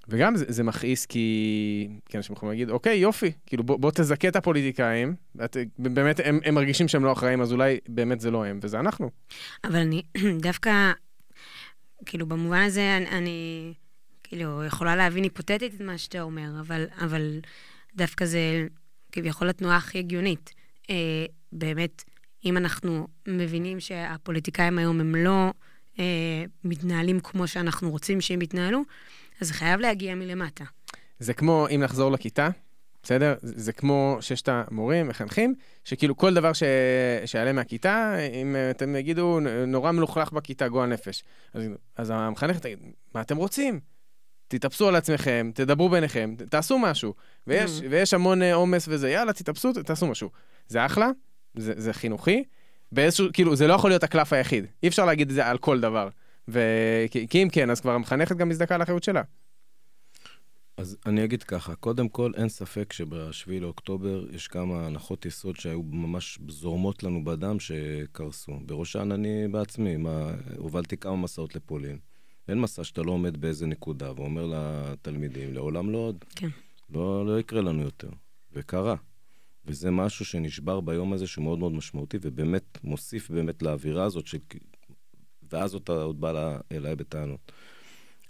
וגם 0.07 0.35
זה, 0.35 0.45
זה 0.47 0.63
מכעיס 0.63 1.05
כי, 1.05 1.89
כי 2.09 2.17
אנשים 2.17 2.35
יכולים 2.35 2.51
להגיד, 2.51 2.69
אוקיי, 2.69 2.97
יופי, 2.97 3.31
כאילו 3.45 3.63
בוא, 3.63 3.77
בוא 3.77 3.91
תזכה 3.91 4.27
את 4.27 4.35
הפוליטיקאים, 4.35 5.15
את, 5.45 5.57
באמת 5.79 6.19
הם, 6.23 6.39
הם 6.45 6.55
מרגישים 6.55 6.87
שהם 6.87 7.03
לא 7.03 7.11
אחראים, 7.11 7.41
אז 7.41 7.51
אולי 7.51 7.79
באמת 7.87 8.19
זה 8.19 8.31
לא 8.31 8.45
הם, 8.45 8.59
וזה 8.61 8.79
אנחנו. 8.79 9.09
אבל 9.63 9.75
אני 9.75 10.01
דווקא, 10.47 10.91
כאילו 12.05 12.25
במובן 12.25 12.61
הזה 12.61 12.97
אני, 12.97 13.09
אני 13.09 13.73
כאילו 14.23 14.63
יכולה 14.63 14.95
להבין 14.95 15.23
היפותטית 15.23 15.75
את 15.75 15.81
מה 15.81 15.97
שאתה 15.97 16.21
אומר, 16.21 16.49
אבל, 16.59 16.85
אבל 17.01 17.39
דווקא 17.95 18.25
זה 18.25 18.67
כביכול 19.11 19.49
התנועה 19.49 19.77
הכי 19.77 19.99
הגיונית. 19.99 20.53
אה, 20.89 21.25
באמת, 21.51 22.03
אם 22.45 22.57
אנחנו 22.57 23.07
מבינים 23.27 23.79
שהפוליטיקאים 23.79 24.77
היום 24.77 24.99
הם 24.99 25.15
לא 25.15 25.51
אה, 25.99 26.43
מתנהלים 26.63 27.19
כמו 27.19 27.47
שאנחנו 27.47 27.89
רוצים 27.91 28.21
שהם 28.21 28.41
יתנהלו, 28.41 28.81
אז 29.41 29.47
זה 29.47 29.53
חייב 29.53 29.79
להגיע 29.79 30.15
מלמטה. 30.15 30.63
זה 31.19 31.33
כמו, 31.33 31.67
אם 31.75 31.81
נחזור 31.83 32.11
לכיתה, 32.11 32.49
בסדר? 33.03 33.35
זה 33.41 33.73
כמו 33.73 34.17
שיש 34.21 34.41
את 34.41 34.49
המורים, 34.51 35.07
מחנכים, 35.07 35.55
שכאילו 35.83 36.17
כל 36.17 36.33
דבר 36.33 36.53
ש... 36.53 36.63
שיעלה 37.25 37.53
מהכיתה, 37.53 38.15
אם 38.33 38.55
אתם 38.71 38.95
יגידו, 38.95 39.39
נורא 39.67 39.91
מלוכלך 39.91 40.31
בכיתה, 40.31 40.67
גועל 40.67 40.89
נפש. 40.89 41.23
אז, 41.53 41.63
אז 41.95 42.09
המחנכת 42.09 42.61
תגיד, 42.61 42.79
מה 43.13 43.21
אתם 43.21 43.37
רוצים? 43.37 43.79
תתאפסו 44.47 44.87
על 44.87 44.95
עצמכם, 44.95 45.51
תדברו 45.53 45.89
ביניכם, 45.89 46.35
תעשו 46.49 46.79
משהו. 46.79 47.13
ויש, 47.47 47.79
mm. 47.79 47.83
ויש 47.89 48.13
המון 48.13 48.41
אה, 48.41 48.53
עומס 48.53 48.87
וזה, 48.87 49.09
יאללה, 49.09 49.33
תתאפסו, 49.33 49.73
תעשו 49.73 50.07
משהו. 50.07 50.29
זה 50.67 50.85
אחלה, 50.85 51.09
זה, 51.55 51.73
זה 51.77 51.93
חינוכי, 51.93 52.43
באיזשהו, 52.91 53.27
כאילו, 53.33 53.55
זה 53.55 53.67
לא 53.67 53.73
יכול 53.73 53.89
להיות 53.89 54.03
הקלף 54.03 54.33
היחיד. 54.33 54.65
אי 54.83 54.87
אפשר 54.87 55.05
להגיד 55.05 55.29
את 55.29 55.35
זה 55.35 55.47
על 55.47 55.57
כל 55.57 55.79
דבר. 55.79 56.09
ו... 56.47 56.59
כי 57.29 57.43
אם 57.43 57.47
כן, 57.51 57.69
אז 57.69 57.81
כבר 57.81 57.91
המחנכת 57.91 58.35
גם 58.35 58.49
מזדכה 58.49 58.75
על 58.75 58.81
האחריות 58.81 59.03
שלה. 59.03 59.21
אז 60.77 60.97
אני 61.05 61.23
אגיד 61.23 61.43
ככה, 61.43 61.75
קודם 61.75 62.09
כל, 62.09 62.31
אין 62.35 62.49
ספק 62.49 62.93
שב-7 62.93 63.51
לאוקטובר 63.61 64.25
יש 64.31 64.47
כמה 64.47 64.85
הנחות 64.85 65.25
יסוד 65.25 65.55
שהיו 65.55 65.83
ממש 65.83 66.39
זורמות 66.47 67.03
לנו 67.03 67.23
בדם 67.23 67.59
שקרסו. 67.59 68.59
בראשן 68.65 69.11
אני 69.11 69.47
בעצמי, 69.47 69.97
מה, 69.97 70.31
הובלתי 70.57 70.97
כמה 70.97 71.15
מסעות 71.15 71.55
לפולין. 71.55 71.97
אין 72.47 72.61
מסע 72.61 72.83
שאתה 72.83 73.01
לא 73.01 73.11
עומד 73.11 73.41
באיזה 73.41 73.67
נקודה 73.67 74.11
ואומר 74.11 74.45
לתלמידים, 74.45 75.53
לעולם 75.53 75.89
לא 75.89 75.97
עוד. 75.97 76.25
כן. 76.35 76.49
לא, 76.89 77.25
לא 77.25 77.39
יקרה 77.39 77.61
לנו 77.61 77.81
יותר. 77.81 78.09
וקרה. 78.53 78.95
וזה 79.65 79.91
משהו 79.91 80.25
שנשבר 80.25 80.81
ביום 80.81 81.13
הזה 81.13 81.27
שהוא 81.27 81.43
מאוד 81.43 81.59
מאוד 81.59 81.73
משמעותי, 81.73 82.17
ובאמת 82.21 82.77
מוסיף 82.83 83.29
באמת 83.29 83.61
לאווירה 83.61 84.03
הזאת 84.03 84.27
של... 84.27 84.37
ואז 85.53 85.75
אתה 85.75 85.93
עוד 85.93 86.21
בא 86.21 86.57
אליי 86.71 86.95
בטענות. 86.95 87.51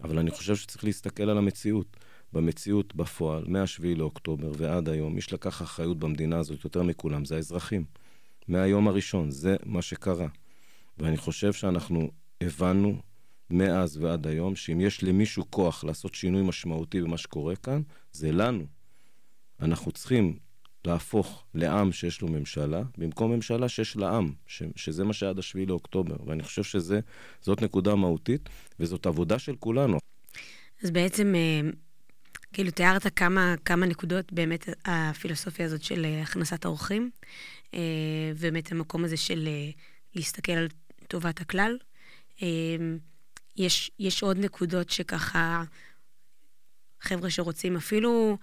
אבל 0.03 0.19
אני 0.19 0.31
חושב 0.31 0.55
שצריך 0.55 0.83
להסתכל 0.83 1.29
על 1.29 1.37
המציאות. 1.37 1.97
במציאות, 2.33 2.95
בפועל, 2.95 3.43
מ-7 3.47 3.83
לאוקטובר 3.95 4.51
ועד 4.57 4.89
היום, 4.89 5.15
מי 5.15 5.21
שלקח 5.21 5.61
אחריות 5.61 5.99
במדינה 5.99 6.37
הזאת 6.37 6.63
יותר 6.63 6.83
מכולם 6.83 7.25
זה 7.25 7.35
האזרחים. 7.35 7.85
מהיום 8.47 8.87
הראשון, 8.87 9.31
זה 9.31 9.55
מה 9.65 9.81
שקרה. 9.81 10.27
ואני 10.97 11.17
חושב 11.17 11.53
שאנחנו 11.53 12.11
הבנו 12.41 13.01
מאז 13.49 13.97
ועד 13.97 14.27
היום, 14.27 14.55
שאם 14.55 14.81
יש 14.81 15.03
למישהו 15.03 15.45
כוח 15.49 15.83
לעשות 15.83 16.15
שינוי 16.15 16.41
משמעותי 16.41 17.01
במה 17.01 17.17
שקורה 17.17 17.55
כאן, 17.55 17.81
זה 18.11 18.31
לנו. 18.31 18.65
אנחנו 19.59 19.91
צריכים 19.91 20.37
להפוך 20.87 21.43
לעם 21.53 21.91
שיש 21.91 22.21
לו 22.21 22.27
ממשלה, 22.27 22.81
במקום 22.97 23.31
ממשלה 23.31 23.69
שיש 23.69 23.97
לה 23.97 24.17
עם, 24.17 24.33
ש- 24.47 24.63
שזה 24.75 25.03
מה 25.03 25.13
שעד 25.13 25.39
השביעי 25.39 25.65
לאוקטובר. 25.65 26.15
ואני 26.25 26.43
חושב 26.43 26.63
שזאת 26.63 27.61
נקודה 27.61 27.95
מהותית, 27.95 28.49
וזאת 28.79 29.05
עבודה 29.05 29.39
של 29.39 29.55
כולנו. 29.55 29.97
אז 30.83 30.91
בעצם, 30.91 31.33
אה, 31.35 31.69
כאילו, 32.53 32.71
תיארת 32.71 33.07
כמה, 33.15 33.55
כמה 33.65 33.85
נקודות, 33.85 34.33
באמת, 34.33 34.69
הפילוסופיה 34.85 35.65
הזאת 35.65 35.83
של 35.83 36.05
אה, 36.05 36.21
הכנסת 36.21 36.65
האורחים, 36.65 37.11
אה, 37.73 37.79
ובאמת 38.35 38.71
המקום 38.71 39.03
הזה 39.05 39.17
של 39.17 39.49
להסתכל 40.15 40.51
על 40.51 40.67
טובת 41.07 41.41
הכלל. 41.41 41.77
יש, 43.57 43.91
יש 43.99 44.23
עוד 44.23 44.37
נקודות 44.37 44.89
שככה, 44.89 45.63
חבר'ה 47.01 47.29
שרוצים 47.29 47.75
אפילו, 47.75 48.37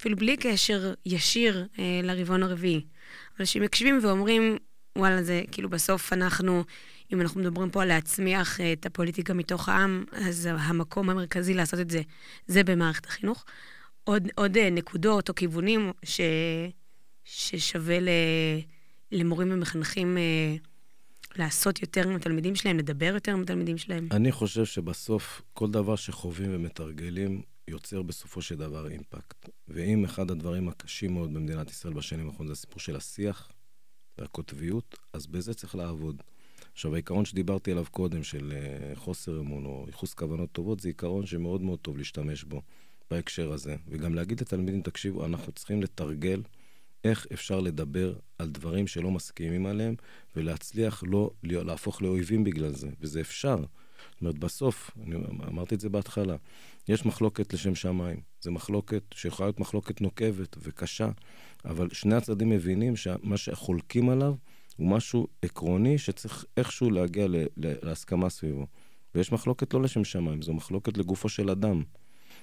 אפילו 0.00 0.16
בלי 0.16 0.36
קשר 0.36 0.94
ישיר 1.06 1.66
לרבעון 2.02 2.42
הרביעי, 2.42 2.80
אבל 3.36 3.44
שמקשיבים 3.44 3.98
ואומרים, 4.02 4.56
וואלה, 4.98 5.22
זה 5.22 5.42
כאילו 5.52 5.68
בסוף 5.68 6.12
אנחנו 6.12 6.64
אם 7.12 7.20
אנחנו 7.20 7.40
מדברים 7.40 7.70
פה 7.70 7.82
על 7.82 7.88
להצמיח 7.88 8.60
אה, 8.60 8.72
את 8.72 8.86
הפוליטיקה 8.86 9.34
מתוך 9.34 9.68
העם, 9.68 10.04
אז 10.12 10.48
המקום 10.52 11.10
המרכזי 11.10 11.54
לעשות 11.54 11.80
את 11.80 11.90
זה, 11.90 12.02
זה 12.46 12.64
במערכת 12.64 13.06
החינוך. 13.06 13.44
עוד, 14.04 14.28
עוד 14.34 14.56
אה, 14.56 14.70
נקודות 14.70 15.28
או 15.28 15.34
כיוונים 15.34 15.92
ש, 16.02 16.20
ששווה 17.24 18.00
ל, 18.00 18.08
למורים 19.12 19.52
ומחנכים 19.52 20.18
אה, 20.18 20.56
לעשות 21.36 21.82
יותר 21.82 22.08
עם 22.08 22.16
התלמידים 22.16 22.54
שלהם, 22.54 22.78
לדבר 22.78 23.10
יותר 23.14 23.32
עם 23.32 23.42
התלמידים 23.42 23.78
שלהם? 23.78 24.08
אני 24.10 24.32
חושב 24.32 24.64
שבסוף 24.64 25.42
כל 25.52 25.70
דבר 25.70 25.96
שחווים 25.96 26.54
ומתרגלים 26.54 27.42
יוצר 27.68 28.02
בסופו 28.02 28.42
של 28.42 28.54
דבר 28.54 28.88
אימפקט. 28.88 29.48
ואם 29.68 30.04
אחד 30.04 30.30
הדברים 30.30 30.68
הקשים 30.68 31.14
מאוד 31.14 31.34
במדינת 31.34 31.70
ישראל 31.70 31.94
בשנים 31.94 32.26
האחרונות 32.26 32.46
זה 32.46 32.52
הסיפור 32.52 32.80
של 32.80 32.96
השיח 32.96 33.52
והקוטביות, 34.18 34.98
אז 35.12 35.26
בזה 35.26 35.54
צריך 35.54 35.74
לעבוד. 35.74 36.22
עכשיו, 36.72 36.94
העיקרון 36.94 37.24
שדיברתי 37.24 37.72
עליו 37.72 37.84
קודם, 37.90 38.22
של 38.22 38.52
uh, 38.52 38.98
חוסר 38.98 39.40
אמון 39.40 39.64
או 39.64 39.84
ייחוס 39.86 40.14
כוונות 40.14 40.52
טובות, 40.52 40.80
זה 40.80 40.88
עיקרון 40.88 41.26
שמאוד 41.26 41.62
מאוד 41.62 41.78
טוב 41.78 41.98
להשתמש 41.98 42.44
בו 42.44 42.62
בהקשר 43.10 43.52
הזה. 43.52 43.76
וגם 43.88 44.14
להגיד 44.14 44.40
לתלמידים, 44.40 44.82
תקשיבו, 44.82 45.24
אנחנו 45.24 45.52
צריכים 45.52 45.82
לתרגל 45.82 46.42
איך 47.04 47.26
אפשר 47.32 47.60
לדבר 47.60 48.14
על 48.38 48.50
דברים 48.50 48.86
שלא 48.86 49.10
מסכימים 49.10 49.66
עליהם, 49.66 49.94
ולהצליח 50.36 51.02
לא 51.06 51.30
להפוך 51.42 52.02
לאויבים 52.02 52.44
בגלל 52.44 52.72
זה, 52.72 52.88
וזה 53.00 53.20
אפשר. 53.20 53.56
זאת 54.12 54.20
אומרת, 54.20 54.38
בסוף, 54.38 54.90
אני 55.02 55.16
אמרתי 55.48 55.74
את 55.74 55.80
זה 55.80 55.88
בהתחלה, 55.88 56.36
יש 56.88 57.06
מחלוקת 57.06 57.54
לשם 57.54 57.74
שמיים. 57.74 58.20
זו 58.40 58.52
מחלוקת 58.52 59.02
שיכולה 59.14 59.46
להיות 59.46 59.60
מחלוקת 59.60 60.00
נוקבת 60.00 60.56
וקשה, 60.62 61.10
אבל 61.64 61.88
שני 61.92 62.14
הצדדים 62.14 62.50
מבינים 62.50 62.96
שמה 62.96 63.36
שחולקים 63.36 64.08
עליו, 64.08 64.34
הוא 64.76 64.88
משהו 64.88 65.26
עקרוני 65.42 65.98
שצריך 65.98 66.44
איכשהו 66.56 66.90
להגיע 66.90 67.28
ל- 67.28 67.46
להסכמה 67.56 68.30
סביבו. 68.30 68.66
ויש 69.14 69.32
מחלוקת 69.32 69.74
לא 69.74 69.82
לשם 69.82 70.04
שמיים, 70.04 70.42
זו 70.42 70.54
מחלוקת 70.54 70.98
לגופו 70.98 71.28
של 71.28 71.50
אדם. 71.50 71.82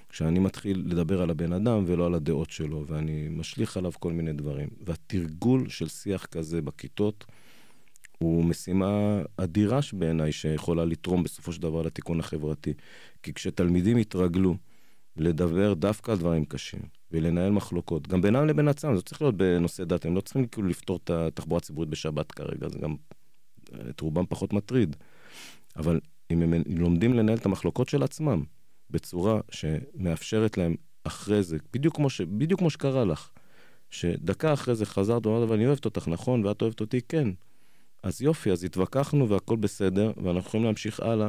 כשאני 0.08 0.38
מתחיל 0.38 0.82
לדבר 0.86 1.22
על 1.22 1.30
הבן 1.30 1.52
אדם 1.52 1.84
ולא 1.86 2.06
על 2.06 2.14
הדעות 2.14 2.50
שלו, 2.50 2.84
ואני 2.86 3.28
משליך 3.30 3.76
עליו 3.76 3.92
כל 3.98 4.12
מיני 4.12 4.32
דברים. 4.32 4.68
והתרגול 4.84 5.68
של 5.68 5.88
שיח 5.88 6.26
כזה 6.26 6.62
בכיתות 6.62 7.24
הוא 8.22 8.44
משימה 8.44 9.22
אדירה 9.36 9.80
בעיניי, 9.92 10.32
שיכולה 10.32 10.84
לתרום 10.84 11.22
בסופו 11.22 11.52
של 11.52 11.62
דבר 11.62 11.82
לתיקון 11.82 12.20
החברתי. 12.20 12.74
כי 13.22 13.34
כשתלמידים 13.34 13.98
יתרגלו 13.98 14.56
לדבר 15.16 15.74
דווקא 15.74 16.10
על 16.12 16.18
דברים 16.18 16.44
קשים, 16.44 16.80
ולנהל 17.10 17.50
מחלוקות, 17.50 18.08
גם 18.08 18.22
בינם 18.22 18.46
לבין 18.46 18.68
עצמם, 18.68 18.96
זה 18.96 19.02
צריך 19.02 19.22
להיות 19.22 19.36
בנושא 19.36 19.84
דת, 19.84 20.04
הם 20.04 20.14
לא 20.14 20.20
צריכים 20.20 20.46
כאילו 20.46 20.68
לפתור 20.68 20.98
את 21.04 21.10
התחבורה 21.10 21.58
הציבורית 21.58 21.90
בשבת 21.90 22.32
כרגע, 22.32 22.68
זה 22.68 22.78
גם 22.78 22.94
את 23.90 24.00
רובם 24.00 24.26
פחות 24.28 24.52
מטריד. 24.52 24.96
אבל 25.76 26.00
אם 26.30 26.42
הם 26.42 26.54
לומדים 26.66 27.14
לנהל 27.14 27.36
את 27.36 27.46
המחלוקות 27.46 27.88
של 27.88 28.02
עצמם 28.02 28.44
בצורה 28.90 29.40
שמאפשרת 29.50 30.58
להם 30.58 30.74
אחרי 31.04 31.42
זה, 31.42 31.56
בדיוק 31.72 31.96
כמו, 31.96 32.10
ש, 32.10 32.20
בדיוק 32.20 32.60
כמו 32.60 32.70
שקרה 32.70 33.04
לך, 33.04 33.30
שדקה 33.90 34.52
אחרי 34.52 34.74
זה 34.74 34.86
חזרת 34.86 35.26
ואמרת, 35.26 35.42
אבל 35.42 35.56
אני 35.56 35.66
אוהבת 35.66 35.84
אותך, 35.84 36.08
נכון, 36.08 36.44
ואת 36.44 36.62
אוהבת 36.62 36.80
אותי, 36.80 37.00
כן. 37.08 37.28
אז 38.02 38.22
יופי, 38.22 38.50
אז 38.50 38.64
התווכחנו 38.64 39.28
והכל 39.28 39.56
בסדר, 39.56 40.12
ואנחנו 40.16 40.48
יכולים 40.48 40.66
להמשיך 40.66 41.00
הלאה, 41.00 41.28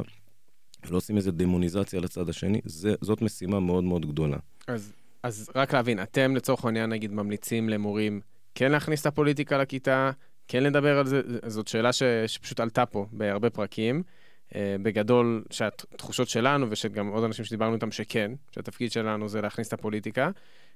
ולא 0.86 0.96
עושים 0.96 1.16
איזה 1.16 1.32
דמוניזציה 1.32 2.00
לצד 2.00 2.28
השני, 2.28 2.60
זה, 2.64 2.94
זאת 3.00 3.22
משימה 3.22 3.60
מאוד 3.60 3.84
מאוד 3.84 4.06
גדולה. 4.06 4.36
אז 4.66 4.92
אז 5.22 5.50
רק 5.54 5.74
להבין, 5.74 6.02
אתם 6.02 6.36
לצורך 6.36 6.64
העניין 6.64 6.90
נגיד 6.90 7.12
ממליצים 7.12 7.68
למורים 7.68 8.20
כן 8.54 8.72
להכניס 8.72 9.00
את 9.00 9.06
הפוליטיקה 9.06 9.58
לכיתה, 9.58 10.10
כן 10.48 10.62
לדבר 10.62 10.98
על 10.98 11.06
זה, 11.06 11.20
זאת 11.46 11.68
שאלה 11.68 11.92
ש, 11.92 12.02
שפשוט 12.26 12.60
עלתה 12.60 12.86
פה 12.86 13.06
בהרבה 13.12 13.50
פרקים. 13.50 14.02
Uh, 14.48 14.56
בגדול, 14.82 15.44
שהתחושות 15.50 16.28
שלנו, 16.28 16.66
ושגם 16.70 17.08
עוד 17.08 17.24
אנשים 17.24 17.44
שדיברנו 17.44 17.74
איתם 17.74 17.90
שכן, 17.90 18.32
שהתפקיד 18.50 18.92
שלנו 18.92 19.28
זה 19.28 19.40
להכניס 19.40 19.68
את 19.68 19.72
הפוליטיקה, 19.72 20.30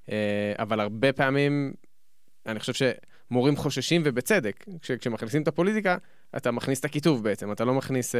uh, 0.06 0.10
אבל 0.58 0.80
הרבה 0.80 1.12
פעמים, 1.12 1.72
אני 2.46 2.60
חושב 2.60 2.72
שמורים 3.28 3.56
חוששים, 3.56 4.02
ובצדק, 4.04 4.64
כש, 4.82 4.90
כשמכניסים 4.90 5.42
את 5.42 5.48
הפוליטיקה, 5.48 5.96
אתה 6.36 6.50
מכניס 6.50 6.80
את 6.80 6.84
הכיתוב 6.84 7.24
בעצם, 7.24 7.52
אתה 7.52 7.64
לא 7.64 7.74
מכניס 7.74 8.14
uh, 8.14 8.18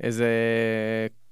איזה 0.00 0.28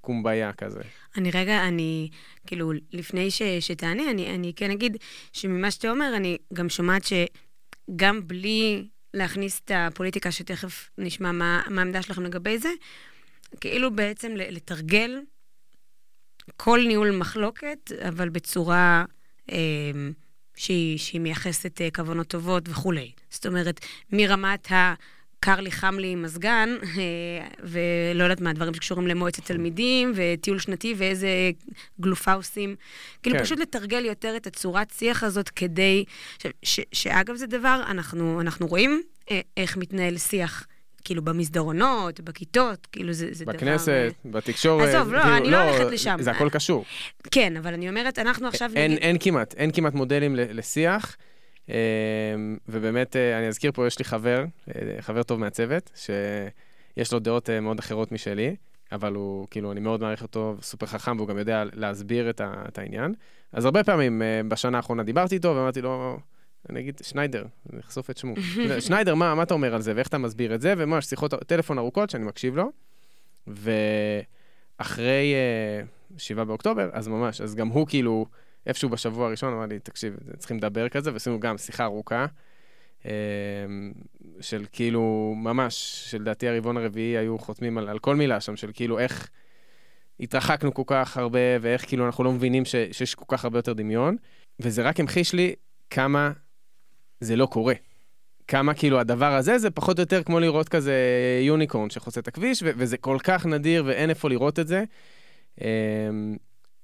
קומביה 0.00 0.52
כזה. 0.52 0.80
אני 1.16 1.30
רגע, 1.30 1.68
אני, 1.68 2.08
כאילו, 2.46 2.72
לפני 2.92 3.30
ש, 3.30 3.42
שתענה, 3.60 4.10
אני, 4.10 4.34
אני 4.34 4.52
כן 4.56 4.70
אגיד 4.70 4.96
שממה 5.32 5.70
שאתה 5.70 5.90
אומר, 5.90 6.12
אני 6.16 6.38
גם 6.52 6.68
שומעת 6.68 7.02
שגם 7.04 8.28
בלי 8.28 8.88
להכניס 9.14 9.60
את 9.64 9.70
הפוליטיקה, 9.74 10.32
שתכף 10.32 10.90
נשמע 10.98 11.32
מה, 11.32 11.62
מה 11.70 11.80
העמדה 11.80 12.02
שלכם 12.02 12.22
לגבי 12.22 12.58
זה, 12.58 12.68
כאילו 13.60 13.94
בעצם 13.94 14.32
לתרגל 14.36 15.20
כל 16.56 16.80
ניהול 16.86 17.10
מחלוקת, 17.10 17.92
אבל 18.08 18.28
בצורה 18.28 19.04
אה, 19.50 19.90
שהיא, 20.60 20.98
שהיא 20.98 21.20
מייחסת 21.20 21.80
אה, 21.80 21.88
כוונות 21.90 22.26
טובות 22.26 22.68
וכולי. 22.68 23.10
זאת 23.30 23.46
אומרת, 23.46 23.80
מרמת 24.12 24.72
ה... 24.72 24.94
קר 25.42 25.60
לי, 25.60 25.70
חם 25.72 25.98
לי 25.98 26.08
עם 26.08 26.22
מזגן, 26.22 26.76
אה, 26.82 27.46
ולא 27.62 28.22
יודעת 28.22 28.40
מה, 28.40 28.52
דברים 28.52 28.74
שקשורים 28.74 29.06
למועצת 29.06 29.44
תלמידים, 29.44 30.12
וטיול 30.14 30.58
שנתי, 30.58 30.94
ואיזה 30.96 31.28
גלופה 32.00 32.32
עושים. 32.32 32.76
כאילו, 33.22 33.36
כן. 33.36 33.44
פשוט 33.44 33.58
לתרגל 33.58 34.04
יותר 34.04 34.36
את 34.36 34.46
הצורת 34.46 34.90
שיח 34.90 35.24
הזאת 35.24 35.48
כדי... 35.48 36.04
ש, 36.38 36.46
ש, 36.62 36.80
שאגב, 36.92 37.36
זה 37.36 37.46
דבר, 37.46 37.82
אנחנו, 37.86 38.40
אנחנו 38.40 38.66
רואים 38.66 39.02
אה, 39.30 39.40
איך 39.56 39.76
מתנהל 39.76 40.18
שיח. 40.18 40.66
כאילו 41.04 41.22
במסדרונות, 41.22 42.20
בכיתות, 42.20 42.86
כאילו 42.92 43.12
זה, 43.12 43.28
זה 43.30 43.44
בכנסת, 43.44 43.88
דבר... 43.88 44.08
בכנסת, 44.08 44.14
בתקשורת. 44.24 44.88
עזוב, 44.88 45.12
לא, 45.12 45.22
כאילו, 45.22 45.36
אני 45.36 45.50
לא, 45.50 45.64
לא 45.64 45.70
הולכת 45.70 45.90
לשם. 45.92 46.16
זה 46.20 46.30
הכל 46.30 46.50
קשור. 46.50 46.84
כן, 47.30 47.56
אבל 47.56 47.74
אני 47.74 47.88
אומרת, 47.88 48.18
אנחנו 48.18 48.48
עכשיו... 48.48 48.70
אין, 48.76 48.90
נגיד... 48.90 49.02
אין 49.02 49.16
כמעט, 49.20 49.54
אין 49.54 49.70
כמעט 49.72 49.94
מודלים 49.94 50.36
לשיח. 50.36 51.16
אמ, 51.70 51.74
ובאמת, 52.68 53.16
אה, 53.16 53.38
אני 53.38 53.48
אזכיר 53.48 53.72
פה, 53.72 53.86
יש 53.86 53.98
לי 53.98 54.04
חבר, 54.04 54.44
אה, 54.68 55.02
חבר 55.02 55.22
טוב 55.22 55.40
מהצוות, 55.40 55.90
שיש 55.94 57.12
לו 57.12 57.18
דעות 57.18 57.50
אה, 57.50 57.60
מאוד 57.60 57.78
אחרות 57.78 58.12
משלי, 58.12 58.56
אבל 58.92 59.14
הוא, 59.14 59.46
כאילו, 59.50 59.72
אני 59.72 59.80
מאוד 59.80 60.00
מעריך 60.00 60.22
אותו, 60.22 60.56
סופר 60.62 60.86
חכם, 60.86 61.16
והוא 61.16 61.28
גם 61.28 61.38
יודע 61.38 61.64
להסביר 61.72 62.30
את, 62.30 62.40
ה, 62.40 62.52
את 62.68 62.78
העניין. 62.78 63.14
אז 63.52 63.64
הרבה 63.64 63.84
פעמים 63.84 64.22
בשנה 64.48 64.76
האחרונה 64.76 65.02
דיברתי 65.02 65.34
איתו, 65.34 65.48
ואמרתי 65.48 65.82
לו, 65.82 66.18
אני 66.68 66.80
אגיד, 66.80 67.00
שניידר, 67.02 67.44
אני 67.72 67.80
אחשוף 67.80 68.10
את 68.10 68.16
שמו. 68.16 68.34
שניידר, 68.86 69.14
מה, 69.14 69.34
מה 69.34 69.42
אתה 69.42 69.54
אומר 69.54 69.74
על 69.74 69.82
זה, 69.82 69.92
ואיך 69.96 70.08
אתה 70.08 70.18
מסביר 70.18 70.54
את 70.54 70.60
זה, 70.60 70.74
וממש 70.78 71.04
שיחות 71.04 71.34
טלפון 71.34 71.78
ארוכות 71.78 72.10
שאני 72.10 72.24
מקשיב 72.24 72.56
לו. 72.56 72.70
אחרי 74.78 75.34
uh, 76.16 76.18
7 76.18 76.44
באוקטובר, 76.44 76.90
אז 76.92 77.08
ממש, 77.08 77.40
אז 77.40 77.54
גם 77.54 77.68
הוא 77.68 77.86
כאילו, 77.86 78.26
איפשהו 78.66 78.88
בשבוע 78.88 79.26
הראשון 79.26 79.52
אמר 79.52 79.66
לי, 79.66 79.78
תקשיב, 79.78 80.16
צריכים 80.38 80.56
לדבר 80.56 80.88
כזה, 80.88 81.12
ועשינו 81.12 81.40
גם 81.40 81.58
שיחה 81.58 81.84
ארוכה, 81.84 82.26
uh, 83.02 83.06
של 84.40 84.64
כאילו, 84.72 85.34
ממש, 85.36 86.04
שלדעתי 86.10 86.48
הרבעון 86.48 86.76
הרביעי 86.76 87.18
היו 87.18 87.38
חותמים 87.38 87.78
על, 87.78 87.88
על 87.88 87.98
כל 87.98 88.16
מילה 88.16 88.40
שם, 88.40 88.56
של 88.56 88.70
כאילו 88.74 88.98
איך 88.98 89.28
התרחקנו 90.20 90.74
כל 90.74 90.82
כך 90.86 91.16
הרבה, 91.16 91.38
ואיך 91.60 91.86
כאילו 91.86 92.06
אנחנו 92.06 92.24
לא 92.24 92.32
מבינים 92.32 92.64
ש, 92.64 92.74
שיש 92.92 93.14
כל 93.14 93.24
כך 93.28 93.44
הרבה 93.44 93.58
יותר 93.58 93.72
דמיון, 93.72 94.16
וזה 94.60 94.82
רק 94.82 95.00
המחיש 95.00 95.32
לי 95.32 95.54
כמה 95.90 96.32
זה 97.20 97.36
לא 97.36 97.46
קורה. 97.46 97.74
כמה 98.48 98.74
כאילו 98.74 99.00
הדבר 99.00 99.34
הזה 99.34 99.58
זה 99.58 99.70
פחות 99.70 99.98
או 99.98 100.02
יותר 100.02 100.22
כמו 100.22 100.40
לראות 100.40 100.68
כזה 100.68 100.94
יוניקורן 101.42 101.90
שחוצה 101.90 102.20
את 102.20 102.28
הכביש, 102.28 102.62
וזה 102.64 102.96
כל 102.96 103.18
כך 103.24 103.46
נדיר 103.46 103.84
ואין 103.86 104.10
איפה 104.10 104.28
לראות 104.28 104.58
את 104.58 104.68
זה. 104.68 104.84
אמ, 105.60 105.66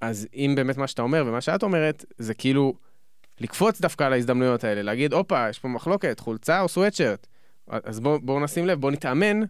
אז 0.00 0.28
אם 0.34 0.52
באמת 0.56 0.76
מה 0.76 0.86
שאתה 0.86 1.02
אומר 1.02 1.24
ומה 1.26 1.40
שאת 1.40 1.62
אומרת, 1.62 2.04
זה 2.18 2.34
כאילו 2.34 2.74
לקפוץ 3.40 3.80
דווקא 3.80 4.04
על 4.04 4.12
ההזדמנויות 4.12 4.64
האלה, 4.64 4.82
להגיד, 4.82 5.12
הופה, 5.12 5.48
יש 5.50 5.58
פה 5.58 5.68
מחלוקת, 5.68 6.20
חולצה 6.20 6.60
או 6.60 6.68
סוואטשרט. 6.68 7.26
אז 7.68 8.00
בואו 8.00 8.20
בוא 8.20 8.40
נשים 8.40 8.66
לב, 8.66 8.80
בואו 8.80 8.92
נתאמן. 8.92 9.40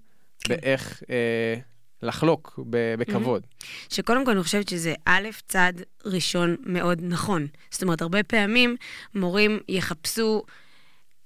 באיך 0.49 1.03
אה, 1.11 1.55
לחלוק 2.03 2.59
בכבוד. 2.99 3.47
שקודם 3.89 4.25
כל 4.25 4.31
אני 4.31 4.43
חושבת 4.43 4.69
שזה 4.69 4.95
א', 5.05 5.29
צעד 5.49 5.83
ראשון 6.05 6.57
מאוד 6.67 6.99
נכון. 7.03 7.47
זאת 7.71 7.83
אומרת, 7.83 8.03
הרבה 8.03 8.23
פעמים 8.23 8.77
מורים 9.15 9.59
יחפשו... 9.69 10.43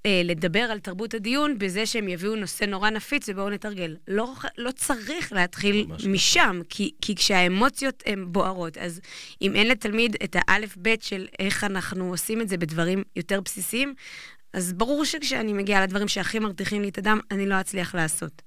אה, 0.06 0.22
לדבר 0.24 0.60
על 0.60 0.78
תרבות 0.78 1.14
הדיון 1.14 1.58
בזה 1.58 1.86
שהם 1.86 2.08
יביאו 2.08 2.36
נושא 2.36 2.64
נורא 2.64 2.90
נפיץ 2.90 3.28
ובואו 3.28 3.50
נתרגל. 3.50 3.96
לא, 4.08 4.32
לא 4.58 4.70
צריך 4.70 5.32
להתחיל 5.32 5.86
משם, 6.06 6.60
כי, 6.68 6.90
כי 7.00 7.14
כשהאמוציות 7.14 8.02
הן 8.06 8.24
בוערות, 8.28 8.78
אז 8.78 9.00
אם 9.42 9.54
אין 9.54 9.68
לתלמיד 9.68 10.16
את 10.24 10.36
האלף-בית 10.38 11.02
של 11.02 11.26
איך 11.38 11.64
אנחנו 11.64 12.10
עושים 12.10 12.40
את 12.40 12.48
זה 12.48 12.56
בדברים 12.56 13.02
יותר 13.16 13.40
בסיסיים, 13.40 13.94
אז 14.52 14.72
ברור 14.72 15.04
שכשאני 15.04 15.52
מגיעה 15.52 15.82
לדברים 15.82 16.08
שהכי 16.08 16.38
מרתיחים 16.38 16.82
לי 16.82 16.88
את 16.88 16.98
הדם, 16.98 17.20
אני 17.30 17.46
לא 17.46 17.60
אצליח 17.60 17.94
לעשות. 17.94 18.42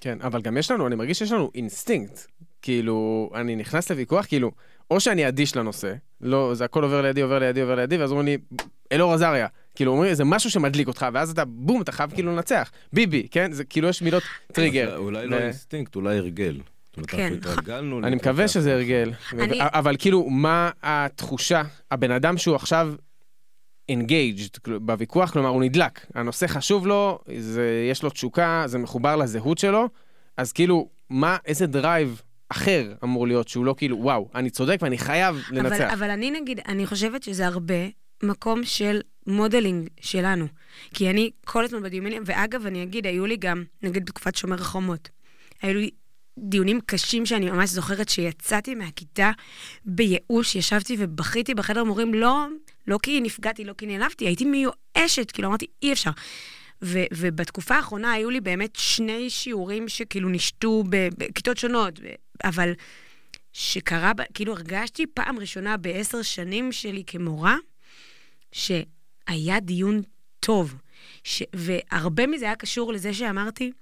כן, 0.00 0.18
אבל 0.22 0.42
גם 0.42 0.56
יש 0.56 0.70
לנו, 0.70 0.86
אני 0.86 0.94
מרגיש 0.94 1.18
שיש 1.18 1.32
לנו 1.32 1.50
אינסטינקט. 1.54 2.26
כאילו, 2.62 3.30
אני 3.34 3.56
נכנס 3.56 3.90
לוויכוח, 3.90 4.26
כאילו, 4.26 4.52
או 4.90 5.00
שאני 5.00 5.28
אדיש 5.28 5.56
לנושא, 5.56 5.94
לא, 6.20 6.54
זה 6.54 6.64
הכל 6.64 6.84
עובר 6.84 7.02
לידי, 7.02 7.20
עובר 7.20 7.38
לידי, 7.38 7.60
עובר 7.60 7.74
לידי, 7.74 7.96
ואז 7.96 8.10
אומרים 8.10 8.26
לי, 8.26 8.38
אלאור 8.92 9.14
עזריה, 9.14 9.46
כאילו 9.74 9.92
אומרים, 9.92 10.14
זה 10.14 10.24
משהו 10.24 10.50
שמדליק 10.50 10.88
אותך, 10.88 11.06
ואז 11.12 11.30
אתה, 11.30 11.44
בום, 11.44 11.82
אתה 11.82 11.92
חייב 11.92 12.10
כאילו 12.10 12.32
לנצח. 12.32 12.70
ביבי, 12.92 13.28
כן? 13.30 13.52
זה 13.52 13.64
כאילו 13.64 13.88
יש 13.88 14.02
מילות 14.02 14.22
טריגר. 14.52 14.96
אולי 14.96 15.26
לא 15.26 15.36
אינסטינקט, 15.36 15.96
אולי 15.96 16.18
הרגל. 16.18 16.60
כן. 17.06 17.34
אני 18.04 18.16
מקווה 18.16 18.48
שזה 18.48 18.74
הרגל. 18.74 19.12
אבל 19.58 19.96
כאילו, 19.98 20.30
מה 20.30 20.70
התחושה, 20.82 21.62
הבן 21.90 22.10
אדם 22.10 22.38
שהוא 22.38 22.56
עכשיו 22.56 22.94
engaged 23.90 24.70
בוויכוח, 24.80 25.30
כלומר, 25.30 25.48
הוא 25.48 25.62
נדלק. 25.62 26.06
הנושא 26.14 26.46
חשוב 26.46 26.86
לו, 26.86 27.18
יש 27.90 28.02
לו 28.02 28.10
תשוקה, 28.10 28.62
זה 28.66 28.78
מחובר 28.78 29.16
לזהות 29.16 29.58
שלו, 29.58 29.88
אז 30.36 30.52
כאילו, 30.52 30.88
מה, 31.10 31.36
איזה 31.46 31.66
drive 31.66 32.22
אחר 32.48 32.92
אמור 33.04 33.26
להיות, 33.26 33.48
שהוא 33.48 33.64
לא 33.64 33.74
כאילו, 33.78 33.98
וואו, 33.98 34.28
אני 34.34 34.50
צודק 34.50 34.78
ואני 34.82 34.98
חייב 34.98 35.42
לנצח. 35.50 35.80
אבל, 35.80 35.90
אבל 35.90 36.10
אני 36.10 36.30
נגיד, 36.30 36.60
אני 36.68 36.86
חושבת 36.86 37.22
שזה 37.22 37.46
הרבה 37.46 37.74
מקום 38.22 38.64
של 38.64 39.00
modeling 39.26 39.88
שלנו. 40.00 40.46
כי 40.94 41.10
אני 41.10 41.30
כל 41.44 41.64
הזמן 41.64 41.82
בדיונים, 41.82 42.22
ואגב, 42.26 42.66
אני 42.66 42.82
אגיד, 42.82 43.06
היו 43.06 43.26
לי 43.26 43.36
גם, 43.36 43.64
נגיד 43.82 44.04
בתקופת 44.04 44.36
שומר 44.36 44.60
החומות, 44.60 45.08
היו 45.62 45.74
לי 45.74 45.90
דיונים 46.38 46.80
קשים 46.86 47.26
שאני 47.26 47.50
ממש 47.50 47.70
זוכרת 47.70 48.08
שיצאתי 48.08 48.74
מהכיתה 48.74 49.30
בייאוש, 49.84 50.54
ישבתי 50.54 50.96
ובכיתי 50.98 51.54
בחדר 51.54 51.84
מורים, 51.84 52.14
לא, 52.14 52.46
לא 52.86 52.98
כי 53.02 53.20
נפגעתי, 53.20 53.64
לא 53.64 53.72
כי 53.72 53.86
נעלבתי, 53.86 54.26
הייתי 54.26 54.44
מיואשת, 54.44 55.30
כאילו 55.30 55.48
אמרתי, 55.48 55.66
אי 55.82 55.92
אפשר. 55.92 56.10
ו- 56.82 57.04
ובתקופה 57.14 57.74
האחרונה 57.74 58.12
היו 58.12 58.30
לי 58.30 58.40
באמת 58.40 58.76
שני 58.76 59.30
שיעורים 59.30 59.88
שכאילו 59.88 60.28
נשתו 60.28 60.84
בכיתות 60.88 61.56
שונות, 61.56 62.00
אבל 62.44 62.72
שקרה, 63.52 64.12
כאילו 64.34 64.52
הרגשתי 64.52 65.06
פעם 65.14 65.38
ראשונה 65.38 65.76
בעשר 65.76 66.22
שנים 66.22 66.72
שלי 66.72 67.02
כמורה, 67.06 67.56
שהיה 68.52 69.60
דיון 69.60 70.02
טוב. 70.40 70.74
ש... 71.24 71.42
והרבה 71.52 72.26
מזה 72.26 72.44
היה 72.44 72.56
קשור 72.56 72.92
לזה 72.92 73.14
שאמרתי, 73.14 73.72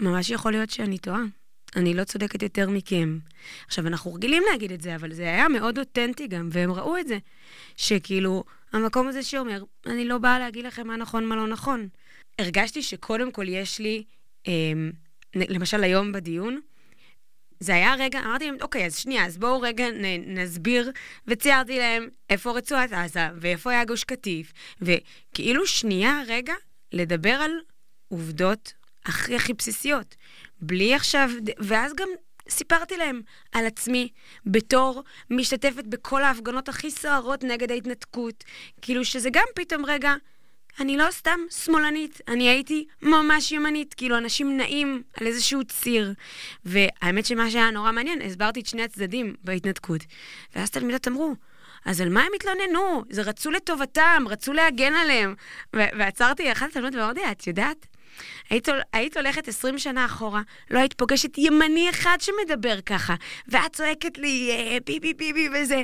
ממש 0.00 0.30
יכול 0.30 0.52
להיות 0.52 0.70
שאני 0.70 0.98
טועה. 0.98 1.22
אני 1.76 1.94
לא 1.94 2.04
צודקת 2.04 2.42
יותר 2.42 2.70
מכם. 2.70 3.18
עכשיו, 3.66 3.86
אנחנו 3.86 4.14
רגילים 4.14 4.42
להגיד 4.50 4.72
את 4.72 4.80
זה, 4.80 4.94
אבל 4.94 5.12
זה 5.12 5.22
היה 5.22 5.48
מאוד 5.48 5.78
אותנטי 5.78 6.26
גם, 6.26 6.48
והם 6.52 6.72
ראו 6.72 6.98
את 6.98 7.08
זה. 7.08 7.18
שכאילו, 7.76 8.44
המקום 8.72 9.08
הזה 9.08 9.22
שאומר, 9.22 9.64
אני 9.86 10.04
לא 10.04 10.18
באה 10.18 10.38
להגיד 10.38 10.64
לכם 10.64 10.86
מה 10.86 10.96
נכון, 10.96 11.24
מה 11.24 11.36
לא 11.36 11.48
נכון. 11.48 11.88
הרגשתי 12.38 12.82
שקודם 12.82 13.32
כל 13.32 13.48
יש 13.48 13.78
לי, 13.78 14.04
אה, 14.48 14.52
למשל 15.34 15.84
היום 15.84 16.12
בדיון, 16.12 16.60
זה 17.60 17.74
היה 17.74 17.94
רגע, 17.98 18.20
אמרתי 18.20 18.46
להם, 18.46 18.56
אוקיי, 18.60 18.86
אז 18.86 18.96
שנייה, 18.96 19.26
אז 19.26 19.38
בואו 19.38 19.60
רגע 19.60 19.90
נ, 19.90 20.38
נסביר, 20.38 20.90
וציירתי 21.26 21.78
להם 21.78 22.08
איפה 22.30 22.50
רצועת 22.50 22.92
עזה, 22.92 23.28
ואיפה 23.40 23.70
היה 23.70 23.84
גוש 23.84 24.04
קטיף, 24.04 24.52
וכאילו 24.82 25.66
שנייה, 25.66 26.22
רגע, 26.26 26.54
לדבר 26.92 27.30
על 27.30 27.50
עובדות 28.08 28.72
הכי 29.04 29.36
הכי 29.36 29.52
בסיסיות. 29.52 30.16
בלי 30.60 30.94
עכשיו, 30.94 31.30
ואז 31.58 31.92
גם 31.96 32.08
סיפרתי 32.48 32.96
להם 32.96 33.20
על 33.52 33.66
עצמי 33.66 34.08
בתור 34.46 35.02
משתתפת 35.30 35.84
בכל 35.84 36.22
ההפגנות 36.22 36.68
הכי 36.68 36.90
סוערות 36.90 37.44
נגד 37.44 37.70
ההתנתקות. 37.70 38.44
כאילו 38.82 39.04
שזה 39.04 39.30
גם 39.32 39.44
פתאום 39.54 39.84
רגע, 39.84 40.14
אני 40.80 40.96
לא 40.96 41.10
סתם 41.10 41.38
שמאלנית, 41.50 42.20
אני 42.28 42.48
הייתי 42.48 42.86
ממש 43.02 43.52
ימנית, 43.52 43.94
כאילו 43.94 44.18
אנשים 44.18 44.56
נעים 44.56 45.02
על 45.20 45.26
איזשהו 45.26 45.64
ציר. 45.64 46.12
והאמת 46.64 47.26
שמה 47.26 47.50
שהיה 47.50 47.70
נורא 47.70 47.92
מעניין, 47.92 48.22
הסברתי 48.22 48.60
את 48.60 48.66
שני 48.66 48.82
הצדדים 48.82 49.34
בהתנתקות. 49.44 50.00
ואז 50.56 50.70
תלמידות 50.70 51.08
אמרו, 51.08 51.34
אז 51.84 52.00
על 52.00 52.08
מה 52.08 52.20
הם 52.22 52.32
התלוננו? 52.34 53.04
זה 53.10 53.22
רצו 53.22 53.50
לטובתם, 53.50 54.24
רצו 54.28 54.52
להגן 54.52 54.94
עליהם. 54.94 55.34
ועצרתי 55.72 56.52
אחת 56.52 56.68
התלמידות 56.70 57.00
ואמרתי, 57.00 57.20
את 57.30 57.46
יודעת, 57.46 57.86
היית, 58.50 58.68
היית 58.92 59.16
הולכת 59.16 59.48
20 59.48 59.78
שנה 59.78 60.04
אחורה, 60.04 60.42
לא 60.70 60.78
היית 60.78 60.92
פוגשת 60.92 61.38
ימני 61.38 61.90
אחד 61.90 62.18
שמדבר 62.20 62.80
ככה, 62.80 63.14
ואת 63.48 63.72
צועקת 63.72 64.18
לי 64.18 64.50
אה, 64.50 64.78
ביבי 64.86 65.14
ביבי 65.14 65.48
וזה. 65.54 65.82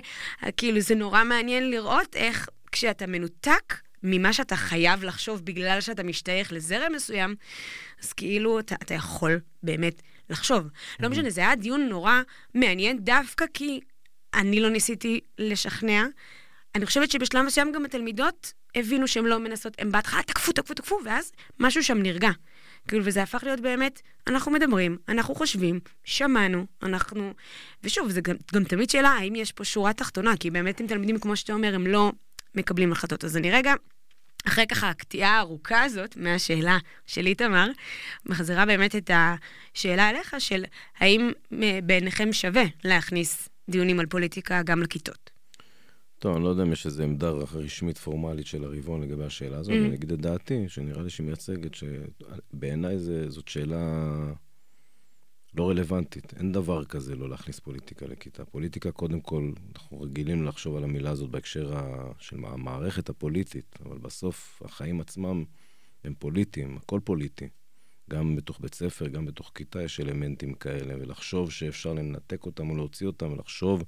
כאילו, 0.56 0.80
זה 0.80 0.94
נורא 0.94 1.24
מעניין 1.24 1.70
לראות 1.70 2.16
איך 2.16 2.48
כשאתה 2.72 3.06
מנותק 3.06 3.74
ממה 4.02 4.32
שאתה 4.32 4.56
חייב 4.56 5.04
לחשוב 5.04 5.44
בגלל 5.44 5.80
שאתה 5.80 6.02
משתייך 6.02 6.52
לזרם 6.52 6.92
מסוים, 6.92 7.34
אז 8.02 8.12
כאילו 8.12 8.58
אתה, 8.58 8.74
אתה 8.74 8.94
יכול 8.94 9.40
באמת 9.62 10.02
לחשוב. 10.30 10.68
לא 11.00 11.08
משנה, 11.08 11.30
זה 11.30 11.40
היה 11.40 11.56
דיון 11.56 11.88
נורא 11.88 12.22
מעניין, 12.54 12.98
דווקא 12.98 13.44
כי 13.54 13.80
אני 14.34 14.60
לא 14.60 14.70
ניסיתי 14.70 15.20
לשכנע. 15.38 16.04
אני 16.74 16.86
חושבת 16.86 17.10
שבשלב 17.10 17.42
מסוים 17.42 17.72
גם 17.72 17.84
התלמידות 17.84 18.52
הבינו 18.74 19.08
שהן 19.08 19.24
לא 19.24 19.38
מנסות, 19.38 19.74
הן 19.78 19.92
בהתחלה 19.92 20.22
תקפו, 20.22 20.52
תקפו, 20.52 20.74
תקפו, 20.74 20.98
ואז 21.04 21.32
משהו 21.60 21.84
שם 21.84 21.98
נרגע. 21.98 22.30
כאילו, 22.88 23.04
וזה 23.04 23.22
הפך 23.22 23.44
להיות 23.44 23.60
באמת, 23.60 24.00
אנחנו 24.26 24.52
מדברים, 24.52 24.98
אנחנו 25.08 25.34
חושבים, 25.34 25.80
שמענו, 26.04 26.66
אנחנו... 26.82 27.34
ושוב, 27.84 28.10
זה 28.10 28.20
גם, 28.20 28.36
גם 28.54 28.64
תמיד 28.64 28.90
שאלה, 28.90 29.08
האם 29.08 29.34
יש 29.34 29.52
פה 29.52 29.64
שורה 29.64 29.92
תחתונה, 29.92 30.36
כי 30.36 30.50
באמת 30.50 30.80
עם 30.80 30.86
תלמידים, 30.86 31.18
כמו 31.18 31.36
שאתה 31.36 31.52
אומר, 31.52 31.74
הם 31.74 31.86
לא 31.86 32.12
מקבלים 32.54 32.92
החלטות. 32.92 33.24
אז 33.24 33.36
אני 33.36 33.50
רגע, 33.50 33.74
אחרי 34.46 34.66
ככה 34.66 34.90
הקטיעה 34.90 35.30
הארוכה 35.30 35.82
הזאת 35.82 36.16
מהשאלה 36.16 36.78
של 37.06 37.26
איתמר, 37.26 37.66
מחזירה 38.26 38.66
באמת 38.66 38.96
את 38.96 39.10
השאלה 39.14 40.10
אליך 40.10 40.34
של 40.38 40.64
האם 40.98 41.30
אה, 41.62 41.78
בעיניכם 41.82 42.32
שווה 42.32 42.64
להכניס 42.84 43.48
דיונים 43.70 44.00
על 44.00 44.06
פוליטיקה 44.06 44.62
גם 44.62 44.82
לכיתות. 44.82 45.30
טוב, 46.18 46.36
אני 46.36 46.44
לא 46.44 46.48
יודע 46.48 46.62
אם 46.62 46.72
יש 46.72 46.86
איזו 46.86 47.02
עמדה 47.02 47.30
רשמית 47.30 47.98
פורמלית 47.98 48.46
של 48.46 48.64
הרבעון 48.64 49.02
לגבי 49.02 49.24
השאלה 49.24 49.58
הזאת, 49.58 49.74
mm. 49.74 49.76
אני 49.76 49.94
אגיד 49.94 50.12
את 50.12 50.20
דעתי, 50.20 50.68
שנראה 50.68 51.02
לי 51.02 51.10
שהיא 51.10 51.26
מייצגת, 51.26 51.74
שבעיניי 51.74 52.98
זאת 53.28 53.48
שאלה 53.48 54.08
לא 55.54 55.70
רלוונטית. 55.70 56.34
אין 56.34 56.52
דבר 56.52 56.84
כזה 56.84 57.16
לא 57.16 57.28
להכניס 57.28 57.60
פוליטיקה 57.60 58.06
לכיתה. 58.06 58.44
פוליטיקה, 58.44 58.92
קודם 58.92 59.20
כל, 59.20 59.52
אנחנו 59.74 60.00
רגילים 60.00 60.44
לחשוב 60.44 60.76
על 60.76 60.84
המילה 60.84 61.10
הזאת 61.10 61.30
בהקשר. 61.30 61.72
של 62.18 62.44
המערכת 62.44 63.08
הפוליטית, 63.08 63.78
אבל 63.84 63.98
בסוף 63.98 64.62
החיים 64.64 65.00
עצמם 65.00 65.44
הם 66.04 66.14
פוליטיים, 66.18 66.76
הכל 66.76 67.00
פוליטי. 67.04 67.48
גם 68.10 68.36
בתוך 68.36 68.60
בית 68.60 68.74
ספר, 68.74 69.08
גם 69.08 69.26
בתוך 69.26 69.52
כיתה 69.54 69.82
יש 69.82 70.00
אלמנטים 70.00 70.54
כאלה, 70.54 70.94
ולחשוב 71.00 71.50
שאפשר 71.50 71.92
לנתק 71.92 72.46
אותם 72.46 72.70
או 72.70 72.76
להוציא 72.76 73.06
אותם, 73.06 73.32
ולחשוב 73.32 73.84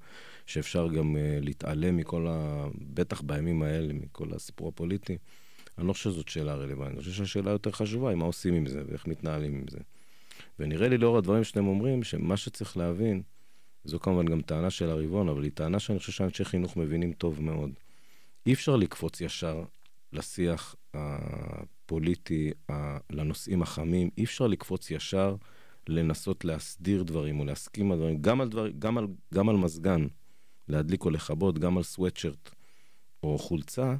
שאפשר 0.46 0.88
גם 0.88 1.16
uh, 1.16 1.44
להתעלם 1.44 1.96
מכל 1.96 2.26
ה... 2.28 2.64
בטח 2.94 3.20
בימים 3.20 3.62
האלה, 3.62 3.92
מכל 3.92 4.34
הסיפור 4.34 4.68
הפוליטי, 4.68 5.18
אני 5.78 5.86
לא 5.86 5.92
חושב 5.92 6.10
שזאת 6.10 6.28
שאלה 6.28 6.54
רלוונטית. 6.54 6.94
אני 6.94 7.00
חושב 7.00 7.12
שהשאלה 7.12 7.50
יותר 7.50 7.70
חשובה 7.70 8.10
היא 8.10 8.16
מה 8.16 8.24
עושים 8.24 8.54
עם 8.54 8.66
זה 8.66 8.82
ואיך 8.88 9.06
מתנהלים 9.06 9.54
עם 9.54 9.64
זה. 9.70 9.78
ונראה 10.58 10.88
לי 10.88 10.98
לאור 10.98 11.18
הדברים 11.18 11.44
שאתם 11.44 11.66
אומרים, 11.66 12.02
שמה 12.02 12.36
שצריך 12.36 12.76
להבין, 12.76 13.22
זו 13.84 14.00
כמובן 14.00 14.26
גם 14.26 14.42
טענה 14.42 14.70
של 14.70 14.90
הרבעון, 14.90 15.28
אבל 15.28 15.42
היא 15.42 15.52
טענה 15.54 15.78
שאני 15.80 15.98
חושב 15.98 16.12
שאנשי 16.12 16.44
חינוך 16.44 16.76
מבינים 16.76 17.12
טוב 17.12 17.42
מאוד. 17.42 17.70
אי 18.46 18.52
אפשר 18.52 18.76
לקפוץ 18.76 19.20
ישר 19.20 19.64
לשיח 20.12 20.76
הפוליטי, 20.94 22.50
לנושאים 23.10 23.62
החמים, 23.62 24.10
אי 24.18 24.24
אפשר 24.24 24.46
לקפוץ 24.46 24.90
ישר 24.90 25.36
לנסות 25.88 26.44
להסדיר 26.44 27.02
דברים 27.02 27.40
או 27.40 27.44
להסכים 27.44 27.92
על 27.92 27.98
דברים, 27.98 28.22
גם 28.22 28.40
על, 28.40 28.48
דבר, 28.48 28.70
גם 28.78 28.98
על, 28.98 29.06
גם 29.34 29.48
על 29.48 29.56
מזגן, 29.56 30.06
להדליק 30.68 31.04
או 31.04 31.10
לכבות, 31.10 31.58
גם 31.58 31.76
על 31.76 31.82
סוואטשרט 31.82 32.50
או 33.22 33.38
חולצה, 33.38 33.96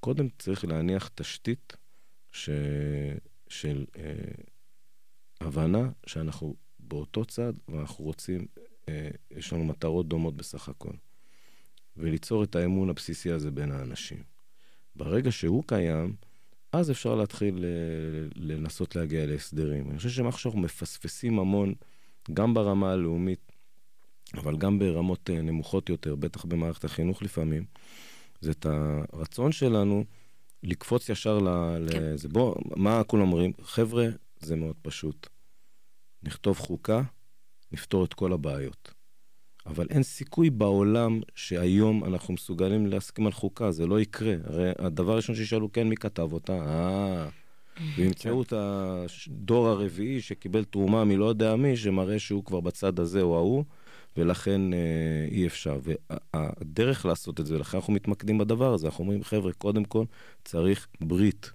קודם 0.00 0.28
צריך 0.38 0.64
להניח 0.64 1.10
תשתית 1.14 1.76
ש... 2.32 2.50
של 3.48 3.84
אה, 3.96 4.02
הבנה 5.42 5.90
שאנחנו 6.06 6.54
באותו 6.78 7.24
צד 7.24 7.52
ואנחנו 7.68 8.04
רוצים, 8.04 8.46
אה, 8.88 9.10
יש 9.30 9.52
לנו 9.52 9.64
מטרות 9.64 10.08
דומות 10.08 10.36
בסך 10.36 10.68
הכל. 10.68 10.92
וליצור 11.96 12.44
את 12.44 12.56
האמון 12.56 12.90
הבסיסי 12.90 13.30
הזה 13.30 13.50
בין 13.50 13.72
האנשים. 13.72 14.22
ברגע 14.96 15.32
שהוא 15.32 15.64
קיים, 15.66 16.14
אז 16.72 16.90
אפשר 16.90 17.14
להתחיל 17.14 17.64
אה, 17.64 18.28
לנסות 18.34 18.96
להגיע 18.96 19.26
להסדרים. 19.26 19.90
אני 19.90 19.96
חושב 19.96 20.10
שמה 20.10 20.32
שאנחנו 20.32 20.60
מפספסים 20.60 21.38
המון, 21.38 21.74
גם 22.32 22.54
ברמה 22.54 22.92
הלאומית, 22.92 23.52
אבל 24.34 24.56
גם 24.56 24.78
ברמות 24.78 25.30
אה, 25.30 25.42
נמוכות 25.42 25.88
יותר, 25.88 26.14
בטח 26.14 26.44
במערכת 26.44 26.84
החינוך 26.84 27.22
לפעמים, 27.22 27.64
זה 28.40 28.50
את 28.50 28.66
הרצון 29.12 29.52
שלנו 29.52 30.04
לקפוץ 30.62 31.08
ישר 31.08 31.38
כן. 31.90 32.02
לזה. 32.02 32.28
בוא, 32.28 32.54
מה 32.76 33.04
כולם 33.04 33.22
אומרים? 33.22 33.52
חבר'ה, 33.62 34.08
זה 34.44 34.56
מאוד 34.56 34.76
פשוט. 34.82 35.26
נכתוב 36.22 36.58
חוקה, 36.58 37.02
נפתור 37.72 38.04
את 38.04 38.14
כל 38.14 38.32
הבעיות. 38.32 38.94
אבל 39.66 39.86
אין 39.90 40.02
סיכוי 40.02 40.50
בעולם 40.50 41.20
שהיום 41.34 42.04
אנחנו 42.04 42.34
מסוגלים 42.34 42.86
להסכים 42.86 43.26
על 43.26 43.32
חוקה, 43.32 43.70
זה 43.70 43.86
לא 43.86 44.00
יקרה. 44.00 44.34
הרי 44.44 44.70
הדבר 44.78 45.12
הראשון 45.12 45.34
שישאלו, 45.34 45.72
כן, 45.72 45.88
מי 45.88 45.96
כתב 45.96 46.32
אותה? 46.32 46.52
אה... 46.52 47.28
וימצאו 47.96 48.42
את 48.42 48.52
הדור 48.56 49.68
הרביעי 49.68 50.20
שקיבל 50.20 50.64
תרומה 50.64 51.04
מלא 51.04 51.24
יודע 51.24 51.56
מי, 51.56 51.76
שמראה 51.76 52.18
שהוא 52.18 52.44
כבר 52.44 52.60
בצד 52.60 53.00
הזה 53.00 53.20
או 53.20 53.36
ההוא, 53.36 53.64
ולכן 54.16 54.72
אה, 54.72 54.78
אי 55.30 55.46
אפשר. 55.46 55.78
והדרך 56.34 57.06
לעשות 57.06 57.40
את 57.40 57.46
זה, 57.46 57.58
לכן 57.58 57.76
אנחנו 57.76 57.92
מתמקדים 57.92 58.38
בדבר 58.38 58.74
הזה, 58.74 58.86
אנחנו 58.86 59.04
אומרים, 59.04 59.24
חבר'ה, 59.24 59.52
קודם 59.52 59.84
כל 59.84 60.04
צריך 60.44 60.88
ברית. 61.00 61.52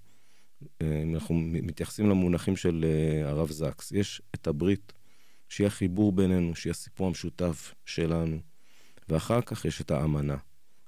אה, 0.82 1.02
אם 1.04 1.14
אנחנו 1.16 1.36
מתייחסים 1.44 2.10
למונחים 2.10 2.56
של 2.56 2.86
אה, 2.88 3.30
הרב 3.30 3.52
זקס, 3.52 3.92
יש 3.92 4.22
את 4.36 4.48
הברית 4.48 4.94
שיהיה 5.50 5.70
חיבור 5.70 6.12
בינינו, 6.12 6.56
שיהיה 6.56 6.74
סיפור 6.74 7.08
המשותף 7.08 7.74
שלנו. 7.86 8.38
ואחר 9.10 9.42
כך 9.42 9.66
יש 9.66 9.82
את 9.82 9.92
האמנה. 9.92 10.38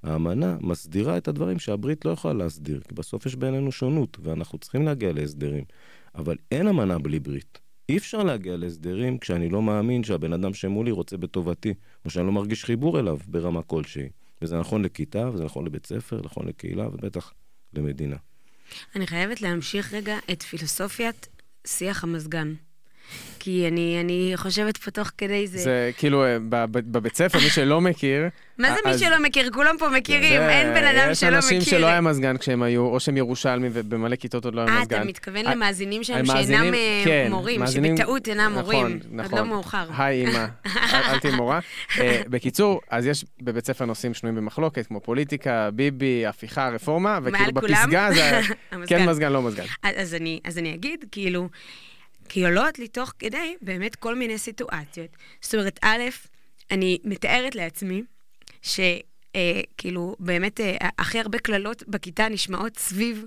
האמנה 0.04 0.58
מסדירה 0.62 1.18
את 1.18 1.28
הדברים 1.28 1.60
שהברית 1.60 2.06
לא 2.06 2.12
יכולה 2.12 2.34
להסדיר, 2.34 2.82
כי 2.88 2.94
בסוף 2.94 3.26
יש 3.26 3.36
בינינו 3.36 3.72
שונות, 3.72 4.18
ואנחנו 4.24 4.58
צריכים 4.58 4.86
להגיע 4.86 5.14
להסדרים. 5.14 5.64
אבל 6.16 6.36
אין 6.52 6.68
אמנה 6.68 7.00
בלי 7.00 7.20
ברית. 7.20 7.60
אי 7.90 7.98
אפשר 7.98 8.24
להגיע 8.24 8.58
להסדרים 8.58 9.18
כשאני 9.18 9.50
לא 9.50 9.62
מאמין 9.62 10.04
שהבן 10.04 10.34
אדם 10.34 10.54
שמולי 10.54 10.92
רוצה 10.92 11.18
בטובתי, 11.18 11.74
או 12.06 12.10
שאני 12.10 12.26
לא 12.26 12.32
מרגיש 12.32 12.66
חיבור 12.66 13.00
אליו 13.00 13.18
ברמה 13.28 13.62
כלשהי. 13.62 14.10
וזה 14.42 14.60
נכון 14.60 14.82
לכיתה, 14.82 15.30
וזה 15.34 15.44
נכון 15.44 15.66
לבית 15.66 15.86
ספר, 15.86 16.22
נכון 16.24 16.48
לקהילה, 16.48 16.88
ובטח 16.88 17.34
למדינה. 17.74 18.16
אני 18.96 19.08
חייבת 19.08 19.42
להמשיך 19.42 19.94
רגע 19.94 20.18
את 20.32 20.44
פילוסופיית 20.44 21.28
שיח 21.68 22.04
המזגן. 22.04 22.54
כי 23.40 23.68
אני, 23.68 23.98
אני 24.02 24.32
חושבת 24.36 24.78
פה 24.78 24.92
תוך 24.92 25.12
כדי 25.18 25.48
זה... 25.48 25.58
זה 25.58 25.92
כאילו, 25.98 26.26
אה, 26.26 26.38
בבית 26.68 27.16
ספר, 27.16 27.40
מי 27.40 27.50
שלא 27.50 27.82
מכיר... 27.82 28.30
מה 28.60 28.74
זה 28.74 28.80
מי 28.86 28.98
שלא 28.98 29.20
מכיר? 29.20 29.52
כולם 29.54 29.76
פה 29.80 29.90
מכירים, 29.90 30.42
אין 30.42 30.74
בן 30.74 30.84
אדם 30.84 31.16
שלא 31.16 31.30
מכיר. 31.30 31.40
יש 31.40 31.46
אנשים 31.46 31.62
שלא 31.62 31.88
היה 31.88 32.02
מזגן 32.02 32.38
כשהם 32.38 32.64
היו, 32.64 32.82
או 32.82 33.00
שהם 33.00 33.18
ירושלמים, 33.18 33.72
ובמלא 33.74 34.16
כיתות 34.16 34.46
עוד 34.46 34.56
לא 34.56 34.62
היה 34.62 34.80
מזגן. 34.82 34.96
אה, 34.96 35.02
אתה 35.02 35.10
מתכוון 35.10 35.46
למאזינים 35.46 36.04
שלנו 36.04 36.26
שאינם 36.26 36.74
אה, 36.74 37.02
כן, 37.06 37.28
מורים, 37.30 37.68
שבטעות 37.68 38.28
אינם 38.28 38.52
נכון, 38.58 38.76
מורים. 38.76 39.00
נכון, 39.04 39.20
נכון. 39.20 39.38
עוד 39.38 39.48
לא 39.48 39.54
מאוחר. 39.54 39.88
היי, 39.98 40.26
אימא, 40.26 40.46
אל 40.94 41.20
תהיי 41.20 41.36
מורה. 41.36 41.60
אה, 42.00 42.22
בקיצור, 42.28 42.82
אז 42.90 43.06
יש 43.06 43.26
בבית 43.42 43.66
ספר 43.66 43.86
נושאים 43.86 44.14
שנויים 44.14 44.36
במחלוקת, 44.36 44.88
כמו 44.88 45.00
פוליטיקה, 45.00 45.70
ביבי, 45.74 46.26
הפיכה, 46.26 46.70
רפורמה, 46.70 47.20
וכאילו 47.24 47.54
בפסגה 47.54 48.10
זה 48.14 48.40
כן 48.88 49.10
מזגן, 49.10 49.32
לא 49.32 49.42
מזגן. 49.42 49.66
אז 50.44 50.58
אני 50.58 50.74
אגיד, 50.74 51.06
כאילו... 51.12 51.50
כי 52.30 52.46
עולות 52.46 52.80
לי 52.80 52.88
תוך 52.88 53.14
כדי 53.20 53.56
באמת 53.62 53.96
כל 53.96 54.16
מיני 54.16 54.38
סיטואציות. 54.38 55.10
זאת 55.42 55.56
אומרת, 55.56 55.80
א', 55.82 56.04
אני 56.72 56.98
מתארת 57.04 57.56
לעצמי 57.56 58.02
ש... 58.62 58.80
אה, 59.36 59.62
כאילו, 59.78 60.16
באמת, 60.20 60.60
אה, 60.60 60.78
הכי 61.00 61.20
הרבה 61.20 61.40
קללות 61.40 61.84
בכיתה 61.88 62.30
נשמעות 62.30 62.78
סביב, 62.78 63.26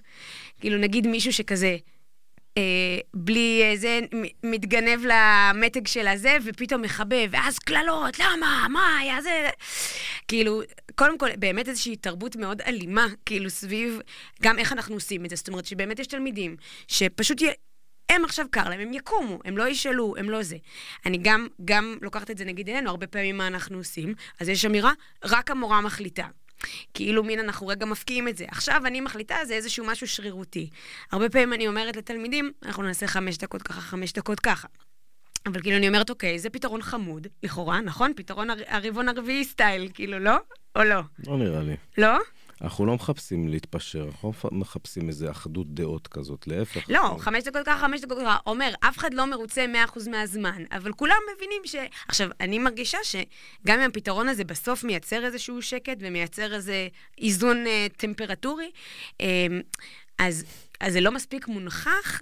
כאילו, 0.60 0.78
נגיד 0.78 1.06
מישהו 1.06 1.32
שכזה, 1.32 1.76
אה, 2.58 2.98
בלי 3.14 3.60
אה, 3.64 3.76
זה, 3.76 4.00
מתגנב 4.42 5.00
למתג 5.04 5.86
של 5.86 6.06
הזה, 6.06 6.36
ופתאום 6.44 6.82
מחבב, 6.82 7.28
ואז 7.30 7.58
קללות, 7.58 8.18
למה? 8.18 8.66
מה 8.70 8.98
היה 8.98 9.22
זה? 9.22 9.48
כאילו, 10.28 10.62
קודם 10.94 11.18
כל, 11.18 11.28
באמת 11.36 11.68
איזושהי 11.68 11.96
תרבות 11.96 12.36
מאוד 12.36 12.60
אלימה, 12.60 13.06
כאילו, 13.26 13.50
סביב 13.50 14.00
גם 14.42 14.58
איך 14.58 14.72
אנחנו 14.72 14.94
עושים 14.94 15.24
את 15.24 15.30
זה. 15.30 15.36
זאת 15.36 15.48
אומרת, 15.48 15.66
שבאמת 15.66 15.98
יש 15.98 16.06
תלמידים 16.06 16.56
שפשוט 16.88 17.42
הם 18.14 18.24
עכשיו 18.24 18.46
קר 18.50 18.68
להם, 18.68 18.80
הם 18.80 18.92
יקומו, 18.92 19.38
הם 19.44 19.58
לא 19.58 19.68
ישאלו, 19.68 20.14
הם 20.18 20.30
לא 20.30 20.42
זה. 20.42 20.56
אני 21.06 21.18
גם, 21.22 21.46
גם 21.64 21.96
לוקחת 22.02 22.30
את 22.30 22.38
זה 22.38 22.44
נגיד 22.44 22.68
אלינו, 22.68 22.90
הרבה 22.90 23.06
פעמים 23.06 23.36
מה 23.36 23.46
אנחנו 23.46 23.78
עושים, 23.78 24.14
אז 24.40 24.48
יש 24.48 24.64
אמירה, 24.64 24.92
רק 25.24 25.50
המורה 25.50 25.80
מחליטה. 25.80 26.26
כאילו 26.94 27.24
מין 27.24 27.40
אנחנו 27.40 27.66
רגע 27.66 27.86
מפקיעים 27.86 28.28
את 28.28 28.36
זה. 28.36 28.44
עכשיו 28.48 28.82
אני 28.86 29.00
מחליטה, 29.00 29.36
זה 29.44 29.54
איזשהו 29.54 29.86
משהו 29.86 30.08
שרירותי. 30.08 30.70
הרבה 31.12 31.28
פעמים 31.28 31.52
אני 31.52 31.68
אומרת 31.68 31.96
לתלמידים, 31.96 32.52
אנחנו 32.62 32.82
נעשה 32.82 33.06
חמש 33.06 33.38
דקות 33.38 33.62
ככה, 33.62 33.80
חמש 33.80 34.12
דקות 34.12 34.40
ככה. 34.40 34.68
אבל 35.46 35.62
כאילו 35.62 35.76
אני 35.76 35.88
אומרת, 35.88 36.10
אוקיי, 36.10 36.38
זה 36.38 36.50
פתרון 36.50 36.82
חמוד, 36.82 37.26
לכאורה, 37.42 37.80
נכון? 37.80 38.12
פתרון 38.16 38.48
הרבעון 38.66 39.08
הרביעי 39.08 39.44
סטייל, 39.44 39.88
כאילו, 39.94 40.18
לא? 40.18 40.36
או 40.76 40.84
לא? 40.84 41.00
לא 41.26 41.36
נראה 41.36 41.62
לי. 41.62 41.76
לא? 41.98 42.18
אנחנו 42.62 42.86
לא 42.86 42.94
מחפשים 42.94 43.48
להתפשר, 43.48 44.04
אנחנו 44.04 44.32
לא 44.44 44.50
מחפשים 44.52 45.08
איזו 45.08 45.30
אחדות 45.30 45.74
דעות 45.74 46.08
כזאת, 46.08 46.46
להפך. 46.46 46.84
לא. 46.88 47.16
חמש 47.18 47.44
דקות 47.44 47.66
ככה, 47.66 47.78
חמש 47.78 48.00
דקות 48.00 48.18
ככה. 48.18 48.36
אומר, 48.46 48.74
אף 48.80 48.98
אחד 48.98 49.14
לא 49.14 49.24
מרוצה 49.24 49.66
100% 49.94 50.10
מהזמן, 50.10 50.64
אבל 50.72 50.92
כולם 50.92 51.16
מבינים 51.36 51.62
ש... 51.64 51.74
עכשיו, 52.08 52.28
אני 52.40 52.58
מרגישה 52.58 52.98
שגם 53.02 53.80
אם 53.80 53.90
הפתרון 53.90 54.28
הזה 54.28 54.44
בסוף 54.44 54.84
מייצר 54.84 55.24
איזשהו 55.24 55.62
שקט 55.62 55.96
ומייצר 56.00 56.54
איזה 56.54 56.88
איזון 57.18 57.66
אה, 57.66 57.86
טמפרטורי, 57.96 58.70
אה, 59.20 59.46
אז, 60.18 60.44
אז 60.80 60.92
זה 60.92 61.00
לא 61.00 61.12
מספיק 61.12 61.48
מונחח. 61.48 62.20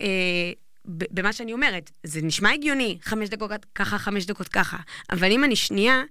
אה, 0.00 0.52
במה 0.84 1.32
שאני 1.32 1.52
אומרת, 1.52 1.90
זה 2.04 2.22
נשמע 2.22 2.50
הגיוני, 2.50 2.98
חמש 3.02 3.28
דקות 3.28 3.50
ככה, 3.74 3.98
חמש 3.98 4.26
דקות 4.26 4.48
ככה, 4.48 4.76
אבל 5.10 5.32
אם 5.32 5.44
אני 5.44 5.56
שנייה 5.56 6.02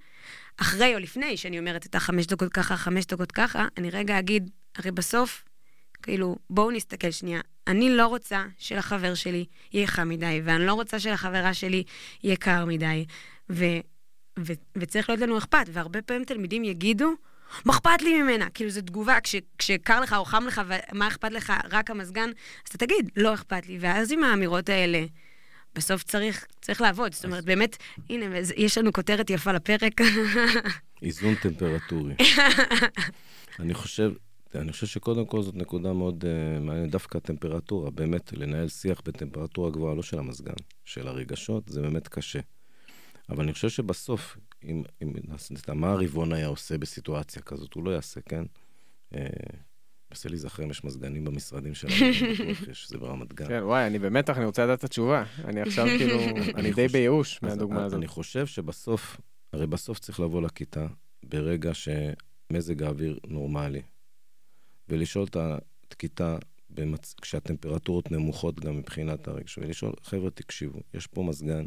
אחרי 0.58 0.96
או 0.96 1.00
לפני 1.00 1.38
שאני 1.38 1.60
אומרת 1.60 1.86
את 1.86 1.96
החמש 1.96 2.26
דקות 2.26 2.54
ככה, 2.54 2.78
חמש 2.78 3.06
דקות 3.06 3.32
ככה, 3.32 3.68
אני 3.78 3.90
רגע 3.90 4.20
אגיד, 4.20 4.50
הרי 4.78 4.92
בסוף, 4.92 5.44
כאילו, 6.04 6.36
בואו 6.50 6.72
נסתכל 6.72 7.12
שנייה. 7.12 7.42
אני 7.68 7.96
לא 7.96 8.08
רוצה 8.08 8.46
שלחבר 8.58 9.14
שלי 9.14 9.46
יהיה 9.74 9.88
חם 9.88 10.10
מדי, 10.10 10.42
ואני 10.44 10.66
לא 10.66 10.74
רוצה 10.74 11.00
שלחברה 11.00 11.54
שלי 11.54 11.84
יהיה 12.24 12.36
קר 12.36 12.66
מדי. 12.66 13.06
ו, 13.50 13.66
ו, 14.40 14.54
וצריך 14.78 15.10
להיות 15.10 15.22
לנו 15.22 15.38
אכפת, 15.38 15.66
והרבה 15.72 16.02
פעמים 16.02 16.24
תלמידים 16.24 16.64
יגידו, 16.64 17.14
מה 17.66 17.74
אכפת 17.74 18.02
לי 18.02 18.22
ממנה? 18.22 18.50
כאילו, 18.50 18.70
זו 18.70 18.82
תגובה, 18.82 19.22
כש, 19.22 19.36
כשקר 19.58 20.02
לך 20.02 20.14
או 20.14 20.26
חם 20.26 20.44
לך, 20.48 20.62
ומה 20.92 21.08
אכפת 21.08 21.32
לך? 21.32 21.54
רק 21.72 21.92
המזגן, 21.92 22.30
אז 22.30 22.70
אתה 22.70 22.78
תגיד, 22.78 23.10
לא 23.16 23.34
אכפת 23.34 23.68
לי. 23.68 23.78
ואז 23.82 24.12
עם 24.12 24.24
האמירות 24.24 24.70
האלה, 24.70 25.06
בסוף 25.76 26.04
צריך, 26.04 26.46
צריך 26.62 26.82
לעבוד. 26.82 27.14
זאת 27.14 27.26
אומרת, 27.26 27.46
באמת, 27.46 27.78
הנה, 28.10 28.26
יש 28.56 28.78
לנו 28.78 28.94
כותרת 28.94 29.30
יפה 29.30 29.52
לפרק. 29.52 30.02
איזון 31.02 31.36
טמפרטורי. 31.36 32.14
אני 33.60 33.74
חושב, 33.74 34.12
אני 34.56 34.72
חושב 34.72 34.88
שקודם 34.88 35.26
כל 35.26 35.42
זאת 35.42 35.56
נקודה 35.56 35.94
מאוד 35.94 36.24
uh, 36.24 36.60
מעניינת, 36.60 36.92
דווקא 36.92 37.18
הטמפרטורה, 37.18 37.92
באמת, 37.92 38.34
לנהל 38.34 38.68
שיח 38.68 39.02
בטמפרטורה 39.06 39.72
גבוהה, 39.72 39.96
לא 39.96 40.04
של 40.04 40.20
המזגן, 40.20 40.54
של 40.86 41.08
הרגשות, 41.08 41.68
זה 41.68 41.82
באמת 41.82 42.08
קשה. 42.08 42.40
אבל 43.30 43.44
אני 43.44 43.54
חושב 43.54 43.70
שבסוף, 43.70 44.38
אם, 44.64 44.84
אם 45.02 45.14
מה 45.74 45.92
הרבעון 45.92 46.34
היה 46.34 46.48
עושה 46.48 46.78
בסיטואציה 46.78 47.42
כזאת, 47.42 47.74
הוא 47.74 47.84
לא 47.84 47.92
יעשה, 47.92 48.22
כן? 48.22 48.44
Uh, 49.14 49.18
מנסה 50.12 50.30
להיזכר 50.30 50.64
אם 50.64 50.72
יש 50.72 50.84
מזגנים 50.84 51.26
במשרדים 51.26 51.74
שלנו, 51.74 51.94
בטוח 51.94 52.68
יש, 52.70 52.90
זה 52.90 52.98
ברמת 52.98 53.34
גן. 53.34 53.48
כן, 53.48 53.64
וואי, 53.64 53.88
אני 53.88 54.00
במתח, 54.00 54.38
אני 54.38 54.46
רוצה 54.46 54.64
לדעת 54.66 54.80
את 54.80 54.84
התשובה. 54.84 55.24
אני 55.44 55.62
עכשיו 55.62 55.86
כאילו, 55.98 56.20
אני 56.56 56.74
די 56.74 56.88
בייאוש 56.88 57.40
מהדוגמה 57.44 57.86
הזאת. 57.86 57.98
אני 57.98 58.08
חושב 58.08 58.46
שבסוף, 58.46 59.22
הרי 59.54 59.68
בסוף 59.68 60.00
צריך 60.00 60.20
לבוא 60.20 60.42
לכיתה 60.42 60.88
ברגע 61.24 61.72
שמזג 61.74 62.84
האוויר 62.84 63.20
נורמלי, 63.28 63.82
ולשאול 64.90 65.26
את 65.30 65.38
הכיתה 65.92 66.38
כשהטמפרטורות 67.22 68.12
נמוכות 68.12 68.60
גם 68.60 68.78
מבחינת 68.78 69.28
הרגש, 69.28 69.58
ולשאול, 69.58 69.94
חבר'ה, 70.04 70.30
תקשיבו, 70.30 70.80
יש 70.94 71.08
פה 71.08 71.24
מזגן, 71.24 71.66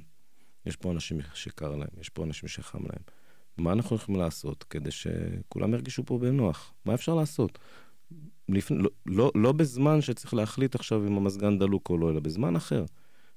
יש 0.66 0.76
פה 0.76 0.92
אנשים 0.92 1.20
שקר 1.34 1.76
להם, 1.76 1.88
יש 2.00 2.08
פה 2.08 2.24
אנשים 2.24 2.48
שחם 2.48 2.82
להם. 2.82 3.02
מה 3.56 3.72
אנחנו 3.72 3.96
יכולים 3.96 4.20
לעשות 4.20 4.62
כדי 4.62 4.90
שכולם 4.90 5.74
ירגישו 5.74 6.04
פה 6.04 6.18
בנוח? 6.18 6.72
מה 6.84 6.94
אפשר 6.94 7.14
לעשות? 7.14 7.58
לפ... 8.48 8.70
לא, 8.70 8.90
לא, 9.06 9.32
לא 9.34 9.52
בזמן 9.52 10.00
שצריך 10.00 10.34
להחליט 10.34 10.74
עכשיו 10.74 11.06
אם 11.06 11.16
המזגן 11.16 11.58
דלוק 11.58 11.90
או 11.90 11.98
לא, 11.98 12.10
אלא 12.10 12.20
בזמן 12.20 12.56
אחר. 12.56 12.84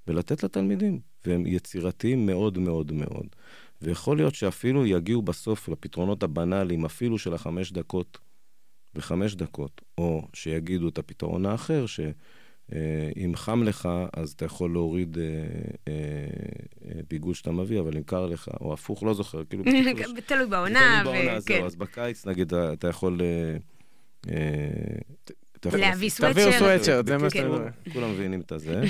ולתת 0.07 0.43
לתלמידים, 0.43 0.99
והם 1.25 1.45
יצירתיים 1.45 2.25
מאוד 2.25 2.57
מאוד 2.57 2.91
מאוד. 2.91 3.27
ויכול 3.81 4.17
להיות 4.17 4.35
שאפילו 4.35 4.85
יגיעו 4.85 5.21
בסוף 5.21 5.69
לפתרונות 5.69 6.23
הבנאליים, 6.23 6.85
אפילו 6.85 7.17
של 7.17 7.33
החמש 7.33 7.71
דקות 7.71 8.17
וחמש 8.95 9.35
דקות, 9.35 9.81
או 9.97 10.27
שיגידו 10.33 10.89
את 10.89 10.97
הפתרון 10.97 11.45
האחר, 11.45 11.85
שאם 11.85 13.31
חם 13.35 13.63
לך, 13.63 13.89
אז 14.13 14.31
אתה 14.31 14.45
יכול 14.45 14.71
להוריד 14.71 15.17
אה, 15.17 15.23
אה, 15.87 15.93
אה, 16.85 16.99
ביגוד 17.09 17.35
שאתה 17.35 17.51
מביא, 17.51 17.79
אבל 17.79 17.97
אם 17.97 18.03
קר 18.03 18.25
לך, 18.25 18.49
או 18.61 18.73
הפוך, 18.73 19.03
לא 19.03 19.13
זוכר, 19.13 19.43
כאילו... 19.45 19.63
תלוי 20.25 20.45
בעונה. 20.45 20.99
תלוי 21.03 21.15
בעונה, 21.15 21.39
זהו, 21.39 21.65
אז 21.65 21.75
בקיץ, 21.75 22.25
נגיד, 22.25 22.53
אתה 22.53 22.87
יכול... 22.87 23.21
להביא 25.65 26.09
סוואטשרט. 26.09 26.45
תביאו 26.45 26.59
סוואטשרט, 26.59 27.05
זה 27.07 27.17
מה 27.17 27.29
שאתה 27.29 27.47
אומר. 27.47 27.67
כולם 27.93 28.11
מבינים 28.11 28.41
את 28.41 28.51
הזה. 28.51 28.81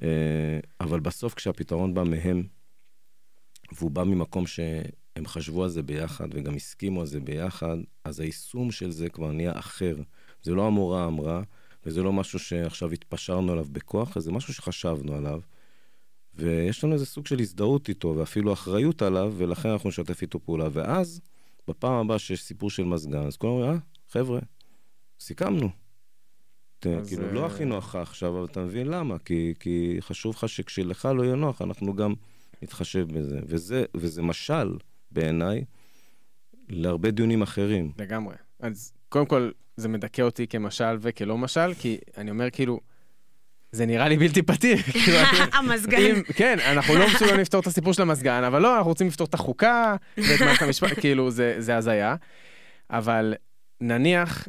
אבל 0.80 1.00
בסוף 1.00 1.34
כשהפתרון 1.34 1.94
בא 1.94 2.02
מהם, 2.02 2.42
והוא 3.72 3.90
בא 3.90 4.04
ממקום 4.04 4.46
שהם 4.46 5.26
חשבו 5.26 5.64
על 5.64 5.70
זה 5.70 5.82
ביחד 5.82 6.28
וגם 6.32 6.54
הסכימו 6.54 7.00
על 7.00 7.06
זה 7.06 7.20
ביחד, 7.20 7.76
אז 8.04 8.20
היישום 8.20 8.70
של 8.70 8.90
זה 8.90 9.08
כבר 9.08 9.32
נהיה 9.32 9.52
אחר. 9.58 9.96
זה 10.42 10.54
לא 10.54 10.66
המורה 10.66 11.06
אמרה, 11.06 11.42
וזה 11.86 12.02
לא 12.02 12.12
משהו 12.12 12.38
שעכשיו 12.38 12.92
התפשרנו 12.92 13.52
עליו 13.52 13.66
בכוח, 13.72 14.18
זה 14.18 14.32
משהו 14.32 14.54
שחשבנו 14.54 15.14
עליו. 15.14 15.40
ויש 16.34 16.84
לנו 16.84 16.92
איזה 16.92 17.06
סוג 17.06 17.26
של 17.26 17.40
הזדהות 17.40 17.88
איתו, 17.88 18.14
ואפילו 18.16 18.52
אחריות 18.52 19.02
עליו, 19.02 19.34
ולכן 19.36 19.68
אנחנו 19.68 19.88
נשתף 19.88 20.22
איתו 20.22 20.40
פעולה. 20.40 20.68
ואז, 20.72 21.20
בפעם 21.68 21.94
הבאה 21.94 22.18
שיש 22.18 22.42
סיפור 22.42 22.70
של 22.70 22.84
מזגן, 22.84 23.26
אז 23.26 23.36
כולם 23.36 23.52
אומרים, 23.52 23.70
אה, 23.70 23.76
חבר'ה, 24.08 24.40
סיכמנו. 25.20 25.68
אז... 26.84 27.08
כאילו, 27.08 27.32
לא 27.32 27.40
אה, 27.40 27.46
הכי 27.46 27.64
נוח 27.64 27.88
לך 27.88 27.96
עכשיו, 27.96 28.38
אבל 28.38 28.44
אתה 28.44 28.60
מבין 28.60 28.86
למה? 28.86 29.18
כי, 29.18 29.54
כי 29.60 29.96
חשוב 30.00 30.34
לך 30.34 30.48
שכשלך 30.48 31.08
לא 31.14 31.22
יהיה 31.22 31.34
נוח, 31.34 31.62
אנחנו 31.62 31.96
גם 31.96 32.14
נתחשב 32.62 33.06
בזה. 33.12 33.40
וזה, 33.46 33.84
וזה 33.94 34.22
משל, 34.22 34.76
בעיניי, 35.10 35.64
להרבה 36.68 37.10
דיונים 37.10 37.42
אחרים. 37.42 37.92
לגמרי. 37.98 38.34
אז 38.60 38.92
קודם 39.08 39.26
כל, 39.26 39.50
זה 39.76 39.88
מדכא 39.88 40.22
אותי 40.22 40.46
כמשל 40.46 40.96
וכלא 41.00 41.38
משל, 41.38 41.74
כי 41.74 41.98
אני 42.16 42.30
אומר 42.30 42.50
כאילו, 42.50 42.80
זה 43.72 43.86
נראה 43.86 44.08
לי 44.08 44.16
בלתי 44.16 44.42
פתיר. 44.42 44.76
כאילו, 45.04 45.18
המזגן. 45.58 46.22
כן, 46.22 46.58
אנחנו 46.60 46.94
לא 46.94 47.06
מסוגלים 47.06 47.40
לפתור 47.40 47.60
את 47.60 47.66
הסיפור 47.66 47.92
של 47.92 48.02
המזגן, 48.02 48.44
אבל 48.44 48.62
לא, 48.62 48.76
אנחנו 48.76 48.88
רוצים 48.88 49.06
לפתור 49.06 49.26
את 49.26 49.34
החוקה 49.34 49.96
ואת 50.16 50.40
מערכת 50.40 50.62
המשפט, 50.62 50.98
כאילו, 51.02 51.30
זה 51.58 51.76
הזיה. 51.76 52.16
אבל 52.90 53.34
נניח, 53.80 54.48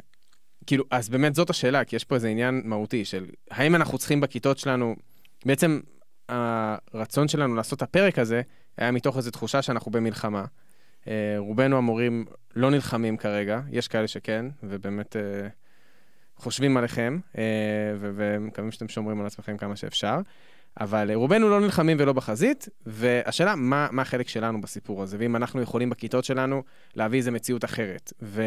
כאילו, 0.68 0.84
אז 0.90 1.08
באמת 1.08 1.34
זאת 1.34 1.50
השאלה, 1.50 1.84
כי 1.84 1.96
יש 1.96 2.04
פה 2.04 2.14
איזה 2.14 2.28
עניין 2.28 2.62
מהותי 2.64 3.04
של 3.04 3.26
האם 3.50 3.74
אנחנו 3.74 3.98
צריכים 3.98 4.20
בכיתות 4.20 4.58
שלנו, 4.58 4.96
בעצם 5.46 5.80
הרצון 6.28 7.28
שלנו 7.28 7.54
לעשות 7.54 7.76
את 7.76 7.82
הפרק 7.82 8.18
הזה 8.18 8.42
היה 8.76 8.90
מתוך 8.90 9.16
איזו 9.16 9.30
תחושה 9.30 9.62
שאנחנו 9.62 9.92
במלחמה. 9.92 10.44
אה, 11.08 11.34
רובנו 11.38 11.76
המורים 11.76 12.24
לא 12.56 12.70
נלחמים 12.70 13.16
כרגע, 13.16 13.60
יש 13.70 13.88
כאלה 13.88 14.08
שכן, 14.08 14.46
ובאמת 14.62 15.16
אה, 15.16 15.48
חושבים 16.36 16.76
עליכם, 16.76 17.18
אה, 17.38 17.42
ומקווים 18.00 18.70
שאתם 18.70 18.88
שומרים 18.88 19.20
על 19.20 19.26
עצמכם 19.26 19.56
כמה 19.56 19.76
שאפשר. 19.76 20.18
אבל 20.80 21.14
רובנו 21.14 21.48
לא 21.50 21.60
נלחמים 21.60 21.96
ולא 22.00 22.12
בחזית, 22.12 22.68
והשאלה, 22.86 23.56
מה, 23.56 23.88
מה 23.92 24.02
החלק 24.02 24.28
שלנו 24.28 24.60
בסיפור 24.60 25.02
הזה, 25.02 25.16
ואם 25.20 25.36
אנחנו 25.36 25.62
יכולים 25.62 25.90
בכיתות 25.90 26.24
שלנו 26.24 26.62
להביא 26.94 27.18
איזו 27.18 27.32
מציאות 27.32 27.64
אחרת. 27.64 28.12
ו... 28.22 28.42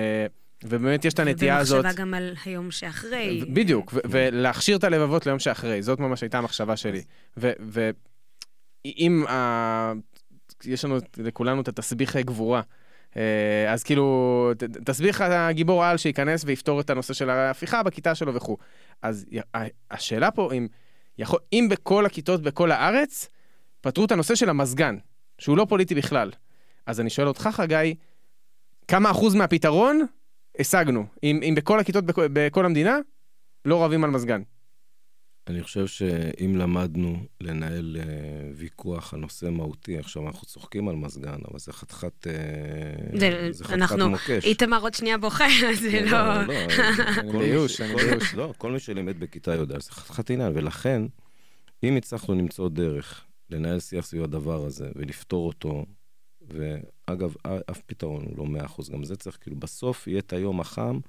ובאמת 0.64 1.05
יש 1.05 1.14
את 1.14 1.20
הנטייה 1.20 1.57
הזאת... 1.57 1.80
ובמחשבה 1.80 2.01
גם 2.01 2.14
על 2.14 2.34
היום 2.45 2.72
שאחרי. 2.72 3.45
בדיוק, 3.53 3.93
ולהכשיר 4.09 4.78
את 4.78 4.84
הלבבות 4.84 5.26
ליום 5.26 5.39
שאחרי, 5.39 5.82
זאת 5.82 5.99
ממש 5.99 6.22
הייתה 6.22 6.38
המחשבה 6.38 6.78
שלי. 6.78 7.01
ואם 7.38 9.26
יש 10.66 10.86
לנו 10.86 10.97
לכולנו 11.18 11.62
את 11.62 11.68
התסביך 11.68 12.18
גבורה, 12.18 12.62
אה, 13.18 13.74
אז 13.74 13.84
כאילו, 13.84 14.51
תסביך 14.86 15.22
הגיבור 15.22 15.86
על 15.86 15.97
שייכנס 15.97 16.43
ויפתור 16.45 16.80
את 16.80 16.89
הנושא 16.89 17.14
של 17.14 17.30
ההפיכה 17.30 17.84
בכיתה 17.84 18.16
שלו 18.16 18.34
וכו'. 18.34 18.57
אז 19.01 19.26
השאלה 19.91 20.32
פה, 20.32 20.53
אם, 20.53 20.68
יכול, 21.18 21.39
אם 21.53 21.68
בכל 21.72 22.05
הכיתות 22.05 22.41
בכל 22.41 22.72
הארץ, 22.72 23.30
פתרו 23.82 24.05
את 24.05 24.12
הנושא 24.12 24.36
של 24.36 24.49
המזגן, 24.49 24.97
שהוא 25.38 25.57
לא 25.57 25.66
פוליטי 25.70 25.95
בכלל. 25.95 26.32
אז 26.86 26.99
אני 26.99 27.09
שואל 27.09 27.28
אותך, 27.28 27.49
חגי, 27.51 27.95
כמה 28.88 29.12
אחוז 29.12 29.36
מהפתרון 29.36 30.05
השגנו. 30.60 31.06
אם, 31.24 31.39
אם 31.43 31.56
בכל 31.56 31.80
הכיתות 31.80 32.06
בכל, 32.06 32.28
בכל 32.34 32.66
המדינה, 32.66 32.99
לא 33.66 33.84
רבים 33.84 34.04
על 34.04 34.10
מזגן. 34.10 34.41
אני 35.47 35.64
חושב 35.64 35.88
שאם 35.88 36.56
למדנו 36.56 37.18
לנהל 37.41 37.97
uh, 37.99 38.04
ויכוח 38.56 39.14
על 39.14 39.20
נושא 39.20 39.45
מהותי, 39.45 39.97
עכשיו 39.97 40.28
אנחנו 40.28 40.47
צוחקים 40.47 40.88
על 40.89 40.95
מזגן, 40.95 41.39
אבל 41.52 41.60
זה 41.60 41.74
חתיכת, 41.74 42.28
uh, 42.28 43.20
זה, 43.20 43.47
זה 43.52 43.64
חתיכת 43.64 43.82
אנחנו, 43.82 44.10
מוקש. 44.10 44.45
איתמר 44.45 44.82
עוד 44.82 44.93
שנייה 44.93 45.18
בוכה, 45.18 45.45
זה 45.82 45.91
כן, 45.91 46.06
לא... 46.06 46.34
לא, 46.34 46.47
לא, 46.47 46.54
אני 47.20 47.39
ביוש, 47.39 47.82
אני 47.82 47.95
ביוש. 47.95 48.34
לא, 48.34 48.54
כל 48.58 48.72
מי 48.72 48.80
שלימד 48.80 49.20
בכיתה 49.20 49.54
יודע, 49.54 49.80
זה 49.80 49.91
חתיכת 49.91 50.30
עניין, 50.30 50.52
ולכן, 50.56 51.02
אם 51.84 51.95
הצלחנו 51.95 52.36
למצוא 52.36 52.70
דרך 52.70 53.26
לנהל 53.49 53.80
שיח 53.80 54.06
סביב 54.06 54.24
הדבר 54.24 54.66
הזה 54.66 54.89
ולפתור 54.95 55.47
אותו 55.47 55.86
ואגב, 57.12 57.34
אף 57.72 57.82
פתרון 57.86 58.24
הוא 58.26 58.38
לא 58.38 58.45
מאה 58.45 58.66
אחוז, 58.66 58.89
גם 58.89 59.03
זה 59.03 59.16
צריך, 59.16 59.38
כאילו, 59.41 59.55
בסוף 59.55 60.07
יהיה 60.07 60.20
את 60.20 60.34
היום 60.34 60.59
החם 60.59 60.99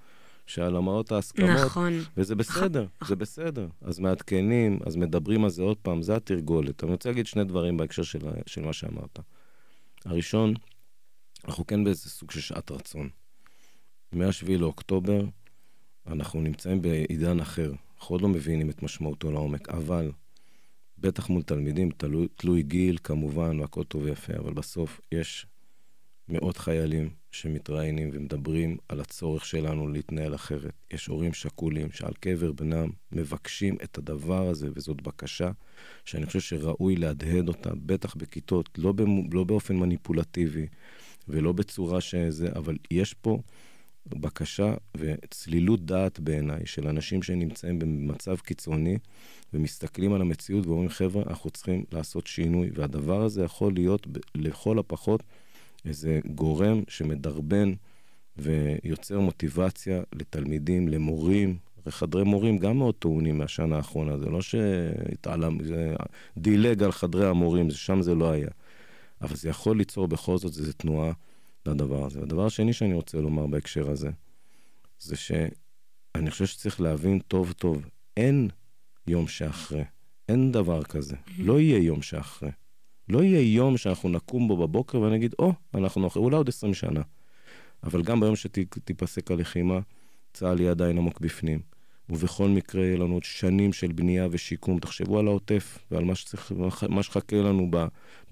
שעל 0.47 0.77
המעות 0.77 1.13
ההסכמות. 1.13 1.51
נכון. 1.51 1.93
וזה 2.17 2.35
בסדר, 2.35 2.87
נכון. 2.97 3.09
זה 3.09 3.17
בסדר. 3.17 3.69
אז 3.81 3.99
מעדכנים, 3.99 4.79
אז 4.87 4.97
מדברים 4.97 5.45
על 5.45 5.51
זה 5.51 5.63
עוד 5.63 5.77
פעם, 5.77 6.03
זה 6.03 6.17
התרגולת. 6.17 6.85
אני 6.85 6.93
רוצה 6.93 7.09
להגיד 7.09 7.27
שני 7.27 7.45
דברים 7.45 7.77
בהקשר 7.77 8.03
של, 8.03 8.19
של 8.47 8.65
מה 8.65 8.73
שאמרת. 8.73 9.19
הראשון, 10.05 10.55
אנחנו 11.45 11.67
כן 11.67 11.85
באיזה 11.85 12.11
סוג 12.11 12.31
של 12.31 12.41
שעת 12.41 12.71
רצון. 12.71 13.09
מ-7 14.13 14.59
לאוקטובר, 14.59 15.25
אנחנו 16.07 16.41
נמצאים 16.41 16.83
בעידן 16.83 17.41
אחר. 17.41 17.73
אנחנו 17.99 18.15
עוד 18.15 18.23
לא 18.23 18.29
מבינים 18.29 18.71
את 18.71 18.83
משמעותו 18.83 19.33
לעומק, 19.33 19.69
אבל 19.69 20.13
בטח 20.99 21.29
מול 21.29 21.43
תלמידים, 21.43 21.91
תלוי, 21.91 22.29
תלוי 22.37 22.63
גיל 22.63 22.99
כמובן, 23.05 23.61
והכל 23.61 23.85
טוב 23.85 24.03
ויפה, 24.03 24.33
אבל 24.39 24.53
בסוף 24.53 25.01
יש 25.13 25.47
מאות 26.29 26.57
חיילים 26.57 27.11
שמתראיינים 27.31 28.11
ומדברים 28.13 28.77
על 28.89 29.01
הצורך 29.01 29.45
שלנו 29.45 29.89
להתנהל 29.89 30.35
אחרת. 30.35 30.73
יש 30.91 31.07
הורים 31.07 31.33
שכולים 31.33 31.93
שעל 31.93 32.13
קבר 32.21 32.53
בנם 32.53 32.91
מבקשים 33.13 33.77
את 33.85 33.99
הדבר 33.99 34.49
הזה, 34.49 34.69
וזאת 34.75 35.03
בקשה 35.03 35.51
שאני 36.05 36.27
חושב 36.27 36.41
שראוי 36.41 36.97
להדהד 36.97 37.49
אותה, 37.49 37.71
בטח 37.87 38.15
בכיתות, 38.15 38.69
לא, 38.79 38.93
במ... 38.93 39.33
לא 39.33 39.45
באופן 39.45 39.77
מניפולטיבי 39.77 40.67
ולא 41.29 41.53
בצורה 41.53 42.01
שזה, 42.01 42.49
אבל 42.57 42.77
יש 42.91 43.15
פה 43.15 43.39
בקשה 44.07 44.75
וצלילות 44.97 45.87
דעת 45.87 46.21
בעיניי 46.21 46.67
של 46.67 46.89
אנשים 46.89 47.23
שנמצאים 47.23 47.79
במצב 47.79 48.37
קיצוני 48.37 48.99
ומסתכלים 49.55 50.13
על 50.13 50.21
המציאות 50.21 50.67
ואומרים, 50.67 50.89
חבר'ה, 50.89 51.23
אנחנו 51.27 51.51
צריכים 51.51 51.85
לעשות 51.93 52.27
שינוי, 52.27 52.71
והדבר 52.75 53.23
הזה 53.23 53.45
יכול 53.45 53.73
להיות 53.75 54.07
לכל 54.35 54.79
הפחות 54.79 55.23
איזה 55.85 56.21
גורם 56.27 56.83
שמדרבן 56.89 57.73
ויוצר 58.37 59.21
מוטיבציה 59.21 60.03
לתלמידים, 60.13 60.89
למורים, 60.89 61.57
חדרי 61.89 62.25
מורים 62.25 62.59
גם 62.59 62.79
מאוד 62.79 62.95
טעונים 62.95 63.39
מהשנה 63.39 63.77
האחרונה, 63.77 64.19
זה 64.19 64.27
לא 64.27 64.43
שהתעלם, 64.43 65.65
זה 65.65 65.95
דילג 66.39 66.83
על 66.83 66.93
חדרי 66.93 67.27
המורים, 67.27 67.71
שם 67.71 68.03
זה 68.03 68.15
לא 68.15 68.31
היה. 68.31 68.49
אבל 69.21 69.37
זה 69.37 69.49
יכול 69.49 69.79
ליצור 69.79 70.09
בכל 70.09 70.39
זאת 70.39 70.59
איזו 70.59 70.73
תנועה 70.73 71.13
לדבר 71.67 72.07
הזה. 72.07 72.21
והדבר 72.21 72.47
השני 72.47 72.73
שאני 72.73 72.95
רוצה 72.95 73.19
לומר 73.19 73.47
בהקשר 73.47 73.91
הזה, 73.91 74.11
זה 74.99 75.17
שאני 75.17 76.31
חושב 76.31 76.47
שצריך 76.47 76.81
להבין 76.81 77.19
טוב 77.19 77.53
טוב, 77.53 77.87
אין 78.17 78.49
יום 79.07 79.29
שאחרי. 79.29 79.85
אין 80.29 80.53
דבר 80.53 80.83
כזה. 80.83 81.17
לא 81.39 81.61
יהיה 81.61 81.79
יום 81.79 82.03
שאחרי. 82.03 82.51
לא 83.09 83.23
יהיה 83.23 83.55
יום 83.55 83.77
שאנחנו 83.77 84.09
נקום 84.09 84.49
בו 84.49 84.57
בבוקר 84.57 85.01
ונגיד, 85.01 85.35
או, 85.39 85.51
oh, 85.51 85.79
אנחנו 85.79 86.07
אחרי, 86.07 86.23
אולי 86.23 86.37
עוד 86.37 86.49
20 86.49 86.75
שנה. 86.75 87.03
אבל 87.85 88.03
גם 88.03 88.21
ביום 88.21 88.37
שתיפסק 88.37 89.31
הלחימה, 89.31 89.81
צה"ל 90.33 90.61
יהיה 90.61 90.71
עדיין 90.71 90.99
עמוק 90.99 91.21
בפנים. 91.21 91.61
ובכל 92.09 92.49
מקרה 92.49 92.85
יהיה 92.85 92.97
לנו 92.97 93.15
עוד 93.15 93.25
שנים 93.25 93.73
של 93.73 93.93
בנייה 93.93 94.29
ושיקום. 94.31 94.79
תחשבו 94.79 95.19
על 95.19 95.27
העוטף 95.27 95.79
ועל 95.91 96.05
מה, 96.05 96.15
שצריך, 96.15 96.53
מה 96.89 97.03
שחכה 97.03 97.37
לנו 97.37 97.71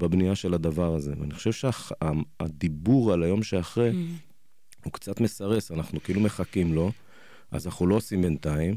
בבנייה 0.01 0.35
של 0.35 0.55
הדבר 0.55 0.95
הזה. 0.95 1.15
ואני 1.21 1.35
חושב 1.35 1.53
שהדיבור 1.53 3.13
על 3.13 3.23
היום 3.23 3.43
שאחרי 3.43 3.91
mm. 3.91 3.95
הוא 4.85 4.93
קצת 4.93 5.21
מסרס, 5.21 5.71
אנחנו 5.71 6.03
כאילו 6.03 6.21
מחכים 6.21 6.75
לו, 6.75 6.93
אז 7.51 7.67
אנחנו 7.67 7.87
לא 7.87 7.95
עושים 7.95 8.23
בינתיים. 8.23 8.77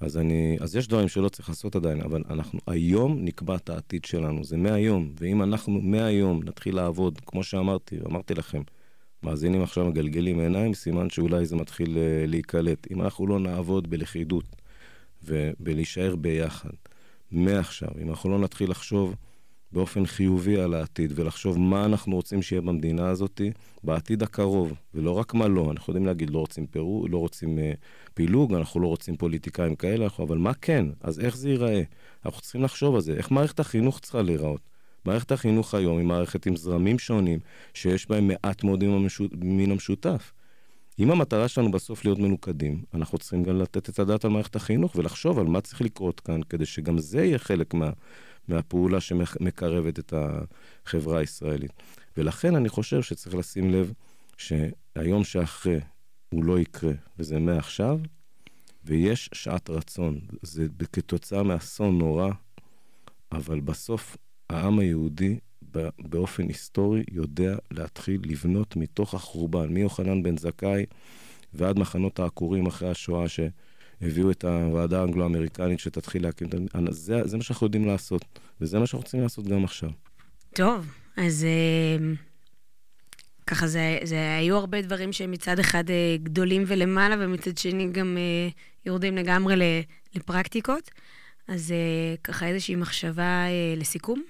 אז, 0.00 0.16
אני, 0.16 0.56
אז 0.60 0.76
יש 0.76 0.88
דברים 0.88 1.08
שלא 1.08 1.28
צריך 1.28 1.48
לעשות 1.48 1.76
עדיין, 1.76 2.00
אבל 2.00 2.22
אנחנו 2.30 2.60
היום 2.66 3.16
נקבע 3.20 3.56
את 3.56 3.70
העתיד 3.70 4.04
שלנו, 4.04 4.44
זה 4.44 4.56
מהיום. 4.56 5.12
ואם 5.20 5.42
אנחנו 5.42 5.80
מהיום 5.80 6.40
נתחיל 6.44 6.76
לעבוד, 6.76 7.20
כמו 7.26 7.44
שאמרתי, 7.44 7.96
אמרתי 8.06 8.34
לכם, 8.34 8.62
מאזינים 9.22 9.62
עכשיו 9.62 9.84
מגלגלים 9.84 10.40
עיניים, 10.40 10.74
סימן 10.74 11.10
שאולי 11.10 11.46
זה 11.46 11.56
מתחיל 11.56 11.94
uh, 11.94 12.30
להיקלט. 12.30 12.86
אם 12.90 13.02
אנחנו 13.02 13.26
לא 13.26 13.38
נעבוד 13.38 13.90
בלכידות 13.90 14.44
ובלהישאר 15.24 16.16
ביחד, 16.16 16.70
מעכשיו, 17.32 17.88
אם 18.02 18.10
אנחנו 18.10 18.30
לא 18.30 18.38
נתחיל 18.38 18.70
לחשוב 18.70 19.14
באופן 19.72 20.06
חיובי 20.06 20.60
על 20.60 20.74
העתיד 20.74 21.12
ולחשוב 21.14 21.58
מה 21.58 21.84
אנחנו 21.84 22.16
רוצים 22.16 22.42
שיהיה 22.42 22.62
במדינה 22.62 23.08
הזאת 23.08 23.40
בעתיד 23.84 24.22
הקרוב, 24.22 24.72
ולא 24.94 25.10
רק 25.10 25.34
מה 25.34 25.48
לא. 25.48 25.70
אנחנו 25.70 25.90
יודעים 25.90 26.06
להגיד, 26.06 26.30
לא 26.30 26.38
רוצים 26.38 26.66
פירו, 26.66 27.06
לא 27.10 27.18
רוצים 27.18 27.58
uh, 27.58 27.76
פילוג, 28.14 28.54
אנחנו 28.54 28.80
לא 28.80 28.86
רוצים 28.86 29.16
פוליטיקאים 29.16 29.74
כאלה, 29.76 30.06
אבל 30.18 30.38
מה 30.38 30.54
כן? 30.54 30.86
אז 31.00 31.20
איך 31.20 31.36
זה 31.36 31.48
ייראה? 31.50 31.82
אנחנו 32.26 32.40
צריכים 32.40 32.62
לחשוב 32.62 32.94
על 32.94 33.00
זה. 33.00 33.12
איך 33.12 33.30
מערכת 33.30 33.60
החינוך 33.60 34.00
צריכה 34.00 34.22
להיראות? 34.22 34.60
מערכת 35.04 35.32
החינוך 35.32 35.74
היום 35.74 35.98
היא 35.98 36.06
מערכת 36.06 36.46
עם 36.46 36.56
זרמים 36.56 36.98
שונים, 36.98 37.38
שיש 37.74 38.08
בהם 38.08 38.28
מעט 38.28 38.64
מאוד 38.64 38.84
מן 39.32 39.70
המשותף. 39.70 40.32
אם 40.98 41.10
המטרה 41.10 41.48
שלנו 41.48 41.70
בסוף 41.70 42.04
להיות 42.04 42.18
מנוקדים, 42.18 42.82
אנחנו 42.94 43.18
צריכים 43.18 43.42
גם 43.42 43.58
לתת 43.58 43.88
את 43.88 43.98
הדעת 43.98 44.24
על 44.24 44.30
מערכת 44.30 44.56
החינוך 44.56 44.96
ולחשוב 44.96 45.38
על 45.38 45.46
מה 45.46 45.60
צריך 45.60 45.80
לקרות 45.80 46.20
כאן, 46.20 46.40
כדי 46.42 46.66
שגם 46.66 46.98
זה 46.98 47.24
יהיה 47.24 47.38
חלק 47.38 47.74
מה, 47.74 47.90
מהפעולה 48.48 49.00
שמקרבת 49.00 49.98
את 49.98 50.14
החברה 50.16 51.18
הישראלית. 51.18 51.72
ולכן 52.16 52.54
אני 52.56 52.68
חושב 52.68 53.02
שצריך 53.02 53.34
לשים 53.34 53.70
לב 53.70 53.92
שהיום 54.36 55.24
שאחרי 55.24 55.80
הוא 56.28 56.44
לא 56.44 56.58
יקרה, 56.58 56.92
וזה 57.18 57.38
מעכשיו, 57.38 57.98
ויש 58.84 59.30
שעת 59.32 59.70
רצון. 59.70 60.20
זה 60.42 60.66
כתוצאה 60.92 61.42
מאסון 61.42 61.98
נורא, 61.98 62.30
אבל 63.32 63.60
בסוף 63.60 64.16
העם 64.50 64.78
היהודי 64.78 65.38
באופן 65.98 66.48
היסטורי 66.48 67.04
יודע 67.10 67.56
להתחיל 67.70 68.20
לבנות 68.24 68.76
מתוך 68.76 69.14
החורבן, 69.14 69.68
מיוחנן 69.68 70.22
בן 70.22 70.36
זכאי 70.36 70.86
ועד 71.54 71.78
מחנות 71.78 72.18
העקורים 72.18 72.66
אחרי 72.66 72.90
השואה 72.90 73.28
שהביאו 74.00 74.30
את 74.30 74.44
הוועדה 74.44 75.00
האנגלו-אמריקנית 75.00 75.80
שתתחיל 75.80 76.22
להקים, 76.22 76.48
זה, 76.90 77.20
זה 77.24 77.36
מה 77.36 77.42
שאנחנו 77.42 77.66
יודעים 77.66 77.86
לעשות, 77.86 78.24
וזה 78.60 78.78
מה 78.78 78.86
שאנחנו 78.86 78.98
רוצים 78.98 79.20
לעשות 79.20 79.46
גם 79.46 79.64
עכשיו. 79.64 79.90
טוב, 80.54 80.86
אז 81.16 81.44
אה, 81.44 82.14
ככה 83.46 83.66
זה, 83.66 83.98
זה 84.04 84.36
היו 84.36 84.56
הרבה 84.56 84.82
דברים 84.82 85.12
שמצד 85.12 85.58
אחד 85.58 85.90
אה, 85.90 86.16
גדולים 86.22 86.64
ולמעלה, 86.66 87.16
ומצד 87.18 87.58
שני 87.58 87.92
גם 87.92 88.16
אה, 88.18 88.48
יורדים 88.86 89.16
לגמרי 89.16 89.54
לפרקטיקות. 90.14 90.90
אז 91.48 91.74
ככה 92.24 92.46
איזושהי 92.46 92.76
מחשבה 92.76 93.44
לסיכום. 93.76 94.22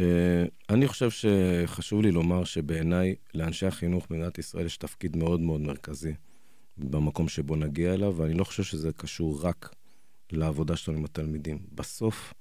אה, 0.00 0.44
אני 0.70 0.88
חושב 0.88 1.10
שחשוב 1.10 2.02
לי 2.02 2.10
לומר 2.10 2.44
שבעיניי, 2.44 3.14
לאנשי 3.34 3.66
החינוך 3.66 4.06
במדינת 4.10 4.38
ישראל 4.38 4.66
יש 4.66 4.76
תפקיד 4.76 5.16
מאוד 5.16 5.40
מאוד 5.40 5.60
מרכזי 5.60 6.14
במקום 6.78 7.28
שבו 7.28 7.56
נגיע 7.56 7.94
אליו, 7.94 8.14
ואני 8.16 8.34
לא 8.34 8.44
חושב 8.44 8.62
שזה 8.62 8.92
קשור 8.92 9.46
רק 9.46 9.74
לעבודה 10.32 10.76
שלנו 10.76 10.98
עם 10.98 11.04
התלמידים. 11.04 11.58
בסוף, 11.74 12.34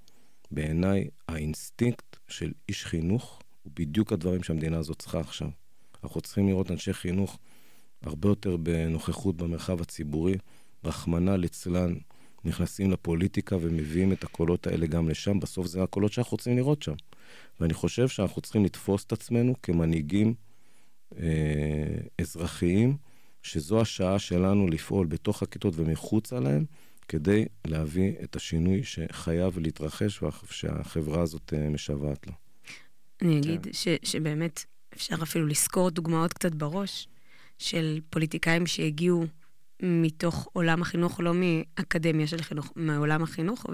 בעיניי, 0.52 1.08
האינסטינקט 1.28 2.16
של 2.28 2.52
איש 2.70 2.86
חינוך 2.86 3.40
הוא 3.64 3.72
בדיוק 3.76 4.14
הדברים 4.14 4.44
שהמדינה 4.44 4.78
הזאת 4.78 5.00
צריכה 5.00 5.20
עכשיו. 5.20 5.50
אנחנו 6.04 6.22
צריכים 6.22 6.48
לראות 6.48 6.72
אנשי 6.72 6.94
חינוך 6.94 7.38
הרבה 8.02 8.30
יותר 8.30 8.58
בנוכחות 8.58 9.38
במרחב 9.38 9.82
הציבורי, 9.82 10.36
רחמנא 10.84 11.32
ליצלן, 11.32 11.94
נכנסים 12.46 12.92
לפוליטיקה 12.92 13.56
ומביאים 13.62 14.12
את 14.12 14.24
הקולות 14.24 14.68
האלה 14.68 14.88
גם 14.88 15.10
לשם. 15.10 15.40
בסוף 15.40 15.68
זה 15.68 15.84
הקולות 15.84 16.14
שאנחנו 16.14 16.36
רוצים 16.36 16.58
לראות 16.58 16.82
שם. 16.82 16.94
ואני 17.60 17.74
חושב 17.74 18.08
שאנחנו 18.08 18.42
צריכים 18.42 18.66
לתפוס 18.66 19.06
את 19.06 19.12
עצמנו 19.12 19.54
כמנהיגים 19.64 20.34
אה, 21.18 21.98
אזרחיים, 22.22 22.98
שזו 23.46 23.82
השעה 23.82 24.20
שלנו 24.20 24.68
לפעול 24.68 25.08
בתוך 25.08 25.44
הכיתות 25.44 25.74
ומחוצה 25.78 26.40
להן, 26.40 26.66
כדי 27.08 27.46
להביא 27.66 28.14
את 28.24 28.36
השינוי 28.36 28.84
שחייב 28.84 29.60
להתרחש 29.60 30.24
ושהחברה 30.24 31.22
הזאת 31.22 31.54
אה, 31.54 31.70
משוועת 31.70 32.28
לו. 32.28 32.34
אני 33.22 33.40
אגיד 33.40 33.64
כן. 33.64 33.74
ש, 33.74 33.88
שבאמת 34.04 34.66
אפשר 34.94 35.16
אפילו 35.24 35.48
לזכור 35.48 35.90
דוגמאות 35.90 36.34
קצת 36.34 36.56
בראש 36.56 37.08
של 37.60 38.00
פוליטיקאים 38.10 38.68
שהגיעו 38.68 39.26
מתוך 39.84 40.48
עולם 40.54 40.82
החינוך, 40.82 41.20
לא 41.20 41.34
מאקדמיה 41.34 42.28
של 42.28 42.42
חינוך, 42.42 42.74
מעולם 42.76 43.24
החינוך, 43.24 43.66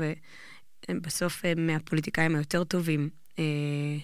ובסוף 0.89 1.45
הם 1.45 1.67
מהפוליטיקאים 1.67 2.35
היותר 2.35 2.63
טובים 2.63 3.09
אה, 3.39 3.97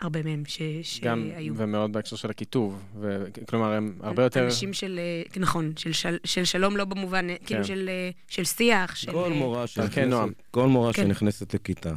הרבה 0.00 0.22
מהם 0.22 0.42
ש, 0.46 0.60
גם, 1.02 1.28
שהיו. 1.32 1.54
ומאוד 1.56 1.92
בהקשר 1.92 2.16
של 2.16 2.30
הכיתוב, 2.30 2.82
ו... 3.00 3.24
כלומר, 3.48 3.72
הם 3.72 3.98
הרבה 4.00 4.22
יותר... 4.22 4.44
אנשים 4.44 4.72
של, 4.72 4.98
אה, 4.98 5.40
נכון, 5.40 5.72
של, 5.76 5.92
של, 5.92 6.16
של 6.24 6.44
שלום 6.44 6.76
לא 6.76 6.84
במובן, 6.84 7.28
כן. 7.28 7.36
כאילו 7.46 7.64
של, 7.64 7.88
אה, 7.88 8.10
של 8.28 8.44
שיח, 8.44 8.96
של... 8.96 9.12
כל 9.12 9.32
מורה 9.32 9.66
שנכנסת, 9.66 10.42
כל 10.50 10.68
מורה 10.68 10.92
כן. 10.92 11.02
שנכנסת 11.02 11.54
לכיתה, 11.54 11.94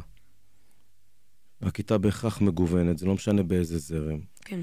הכיתה 1.62 1.98
בהכרח 1.98 2.40
מגוונת, 2.40 2.98
זה 2.98 3.06
לא 3.06 3.14
משנה 3.14 3.42
באיזה 3.42 3.78
זרם. 3.78 4.18
כן. 4.44 4.60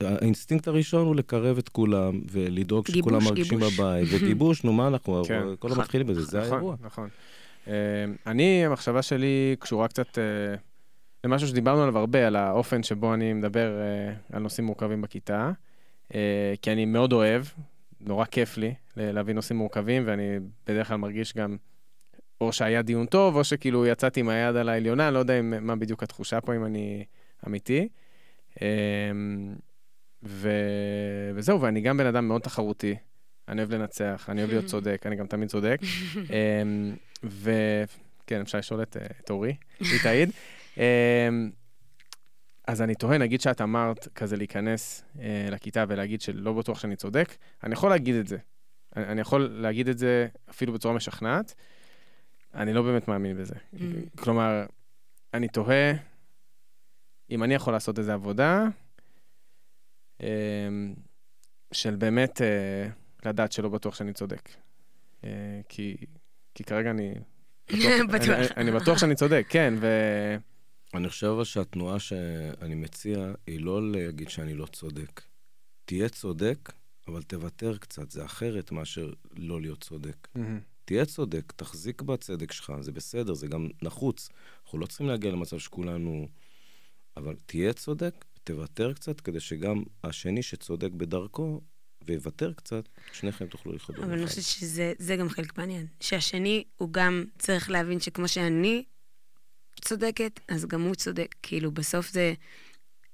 והאינסטינקט 0.00 0.68
הראשון 0.68 1.06
הוא 1.06 1.16
לקרב 1.16 1.58
את 1.58 1.68
כולם, 1.68 2.20
ולדאוג 2.30 2.88
שכולם 2.88 3.24
מרגישים 3.24 3.58
בבית, 3.58 4.08
וגיבוש, 4.12 4.64
נו 4.64 4.72
מה 4.72 4.88
אנחנו, 4.88 5.22
כן. 5.28 5.42
כל 5.58 5.72
המתחילים 5.72 6.06
בזה, 6.06 6.22
זה 6.22 6.40
נכון, 6.40 6.52
האירוע. 6.52 6.76
נכון. 6.80 7.08
אני, 8.26 8.66
המחשבה 8.66 9.02
שלי 9.02 9.56
קשורה 9.58 9.88
קצת 9.88 10.14
זה 10.14 10.56
משהו 11.26 11.48
שדיברנו 11.48 11.82
עליו 11.82 11.98
הרבה, 11.98 12.26
על 12.26 12.36
האופן 12.36 12.82
שבו 12.82 13.14
אני 13.14 13.32
מדבר 13.32 13.70
uh, 14.30 14.36
על 14.36 14.42
נושאים 14.42 14.66
מורכבים 14.66 15.02
בכיתה, 15.02 15.50
uh, 16.08 16.12
כי 16.62 16.72
אני 16.72 16.84
מאוד 16.84 17.12
אוהב, 17.12 17.44
נורא 18.00 18.24
כיף 18.24 18.56
לי 18.56 18.74
להביא 18.96 19.34
נושאים 19.34 19.58
מורכבים, 19.58 20.02
ואני 20.06 20.38
בדרך 20.66 20.88
כלל 20.88 20.96
מרגיש 20.96 21.36
גם, 21.36 21.56
או 22.40 22.52
שהיה 22.52 22.82
דיון 22.82 23.06
טוב, 23.06 23.36
או 23.36 23.44
שכאילו 23.44 23.86
יצאתי 23.86 24.20
עם 24.20 24.28
היד 24.28 24.56
על 24.56 24.68
העליונה, 24.68 25.10
לא 25.10 25.18
יודע 25.18 25.42
מה 25.42 25.76
בדיוק 25.76 26.02
התחושה 26.02 26.40
פה, 26.40 26.56
אם 26.56 26.64
אני 26.64 27.04
אמיתי. 27.46 27.88
Um, 28.54 28.60
ו... 30.22 30.50
וזהו, 31.34 31.60
ואני 31.60 31.80
גם 31.80 31.96
בן 31.96 32.06
אדם 32.06 32.28
מאוד 32.28 32.40
תחרותי. 32.40 32.96
אני 33.48 33.60
אוהב 33.60 33.74
לנצח, 33.74 34.26
אני 34.28 34.40
אוהב 34.40 34.50
להיות 34.50 34.64
צודק, 34.72 35.02
אני 35.06 35.16
גם 35.16 35.26
תמיד 35.26 35.48
צודק. 35.48 35.80
וכן, 37.24 38.40
אפשר 38.40 38.58
לשאול 38.58 38.82
את, 38.82 38.96
את 39.24 39.30
אורי, 39.30 39.56
היא 39.80 40.00
תעיד. 40.02 40.30
אמ, 40.78 41.50
אז 42.66 42.82
אני 42.82 42.94
תוהה, 42.94 43.18
נגיד 43.18 43.40
שאת 43.40 43.60
אמרת 43.60 44.08
כזה 44.14 44.36
להיכנס 44.36 45.04
אה, 45.20 45.48
לכיתה 45.50 45.84
ולהגיד 45.88 46.20
שלא 46.20 46.52
בטוח 46.52 46.78
שאני 46.78 46.96
צודק, 46.96 47.36
אני 47.64 47.72
יכול 47.72 47.90
להגיד 47.90 48.14
את 48.14 48.26
זה. 48.26 48.36
אני, 48.96 49.04
אני 49.04 49.20
יכול 49.20 49.48
להגיד 49.52 49.88
את 49.88 49.98
זה 49.98 50.28
אפילו 50.50 50.72
בצורה 50.72 50.94
משכנעת, 50.94 51.54
אני 52.54 52.72
לא 52.72 52.82
באמת 52.82 53.08
מאמין 53.08 53.36
בזה. 53.36 53.54
Mm. 53.54 53.78
כלומר, 54.20 54.66
אני 55.34 55.48
תוהה 55.48 55.92
אם 57.30 57.42
אני 57.42 57.54
יכול 57.54 57.72
לעשות 57.72 57.98
איזו 57.98 58.12
עבודה 58.12 58.66
אה, 60.22 60.28
של 61.72 61.96
באמת 61.96 62.42
אה, 62.42 62.88
לדעת 63.24 63.52
שלא 63.52 63.68
בטוח 63.68 63.94
שאני 63.94 64.12
צודק. 64.12 64.48
אה, 65.24 65.60
כי, 65.68 65.96
כי 66.54 66.64
כרגע 66.64 66.90
אני... 66.90 67.14
בטוח, 68.12 68.28
אני, 68.28 68.46
אני 68.56 68.70
בטוח 68.70 68.98
שאני 68.98 69.14
צודק, 69.14 69.46
כן, 69.48 69.74
ו... 69.76 69.86
אני 70.94 71.08
חושב 71.08 71.44
שהתנועה 71.44 71.98
שאני 71.98 72.74
מציע 72.74 73.32
היא 73.46 73.60
לא 73.60 73.92
להגיד 73.92 74.30
שאני 74.30 74.54
לא 74.54 74.66
צודק. 74.66 75.22
תהיה 75.84 76.08
צודק, 76.08 76.72
אבל 77.08 77.22
תוותר 77.22 77.78
קצת, 77.78 78.10
זה 78.10 78.24
אחרת 78.24 78.72
מאשר 78.72 79.12
לא 79.36 79.60
להיות 79.60 79.80
צודק. 79.80 80.28
Mm-hmm. 80.36 80.40
תהיה 80.84 81.04
צודק, 81.04 81.52
תחזיק 81.56 82.02
בצדק 82.02 82.52
שלך, 82.52 82.72
זה 82.80 82.92
בסדר, 82.92 83.34
זה 83.34 83.46
גם 83.46 83.68
נחוץ. 83.82 84.28
אנחנו 84.64 84.78
לא 84.78 84.86
צריכים 84.86 85.06
להגיע 85.06 85.30
למצב 85.30 85.58
שכולנו... 85.58 86.28
אבל 87.16 87.36
תהיה 87.46 87.72
צודק, 87.72 88.24
תוותר 88.44 88.92
קצת, 88.92 89.20
כדי 89.20 89.40
שגם 89.40 89.82
השני 90.04 90.42
שצודק 90.42 90.90
בדרכו, 90.90 91.60
ויוותר 92.06 92.52
קצת, 92.52 92.88
שניכם 93.12 93.46
תוכלו 93.46 93.72
לחיות 93.72 93.98
אבל 93.98 94.12
אני 94.12 94.26
חושבת 94.26 94.44
שזה 94.44 95.16
גם 95.16 95.28
חלק 95.28 95.58
מעניין. 95.58 95.86
שהשני, 96.00 96.64
הוא 96.76 96.92
גם 96.92 97.24
צריך 97.38 97.70
להבין 97.70 98.00
שכמו 98.00 98.28
שאני 98.28 98.84
צודקת, 99.80 100.40
אז 100.48 100.66
גם 100.66 100.82
הוא 100.82 100.94
צודק. 100.94 101.34
כאילו, 101.42 101.72
בסוף 101.72 102.10
זה... 102.10 102.34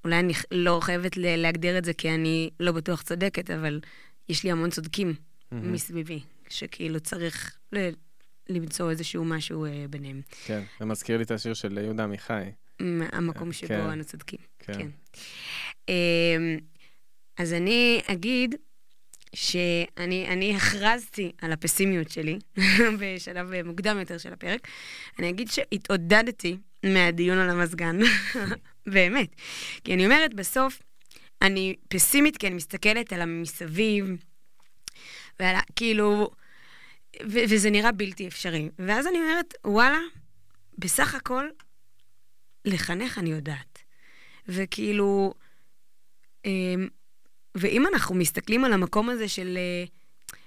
אולי 0.05 0.19
אני 0.19 0.33
לא 0.51 0.79
חייבת 0.83 1.17
להגדיר 1.17 1.79
את 1.79 1.85
זה 1.85 1.93
כי 1.93 2.11
אני 2.11 2.51
לא 2.61 2.73
בטוח 2.73 3.03
צודקת, 3.03 3.51
אבל 3.51 3.81
יש 4.29 4.45
לי 4.45 4.51
המון 4.51 4.71
צודקים 4.71 5.11
mm-hmm. 5.11 5.55
מסביבי, 5.55 6.21
שכאילו 6.49 7.01
צריך 7.01 7.57
ל- 7.73 7.91
למצוא 8.49 8.91
איזשהו 8.91 9.25
משהו 9.25 9.67
uh, 9.67 9.69
ביניהם. 9.91 10.21
כן, 10.47 10.63
זה 10.79 10.85
מזכיר 10.85 11.17
לי 11.17 11.23
את 11.23 11.31
השיר 11.31 11.55
של 11.55 11.79
יהודה 11.79 12.05
עמיחי. 12.05 12.43
המקום 13.13 13.53
שבו 13.53 13.69
כן. 13.69 13.81
אנו 13.81 14.05
צודקים, 14.05 14.39
כן. 14.59 14.73
כן. 14.73 14.89
Um, 15.87 16.61
אז 17.39 17.53
אני 17.53 18.01
אגיד 18.07 18.55
שאני 19.35 20.27
אני 20.29 20.57
הכרזתי 20.57 21.33
על 21.43 21.53
הפסימיות 21.53 22.11
שלי 22.11 22.39
בשלב 23.01 23.63
מוקדם 23.65 23.99
יותר 23.99 24.19
של 24.19 24.33
הפרק. 24.33 24.69
אני 25.19 25.31
אגיד 25.31 25.51
שהתעודדתי 25.51 26.57
מהדיון 26.85 27.39
על 27.39 27.51
המזגן, 27.51 27.99
באמת. 28.95 29.37
כי 29.85 29.95
אני 29.95 30.05
אומרת, 30.05 30.35
בסוף, 30.35 30.83
אני 31.43 31.75
פסימית 31.89 32.37
כי 32.37 32.47
אני 32.47 32.55
מסתכלת 32.55 33.13
על 33.13 33.21
המסביב, 33.21 34.07
ועל 35.41 35.57
כאילו, 35.77 36.31
ו- 37.23 37.45
וזה 37.49 37.71
נראה 37.71 37.93
בלתי 37.93 38.29
אפשרי. 38.29 38.69
ואז 38.79 39.07
אני 39.07 39.19
אומרת, 39.19 39.55
וואלה, 39.65 39.99
בסך 40.79 41.15
הכל, 41.15 41.49
לחנך 42.65 43.19
אני 43.19 43.31
יודעת. 43.31 43.79
וכאילו, 44.49 45.35
אמ, 46.45 46.89
ואם 47.55 47.87
אנחנו 47.87 48.15
מסתכלים 48.15 48.65
על 48.65 48.73
המקום 48.73 49.11
הזה 49.11 49.29
של 49.29 49.57
אה, 49.57 49.85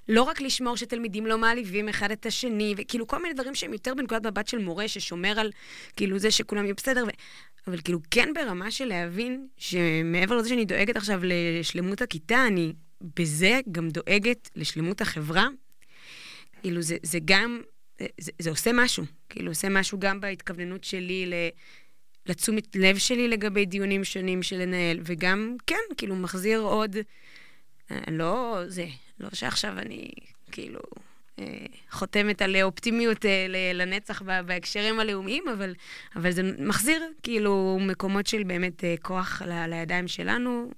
לא 0.09 0.23
רק 0.23 0.41
לשמור 0.41 0.77
שתלמידים 0.77 1.25
לא 1.25 1.37
מעליבים 1.37 1.89
אחד 1.89 2.11
את 2.11 2.25
השני, 2.25 2.73
וכאילו 2.77 3.07
כל 3.07 3.21
מיני 3.21 3.33
דברים 3.33 3.55
שהם 3.55 3.73
יותר 3.73 3.93
בנקודת 3.93 4.25
מבט 4.25 4.47
של 4.47 4.57
מורה 4.57 4.87
ששומר 4.87 5.39
על 5.39 5.51
כאילו 5.95 6.19
זה 6.19 6.31
שכולם 6.31 6.65
יהיו 6.65 6.75
בסדר, 6.75 7.03
ו... 7.07 7.09
אבל 7.67 7.81
כאילו 7.81 7.99
כן 8.11 8.29
ברמה 8.35 8.71
של 8.71 8.85
להבין 8.85 9.47
שמעבר 9.57 10.37
לזה 10.37 10.49
שאני 10.49 10.65
דואגת 10.65 10.95
עכשיו 10.97 11.21
לשלמות 11.23 12.01
הכיתה, 12.01 12.47
אני 12.47 12.73
בזה 13.19 13.59
גם 13.71 13.89
דואגת 13.89 14.49
לשלמות 14.55 15.01
החברה. 15.01 15.47
כאילו 16.61 16.81
זה, 16.81 16.97
זה 17.03 17.19
גם, 17.25 17.61
זה, 18.17 18.31
זה 18.39 18.49
עושה 18.49 18.71
משהו, 18.73 19.03
כאילו 19.29 19.51
עושה 19.51 19.69
משהו 19.69 19.99
גם 19.99 20.19
בהתכווננות 20.19 20.83
שלי 20.83 21.25
ל... 21.25 21.33
לתשומת 22.29 22.75
לב 22.75 22.97
שלי 22.97 23.27
לגבי 23.27 23.65
דיונים 23.65 24.03
שונים 24.03 24.43
של 24.43 24.57
לנהל, 24.57 24.99
וגם, 25.03 25.55
כן, 25.67 25.75
כאילו, 25.97 26.15
מחזיר 26.15 26.59
עוד... 26.59 26.95
אה, 27.91 27.99
לא 28.11 28.61
זה, 28.67 28.85
לא 29.19 29.29
שעכשיו 29.33 29.79
אני, 29.79 30.09
כאילו, 30.51 30.79
אה, 31.39 31.65
חותמת 31.89 32.41
על 32.41 32.55
אופטימיות 32.61 33.25
אה, 33.25 33.47
לנצח 33.73 34.21
בהקשרים 34.21 34.99
הלאומיים, 34.99 35.43
אבל, 35.53 35.73
אבל 36.15 36.31
זה 36.31 36.51
מחזיר, 36.59 37.01
כאילו, 37.23 37.77
מקומות 37.81 38.27
של 38.27 38.43
באמת 38.43 38.83
כוח 39.01 39.41
לידיים 39.67 40.07
שלנו. 40.07 40.71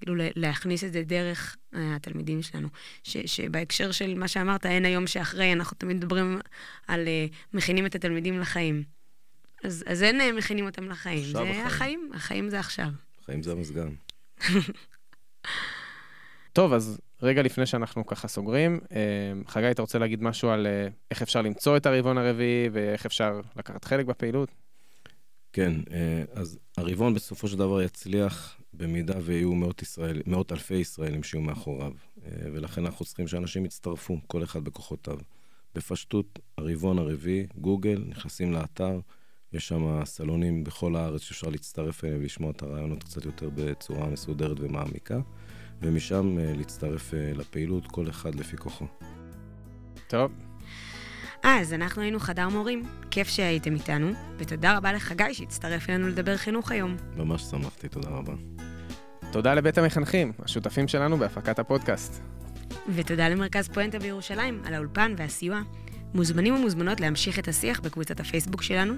כאילו 0.00 0.14
להכניס 0.36 0.84
את 0.84 0.92
זה 0.92 1.02
דרך 1.02 1.56
התלמידים 1.72 2.42
שלנו. 2.42 2.68
ש, 3.02 3.16
שבהקשר 3.26 3.92
של 3.92 4.14
מה 4.14 4.28
שאמרת, 4.28 4.66
אין 4.66 4.84
היום 4.84 5.06
שאחרי, 5.06 5.52
אנחנו 5.52 5.76
תמיד 5.76 5.96
מדברים 5.96 6.38
על 6.88 7.08
מכינים 7.52 7.86
את 7.86 7.94
התלמידים 7.94 8.40
לחיים. 8.40 8.93
אז, 9.64 9.84
אז 9.86 10.02
אין 10.02 10.20
אה, 10.20 10.32
מכינים 10.32 10.66
אותם 10.66 10.88
לחיים. 10.88 11.24
זה 11.24 11.40
החיים. 11.40 11.66
החיים, 11.66 12.10
החיים 12.14 12.50
זה 12.50 12.60
עכשיו. 12.60 12.88
החיים 13.22 13.42
זה 13.42 13.52
המזגן. 13.52 13.88
טוב, 16.52 16.72
אז 16.72 17.00
רגע 17.22 17.42
לפני 17.42 17.66
שאנחנו 17.66 18.06
ככה 18.06 18.28
סוגרים, 18.28 18.80
אה, 18.92 18.98
חגי, 19.46 19.70
אתה 19.70 19.82
רוצה 19.82 19.98
להגיד 19.98 20.22
משהו 20.22 20.48
על 20.48 20.66
אה, 20.66 20.88
איך 21.10 21.22
אפשר 21.22 21.42
למצוא 21.42 21.76
את 21.76 21.86
הרבעון 21.86 22.18
הרביעי 22.18 22.68
ואיך 22.72 23.06
אפשר 23.06 23.40
לקחת 23.56 23.84
חלק 23.84 24.06
בפעילות? 24.06 24.48
כן, 25.52 25.72
אז 26.32 26.58
הרבעון 26.76 27.14
בסופו 27.14 27.48
של 27.48 27.58
דבר 27.58 27.82
יצליח 27.82 28.60
במידה 28.72 29.14
ויהיו 29.22 29.54
מאות, 29.54 29.82
ישראל, 29.82 30.22
מאות 30.26 30.52
אלפי 30.52 30.74
ישראלים 30.74 31.22
שיהיו 31.22 31.42
מאחוריו, 31.42 31.92
ולכן 32.26 32.86
אנחנו 32.86 33.04
צריכים 33.04 33.28
שאנשים 33.28 33.64
יצטרפו, 33.64 34.18
כל 34.26 34.42
אחד 34.42 34.64
בכוחותיו. 34.64 35.18
בפשטות, 35.74 36.38
הרבעון 36.58 36.98
הרביעי, 36.98 37.46
גוגל, 37.56 38.04
נכנסים 38.08 38.52
לאתר, 38.52 39.00
יש 39.54 39.68
שם 39.68 40.04
סלונים 40.04 40.64
בכל 40.64 40.96
הארץ 40.96 41.20
שאפשר 41.20 41.48
להצטרף 41.48 42.04
אליהם 42.04 42.20
ולשמוע 42.20 42.50
את 42.50 42.62
הרעיונות 42.62 43.04
קצת 43.04 43.24
יותר 43.24 43.50
בצורה 43.54 44.06
מסודרת 44.06 44.60
ומעמיקה, 44.60 45.18
ומשם 45.82 46.38
אה, 46.38 46.52
להצטרף 46.56 47.14
אה, 47.14 47.32
לפעילות, 47.34 47.86
כל 47.86 48.08
אחד 48.08 48.34
לפי 48.34 48.56
כוחו. 48.56 48.86
טוב. 50.08 50.32
אז 51.42 51.72
אנחנו 51.72 52.02
היינו 52.02 52.20
חדר 52.20 52.48
מורים, 52.48 52.82
כיף 53.10 53.28
שהייתם 53.28 53.74
איתנו, 53.74 54.12
ותודה 54.38 54.76
רבה 54.76 54.92
לחגי 54.92 55.34
שהצטרף 55.34 55.90
אלינו 55.90 56.08
לדבר 56.08 56.36
חינוך 56.36 56.70
היום. 56.70 56.96
ממש 57.16 57.42
שמחתי, 57.42 57.88
תודה 57.88 58.08
רבה. 58.08 58.34
תודה 59.32 59.54
לבית 59.54 59.78
המחנכים, 59.78 60.32
השותפים 60.38 60.88
שלנו 60.88 61.16
בהפקת 61.16 61.58
הפודקאסט. 61.58 62.22
ותודה 62.94 63.28
למרכז 63.28 63.68
פואנטה 63.68 63.98
בירושלים 63.98 64.62
על 64.64 64.74
האולפן 64.74 65.14
והסיוע. 65.16 65.60
מוזמנים 66.14 66.54
ומוזמנות 66.54 67.00
להמשיך 67.00 67.38
את 67.38 67.48
השיח 67.48 67.80
בקבוצת 67.80 68.20
הפייסבוק 68.20 68.62
שלנו, 68.62 68.94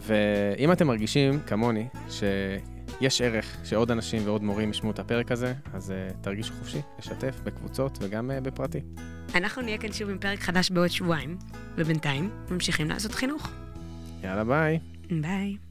ואם 0.00 0.72
אתם 0.72 0.86
מרגישים, 0.86 1.40
כמוני, 1.46 1.86
שיש 2.08 3.20
ערך 3.20 3.56
שעוד 3.64 3.90
אנשים 3.90 4.22
ועוד 4.24 4.42
מורים 4.42 4.70
ישמעו 4.70 4.92
את 4.92 4.98
הפרק 4.98 5.32
הזה, 5.32 5.54
אז 5.72 5.90
uh, 5.90 6.16
תרגישו 6.20 6.54
חופשי 6.54 6.80
לשתף 6.98 7.40
בקבוצות 7.44 7.98
וגם 8.02 8.30
uh, 8.30 8.40
בפרטי. 8.40 8.80
אנחנו 9.34 9.62
נהיה 9.62 9.78
כאן 9.78 9.92
שוב 9.92 10.10
עם 10.10 10.18
פרק 10.18 10.40
חדש 10.40 10.70
בעוד 10.70 10.88
שבועיים, 10.88 11.38
ובינתיים 11.76 12.30
ממשיכים 12.50 12.88
לעשות 12.88 13.12
חינוך. 13.12 13.50
יאללה, 14.24 14.44
ביי. 14.44 14.78
ביי. 15.10 15.69